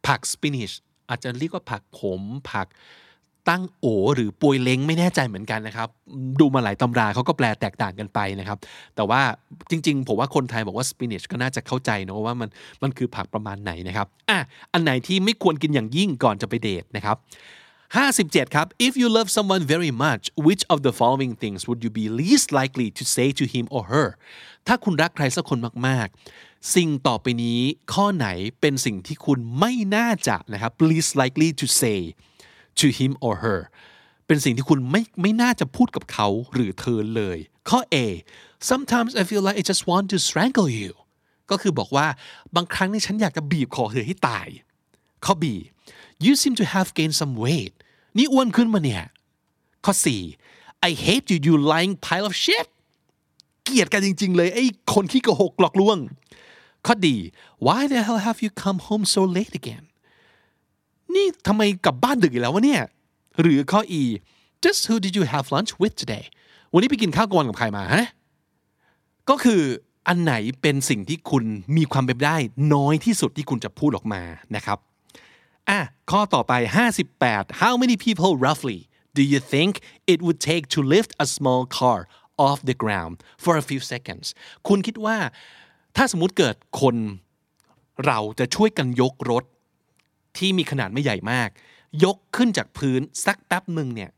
[0.06, 0.74] ผัก spinach
[1.08, 2.68] อาจจะเรียกว่าผักขม ผัก
[3.48, 5.88] ตั้งโอหรือปวยเล้งไม่แน่ใจเหมือนกันนะครับ
[6.40, 8.58] ดูมาหลายตำราเขาก็แปลแตกต่างกันไปนะครับ
[8.96, 9.20] แต่ว่า
[9.70, 12.48] จริง ๆ ผมว่าคนไทยบอกว่าสปินิชก็น่าจะเข้าใจนะว่ามัน
[12.82, 14.38] มันคือผักประมาณไหนนะครับอะ
[14.72, 17.16] อันไหนที่ไม่ควรกินอย่างยิ่งก่อนจะไปเดทนะครับ
[17.92, 21.90] 57 ครับ if you love someone very much which of the following things would you
[22.00, 24.08] be least likely to say to him or her
[24.66, 26.06] ถ้าคุณรักใครสักคนมาก
[26.40, 27.60] ๆ สิ่งต่อไปนี้
[27.92, 28.26] ข้อไหน
[28.60, 32.00] เป็นสิ่งที่คุณไม่น่าจะนะครับ least likely to say
[32.80, 33.60] to him or her
[34.26, 37.96] เป็นสิ่งที่คุณไม่ไม่น่าจะพูดกับเขาหรือเธอเลย ข้อ A
[38.70, 40.90] sometimes I feel like I just want to strangle you
[41.50, 42.06] ก็คือบอกว่า
[42.56, 44.46] บางครั้งนี่ฉันอยากจะบีบคอเธอให้ตาย
[45.24, 45.44] ข้อ B
[46.24, 47.74] you seem to have gained some weight
[48.16, 49.02] นี่อ้วนขึ้นมาเนี่ย
[49.84, 49.94] ข้อ
[50.40, 52.66] 4 I hate you you lying pile of shit
[53.64, 55.98] เกลียดกันจริง ๆ เลย ไอ้คนขี้โกหกหลอกลวง
[56.86, 57.16] ข้อดี
[57.66, 59.84] why the hell have you come home so late again
[61.14, 62.82] นี่ทำไมกลับบ้านดึกอีกแล้ววะเนี่ย
[63.40, 64.02] หรือข้อ E
[64.64, 66.24] just who did you have lunch with today
[66.72, 68.06] วันนี้ไปกินข้าวกลางกับใครมาฮะ
[69.30, 69.62] ก็คือ
[70.08, 71.44] อันไหนเป็นสิ่งที่คุณ
[71.76, 72.36] มีความเป็นได้
[72.74, 74.22] น้อยที่สุดที่คุณจะพูดออกมา
[74.56, 74.78] นะครับ
[75.70, 76.52] อะข้อต่อไป
[77.06, 78.80] 58 how many people roughly
[79.18, 79.72] do you think
[80.12, 81.98] it would take to lift a small car
[82.46, 84.26] off the ground for a few seconds
[84.68, 85.16] คุณคิดว่า
[85.96, 86.96] ถ้าสมมุติเกิดคน
[88.06, 89.44] เราจะช่วยกันยกรถ
[90.38, 91.48] ที่มีขนาดไม่ใหญ่มาก
[92.04, 94.10] ยกขึ้นจากพื้นสักแป๊บหนึ่งเนี่ย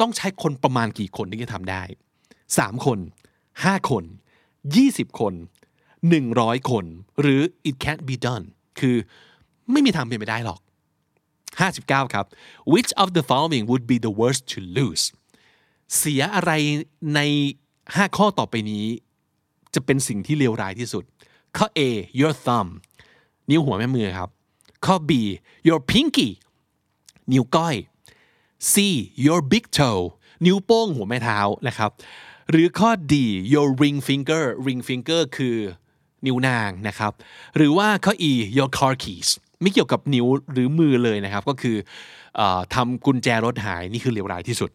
[0.00, 1.82] ต้องใช้คนประมาณกี่คนที่จะทำได้
[2.34, 2.98] 3 คน
[3.44, 4.04] 5 คน
[4.60, 5.34] 20 คน
[6.02, 6.84] 100 คน
[7.20, 8.44] หรือ it can't be done
[8.80, 8.96] คือ
[9.72, 10.60] ไม่มีทางเป็นไปได้หรอก
[11.62, 12.26] 59 ครับ
[12.72, 15.04] which of the following would be the worst to lose
[15.96, 16.52] เสียอะไร
[17.14, 17.20] ใน
[17.72, 18.84] 5 ข้อต่อไปนี้
[19.74, 21.04] จะเป็นสิ่งที่เลวร้ายที่สุด
[21.56, 21.80] ข้อ A
[22.20, 22.68] your thumb
[23.50, 24.30] นิ้วหัวแม่มือครับ
[24.86, 25.10] ข้อ B
[25.68, 26.28] your pinky
[27.32, 27.76] นิ้วก้อย
[28.72, 28.74] C
[29.24, 30.02] your big toe
[30.46, 31.90] นิ้วโป้งหัวแม่เท้านะครับ
[32.50, 33.14] หรือข้อ D
[33.52, 35.56] your ring finger ring finger คือ
[36.26, 37.12] นิ้วนางนะครับ
[37.56, 39.28] หรือว่าข้อ E your car keys
[39.64, 41.76] ไม่เกี่ยวกับนิ้วหรือมือเลยนะครับ ก็คือ
[42.38, 42.42] อ
[42.74, 44.70] ทำกุญแจรถหายนี่คือเลวร้ายที่สุด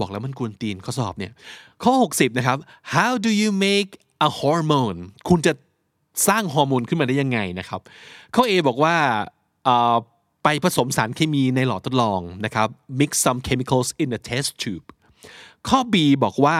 [0.00, 1.32] บอกแล้วมันกวนตีนข้อสอบเนี่ย
[1.84, 2.58] ข้อ 60 นะครับ
[2.94, 3.90] how do you make
[4.26, 4.98] a hormone
[5.28, 5.52] คุณจะ
[6.28, 7.80] สร้างฮอร์โมนขึ้นมาได้ยังไงนะครับ
[8.34, 8.94] ข้อ A บอกว่า
[10.44, 12.68] ไปผสมสารเคมีในหลอดทดลองนะครับ
[13.00, 14.86] mix some chemicals in a test tube
[15.68, 16.58] ข้อ B บอกว่า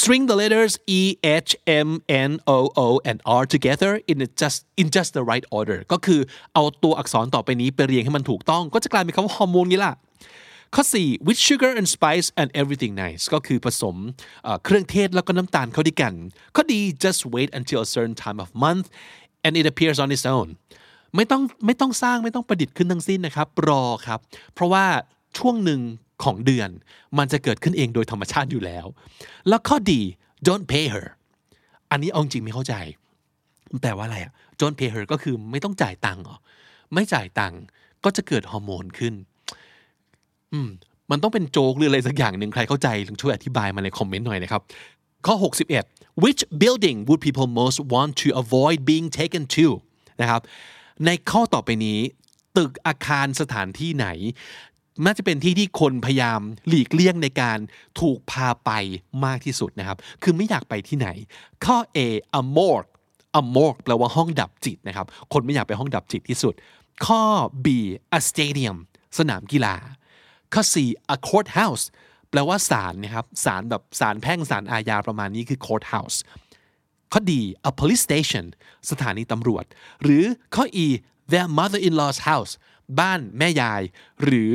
[0.00, 1.00] string the letters E
[1.46, 1.50] H
[1.88, 1.90] M
[2.28, 6.20] N O O and R together in just in just the right order ก็คือ
[6.54, 9.94] เอาตัวอักษรต่อไปนี้ไปเรียงให้มันถูกต้อง ก็จะกลายเป็นคำว่าฮอร์โมนนี้ล่ะ
[10.74, 13.96] ข้อ 4 with sugar and spice and everything nice ก็คือผสม
[14.44, 16.12] เอ่อเครื่องเทศแล้วก็น้ำตาลเข้าด้วยกัน
[16.54, 18.86] ข้อดี just wait until a certain time of month
[19.44, 20.48] and it appears on its own
[21.16, 24.20] ไม่ต้องไม่ต้องสร้างไม่ต้องประดิษฐ์ขึ้นทั้งสิ้นนะครับ รอครับ
[24.54, 24.84] เพราะว่า
[25.38, 25.80] ช่วงหนึ่ง
[26.22, 26.70] ของเดือน
[27.18, 28.86] มันจะเกิดขึ้นเองโดยธรรมชาติอยู่แล้ว
[29.48, 30.00] แล้วข้อดี
[30.46, 31.06] don't pay her
[31.90, 32.74] อันนี้เอาจริงไม่เข้าใจ
[33.82, 36.36] แปลว่าอะไรอะ don't pay her ก็คือไม่ต้องจ่ายตังค์หรอ
[36.94, 37.60] ไม่จ่ายตังค์
[38.04, 39.14] ก็จะเกิดฮอร์โมนขึ้น
[40.52, 40.68] อืม
[41.10, 44.62] มันต้องเป็นโจ๊กหรืออะไรสักอย่างหนึ่งใครเข้าใจลองช่วยอธิบายมาในคอมเมนต์หน่อยนะครับ
[45.26, 45.34] ข้อ
[45.78, 49.66] 61 which building would people most want to avoid being taken to
[50.20, 50.42] นะครับ
[51.06, 51.98] ในข้อต่อไปนี้
[52.56, 54.06] ตึกอาคารสถานที่ไหน
[55.04, 57.58] น่าจะเป็นที่ที่คนพยายามหลีกเลี่ยงในการ
[58.00, 58.70] ถูกพาไป
[59.24, 61.08] มากที่สุดนะครับ คือไม่อยากไปที่ไหน
[61.64, 61.98] ข้อ A
[62.38, 62.90] a morgue
[63.38, 66.54] a morgue แปลว่าห้องดับจิตนะครับ คนไม่อยากไปห้องดับจิตที่สุด
[67.06, 67.22] ข้อ
[67.64, 67.66] B
[68.16, 68.76] a stadium
[69.18, 69.74] สนามกีฬา
[70.52, 71.84] ข้อ4 a courthouse
[72.30, 76.18] แปลว่าศาลนะครับ ศาลแบบศาลแพ่งศาลอาญาประมาณนี้คือ courthouse
[77.12, 78.44] ข้อดี a police station
[78.90, 79.64] สถานีตำรวจ
[80.02, 80.86] หรือข้อ E
[81.32, 82.52] their mother-in-law's house
[83.00, 83.82] บ้านแม่ยาย
[84.24, 84.52] หรือ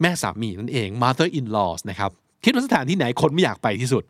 [0.00, 2.10] แม่สามีนั่นเอง mother-in-laws นะครับ
[2.44, 4.04] คิดว่าสถานที่ไหนคนไม่อยากไปที่สุด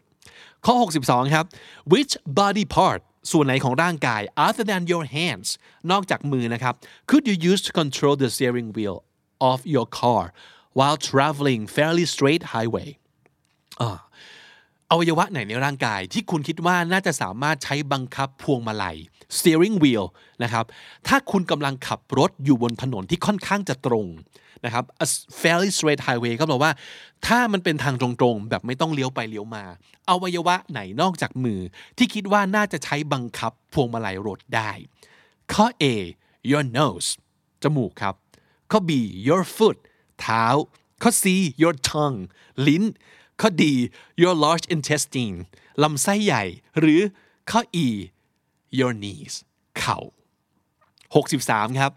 [0.67, 0.75] ข้อ
[1.05, 1.47] 62 ครับ
[1.93, 3.01] which body part
[3.33, 5.49] ส่วนไหนของร่างกาย other than your hands
[5.91, 6.75] นอกจากมือนะครับ
[7.11, 8.99] could you use to control the steering wheel
[9.51, 10.25] of your car
[10.79, 12.89] while traveling fairly straight highway
[14.91, 18.97] อวัยวะไหนในร่างกาย ที่คุณคิดว่าน่าจะสามารถใช้บังคับพวงมาลัย
[19.37, 20.07] steering wheel
[20.43, 20.65] นะครับ
[21.09, 24.07] ถ้าคุณกำลังขับรถอยู่บนถนนที่ค่อนข้างจะตรง
[24.65, 25.07] นะครับ a
[25.41, 26.73] fairly straight highway ก็แปลว่า
[27.27, 29.65] ถ้ามันเป็นทางตรงๆ แบบไม่ต้องเลี้ยวไปเลี้ยวมา
[30.09, 31.61] อวัยวะไหนนอกจากมือ
[31.99, 34.71] ที่คิดว่าน่าจะใช้บังคับพวงมาลัยรถได้
[35.53, 35.85] ข้อ A
[36.51, 37.09] your nose
[37.63, 38.15] จมูกครับ
[38.71, 38.91] ข้อ B
[39.27, 39.77] your foot
[40.21, 40.45] เท้า
[41.03, 41.25] ข้อ C
[41.63, 42.19] your tongue
[42.67, 42.85] ลิ้น
[43.41, 43.65] ข้อ D
[44.23, 45.37] your large intestine
[45.83, 46.45] ลำไส้ใหญ่
[46.81, 47.01] หรือ
[47.51, 47.87] ข้อ E
[48.79, 49.35] your knees
[49.79, 49.99] เข่า
[51.15, 51.93] 63 ครับ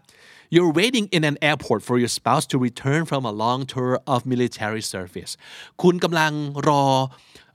[0.54, 4.18] You're waiting in an airport for your spouse to return from a long tour of
[4.32, 5.32] military service
[5.82, 6.32] คุณกำลัง
[6.68, 6.84] รอ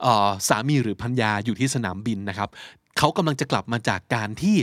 [0.06, 0.08] อ
[0.48, 2.50] สามีหรือพัญญาอยู่ที่สนามบินนะครับ
[2.98, 4.58] เขากำลังจะกลับมาจากการที่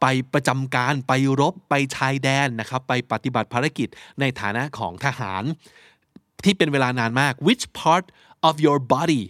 [0.00, 3.88] ไปประจำการไปรบไปชายแดนนะครับ ไปปฏิบัติภารกิจ
[4.20, 5.42] ในฐานะของทหาร
[6.44, 8.04] ที่เป็นเวลานานมาก which part
[8.48, 9.24] of your body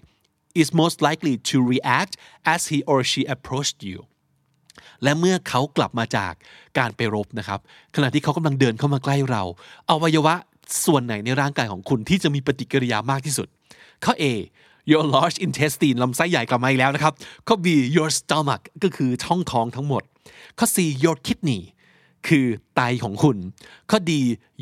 [0.60, 2.12] is most likely to react
[2.54, 3.98] as he or she approached you
[5.02, 6.32] และเมื่อเขากลับมาจาก
[6.78, 7.60] การไปรบนะครับ
[7.96, 9.42] ขณะที่เขากำลังเดินเข้ามาใกล้เรา
[9.90, 10.34] อวัยวะ
[10.84, 13.48] ส่วนไหนในร่างกายของคุณที่จะมีปฏิกิริยามากที่สุด
[14.04, 14.24] ข้อ A
[14.90, 17.12] your large intestine ลำไส้ใหญ่กลับมาอีกแล้วนะครับ
[17.48, 17.66] ข้อ B
[17.96, 20.02] your stomach ก็คือช่องท้องทั้งหมด
[20.58, 21.60] ข้อ C your kidney
[22.28, 22.46] คือ
[22.76, 23.36] ไตของคุณ
[23.90, 24.12] ข้อ D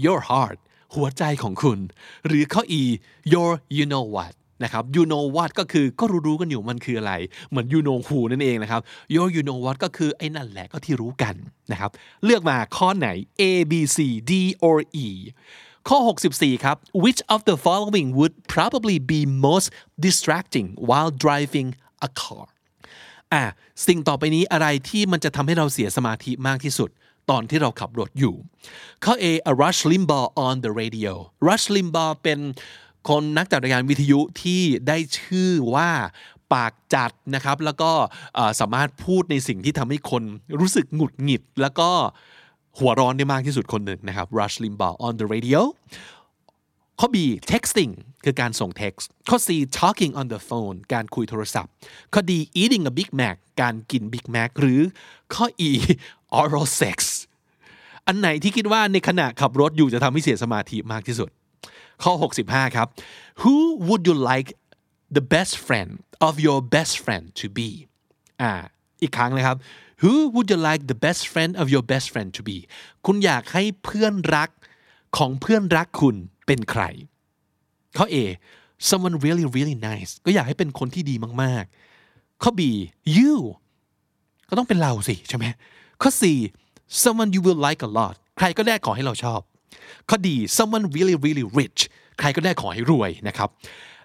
[0.04, 0.58] your heart
[0.94, 1.78] หัวใจของคุณ
[2.26, 2.82] หรือข้อ E
[3.32, 4.34] your you know what
[4.64, 7.12] นะครับ you know what ก็คือก็รู้ๆกันอยู่มันคืออะไร
[7.50, 8.80] เหมือน you know who นั่นเองนะครับ
[9.14, 11.34] your you know what ก็คือไอ้นั่นแหละก็ที่รู้กัน
[11.72, 11.90] นะครับ
[12.24, 13.08] เลือกมาข้อไหน
[13.40, 13.98] A B C
[14.30, 14.32] D
[14.66, 15.08] or E
[15.88, 15.98] ข้อ
[16.32, 19.68] 64 ครับ which of the following would probably be most
[20.06, 21.68] distracting while driving
[22.06, 22.46] a car
[23.32, 23.42] อะ
[23.86, 26.90] สิ่งต่อไปนี้อะไรที่มันจะทำให้เราเสียสมาธิมากที่สุด
[27.30, 28.34] ตอนที่เราขับรถอยู่
[29.04, 31.12] ข้อ A a Rush Limbaugh on the radio
[31.48, 32.38] Rush Limbaugh เป็น
[33.08, 35.90] คนนักจัดรายการวิทยุที่ได้ชื่อว่า
[36.52, 37.90] ปากจัดนะครับ แล้วก็
[38.60, 40.22] สามารถพูดในสิ่งที่ทำให้คน
[40.60, 41.90] รู้สึกหงุดหงิด แล้วก็
[42.78, 45.60] หัวร้อนได้มากที่สุดคนหนึ่งนะครับ Rush Limbaugh on the radio
[47.00, 47.16] ข้อ B
[47.52, 47.92] texting
[48.24, 49.48] คือการส่ง text ข้อ C
[49.80, 51.72] talking on the phone การคุยโทรศัพท์
[52.12, 54.80] ข้อ D eating a Big Mac การกิน Big Mac หรือ
[55.34, 55.70] ข้อ E
[56.40, 56.98] oral sex
[58.06, 61.30] อันไหนที่คิดว่าในขณะขับรถอยู่จะทำให้เสียสมาธิมากที่สุด
[62.02, 62.12] ข้อ
[62.44, 62.88] 65 ครับ
[63.42, 63.56] Who
[63.86, 64.48] would you like
[65.16, 65.90] the best friend
[66.28, 67.68] of your best friend to be
[68.42, 68.52] อ่า
[69.02, 69.56] อีกครั้งนะครับ
[70.02, 72.56] Who would you like the best friend of your best friend to be
[73.06, 74.50] คุณอยากให้เพื่อนรัก
[75.16, 76.16] ของเพื่อนรักคุณ
[76.46, 76.82] เป็นใคร
[77.96, 78.16] ข้อ A
[78.88, 82.60] someone really really nice ก็อยากให้เป็นคนที่ดีมากๆ ข้อ B
[83.16, 83.34] you
[84.48, 85.46] ก็ต้องเป็นเราสิใช่ไหม
[86.04, 86.24] ข้อ C
[87.02, 89.40] someone you will like a lot ใครก็ได้ขอให้เราชอบ
[90.08, 90.28] ข้อ D
[90.58, 91.80] someone really really rich
[92.18, 93.48] ใครก็ได้ขอให้รวยนะครับ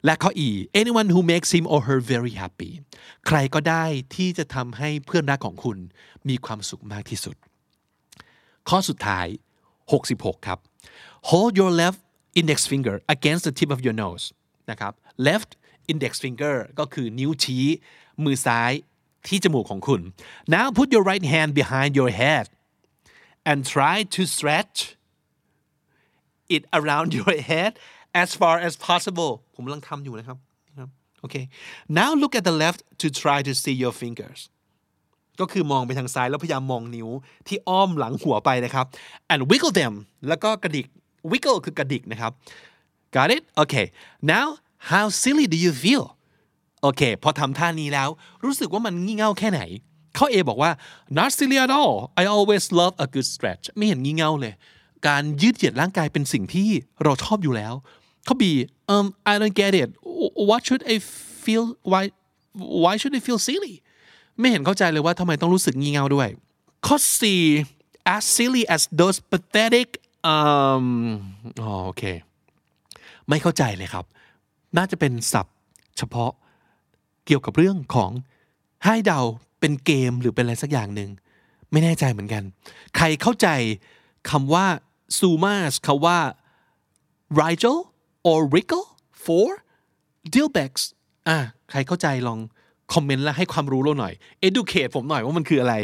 [0.06, 0.50] และข้อ E
[0.82, 2.72] anyone who makes him or her very happy
[3.28, 3.86] ใครก็ได้
[4.16, 5.78] ที่จะทำให้เพื่อนรักของคุณ
[6.30, 7.36] มีความสุขมากที่สุด
[8.70, 9.28] ข้อสุดท้าย
[9.88, 10.60] 66 ครับ
[11.30, 12.00] hold your left
[12.40, 14.26] index finger against the tip of your nose
[14.70, 14.94] นะครับ
[15.28, 15.50] left
[15.92, 17.66] index finger ก็คือนิ้วชี้
[18.24, 18.72] มือซ้าย
[19.28, 20.02] ที่จมูกของคุณ
[20.56, 22.46] now put your right hand behind your head
[23.50, 24.78] and try to stretch
[26.56, 27.72] it around your head
[28.22, 30.38] as far as possible ผมกำลังทำอยู่นะครับ
[31.22, 31.36] โอเค
[32.00, 34.40] now look at the left to try to see your fingers
[35.40, 37.10] ก็คือมองไปทางซ้ายแล้วพยายามมองนิ้ว
[37.48, 38.86] ที่อ้อมหลังหัวไปนะครับ
[39.34, 39.94] and wiggle them
[40.28, 40.88] แล้วก็กระดิก
[41.32, 42.32] wiggle คือกระดิกนะครับ
[43.16, 43.86] got it okay
[44.34, 44.48] now
[44.92, 46.06] how silly do you feel
[46.82, 48.10] โอเค พอทำท่านี้แล้ว
[48.46, 49.62] รู้สึกว่ามันงี่เง่าแค่ไหน
[50.16, 50.72] เข้อบอกว่า
[51.18, 54.54] not silly at all I always love a good stretch ไม่เห็นงี่เง่าเลย
[55.08, 56.70] การยืดเหยียดร่างกายเป็นสิ่งที่
[57.04, 57.74] เราชอบอยู่แล้ว
[58.26, 58.44] เข้อ B
[58.94, 59.90] um I don't get it
[60.50, 60.96] what should I
[61.44, 62.04] feel why
[62.84, 63.76] why should I feel silly
[64.40, 66.30] ไม่เห็นเข้าใจเลยว่าทำไมต้องรู้สึกงี่เง่าด้วย
[66.86, 67.22] ข้อ C
[68.16, 69.88] as silly as those pathetic
[70.34, 70.86] um
[71.62, 72.04] อ๋อโอเค
[73.30, 74.06] ไม่เข้าใจเลยครับ
[74.78, 75.56] น่าจะเป็นศัพท์
[75.98, 76.32] เฉพาะ
[77.30, 78.12] เกี่ยวกับเรื่องของ
[78.86, 79.20] ให้เดา
[79.60, 81.10] เป็นเกมหรือเป็นอะไรสักอย่างหนึ่ง
[81.72, 82.44] ไม่แน่ใจเหมือนกัน
[82.98, 83.48] ใครเข้าใจ
[84.30, 84.66] คำว่า
[85.18, 86.20] sumas คำว่า
[87.42, 87.78] rigel
[88.30, 88.88] or wriggle
[89.26, 89.48] for
[90.34, 90.84] dealbacks
[91.28, 91.38] อะ
[91.70, 92.40] ใครเข้าใจลอง
[92.94, 94.14] คอมเมนต์และให้ความรู้เราหน่อย
[94.48, 95.76] educate ผมหน่อยว่ามันคืออะไร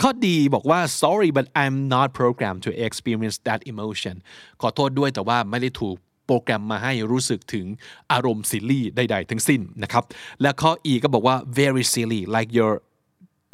[0.00, 4.16] ข้อดีบอกว่า sorry but I'm not programmed to experience that emotion
[4.60, 7.66] ขอโทษด้วยแต่ว่าไม่ได้ถูก โปรแกรมมาให้รู้สึกถึง
[8.12, 10.04] อารมณ์ซิลลี่ใดๆทั้งสิ้นนะครับ
[10.42, 12.72] และข้อ E ก็บอกว่า very silly like your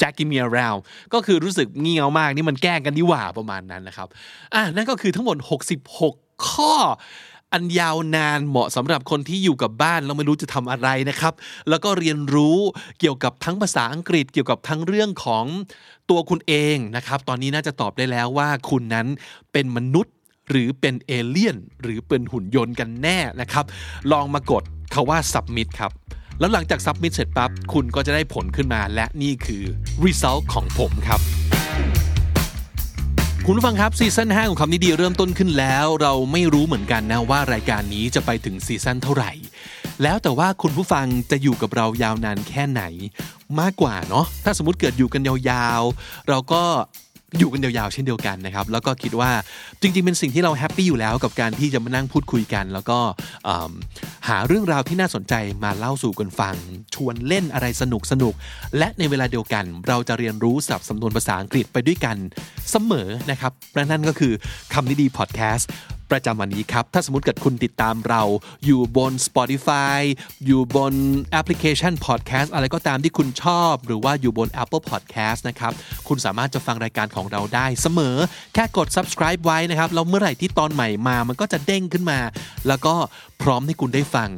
[0.01, 0.81] jacking me around
[1.15, 4.09] ก็คือรู้สึกเงี่เง่ามากนี่มันแกล้งกันดีหว่าประมาณนั้นนะครับ
[4.55, 5.37] อะนั่นก็คือทั้งหมด
[5.91, 6.75] 66 ข้อ
[7.55, 11.35] อันยาวนานเหมาะสำหรับคนที่อยู่กับบ้านแล้วไม่รู้จะทำอะไรนะครับ
[11.69, 12.59] แล้วก็เรียนรู้
[13.01, 15.45] เกี่ยวกับทั้งภาษาอังกฤษเกี่ยวกับทั้งเรื่องของ
[16.11, 19.07] ตัวคุณเองนะครับ ตอนนี้น่าจะตอบได้แล้วว่าคุณนั้น
[19.53, 20.15] เป็นมนุษย์
[20.51, 23.65] หรือเป็นเอเลี่ยน หรือเป็นหุ่นยนต์กันแน่นะครับ
[24.13, 24.63] ลองมากด
[24.95, 25.93] คาว่า submit ครับ
[26.39, 29.65] แล้วหลังจาก submit เสร็จปั๊บคุณก็จะได้ผลขึ้นมา และนี่คือ
[30.05, 31.21] result ของผมครับ
[33.47, 39.33] คุณผู้ฟังครับ season 5ของคำนี้ดีเริ่มต้นขึ้นแล้ว เราไม่รู้เหมือนกันนะว่ารายการนี้จะไปถึง season เท่าไหร่
[40.03, 42.83] แล้วแต่ว่าคุณผู้ฟังจะอยู่กับเรายาวนานแค่ไหน
[43.61, 46.63] มากกว่าเนาะถ้าสมมติเกิดอยู่กันยาวๆ เราก็
[47.39, 49.31] อยู่กันยาวๆเช่นเดียวกันนะครับ แล้วก็คิดว่า
[49.81, 52.99] จริงๆ เป็นสิ่งที่เรา happy อยู่แล้วกับการที่จะมานั่งพูดคุยกัน แล้วก็
[54.29, 55.35] หาเรื่องราวที่น่าสนใจ
[55.65, 56.55] มาเล่าสู่กันฟัง
[56.95, 62.17] ชวนเล่นอะไรสนุกสนุกๆและในเวลาเดียวกัน เราจะเรียนรู้ศัพท์สำนวนภาษาอังกฤษไปด้วยกัน
[62.71, 64.33] เสมอนะครับและนั่นก็คือ
[64.75, 65.69] คำนิดีพอดแคสต์
[66.13, 68.23] ประจำวันนี้ครับ ถ้าสมมติเกิดคุณติดตามเรา
[68.65, 70.01] อยู่บน Spotify
[70.47, 70.95] อยู่บน
[71.31, 75.73] แอปพลิเคชัน Podcast อะไรก็ตามที่คุณชอบ หรือว่าอยู่บน Apple Podcast นะครับ
[76.09, 78.17] คุณสามารถจะฟังรายการของเราได้เสมอ
[78.55, 82.19] แค่กด subscribe ไว้นะครับแล้วเมื่อไหร่ที่ตอนใหม่มามันก็จะเด้งขึ้นมา
[82.69, 82.95] แล้วก็
[83.43, 84.31] พร้อมให้คุณได้ฟัง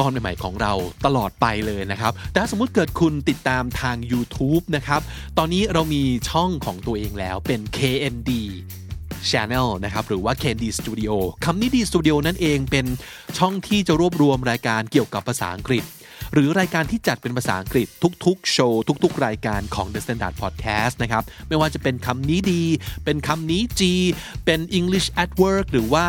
[0.00, 0.72] ตอนใหม่ๆของเรา
[1.06, 5.00] ตลอดไปเลยนะครับ แต่ถ้าสมมุติเกิดคุณติดตามทาง YouTube นะครับ
[5.38, 8.30] ตอนนี้เรามีช่องของตัวเองแล้วเป็น KND
[9.30, 11.12] Channel นะครับหรือว่า Candy Studio
[11.44, 12.86] คำนี้ดี Studio นั่นเองเป็น
[13.38, 15.84] ช่องที่จะรวบรวมรายการเกี่ยวกับภาษาอังกฤษ
[16.34, 17.86] หรือรายการที่จัดเป็นภาษาอังกฤษ
[18.24, 22.62] ทุกๆ โชว์ทุก ๆ รายการของ The Standard Podcast นะครับไม่ว่าจะเป็นคำนี้ดี
[23.04, 23.92] เป็นคำนี้จี
[24.44, 26.06] เป็น English at Work หรือว่า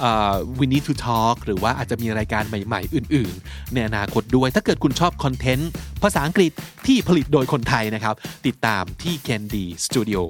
[0.00, 5.70] เอ่อ We Need to Talk หรือว่าอาจจะมีรายการใหม่ๆ อื่นๆ ในอนาคตด้วย ถ้าเกิดคุณชอบคอนเทนต์
[6.02, 6.52] ภาษาอังกฤษ
[6.86, 8.14] ที่ผลิตโดยคนไทยนะครับ
[8.46, 10.20] ติดตามที่ Candy Studio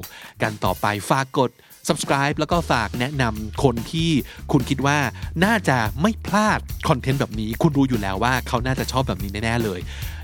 [0.43, 1.51] กันต่อไปฝากกด
[1.91, 4.11] subscribe แล้วก็ฝากแนะนำคนที่
[4.53, 4.99] คุณคิดว่า
[5.45, 9.81] น่าจะไม่พลาดคอนเทนต์แบบนี้ คุณรู้อยู่แล้วว่าเขาน่าจะชอบแบบนี้แน่ๆเลย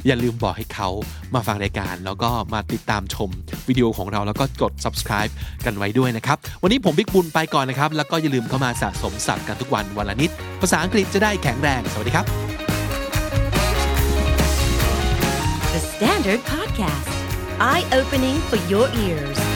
[0.07, 0.89] อย่าลืมบอกให้เขา
[1.35, 3.31] มาฟังรายการ แล้วก็มาติดตามชม
[3.69, 5.33] วิดีโอของเราแล้วก็กด subscribe
[5.65, 10.31] กันไว้ด้วยนะครับ วันนี้ผมบิ๊กบุญไปก่อนนะครับ แล้วก็อย่าลืมเข้ามาสะสมศัพท์กันทุกวันวันละนิด
[10.61, 12.27] ภาษาอังกฤษจะได้แข็งแรง สวัสดีครับ
[15.75, 17.11] The Standard Podcast,
[17.61, 19.56] eye opening for your ears.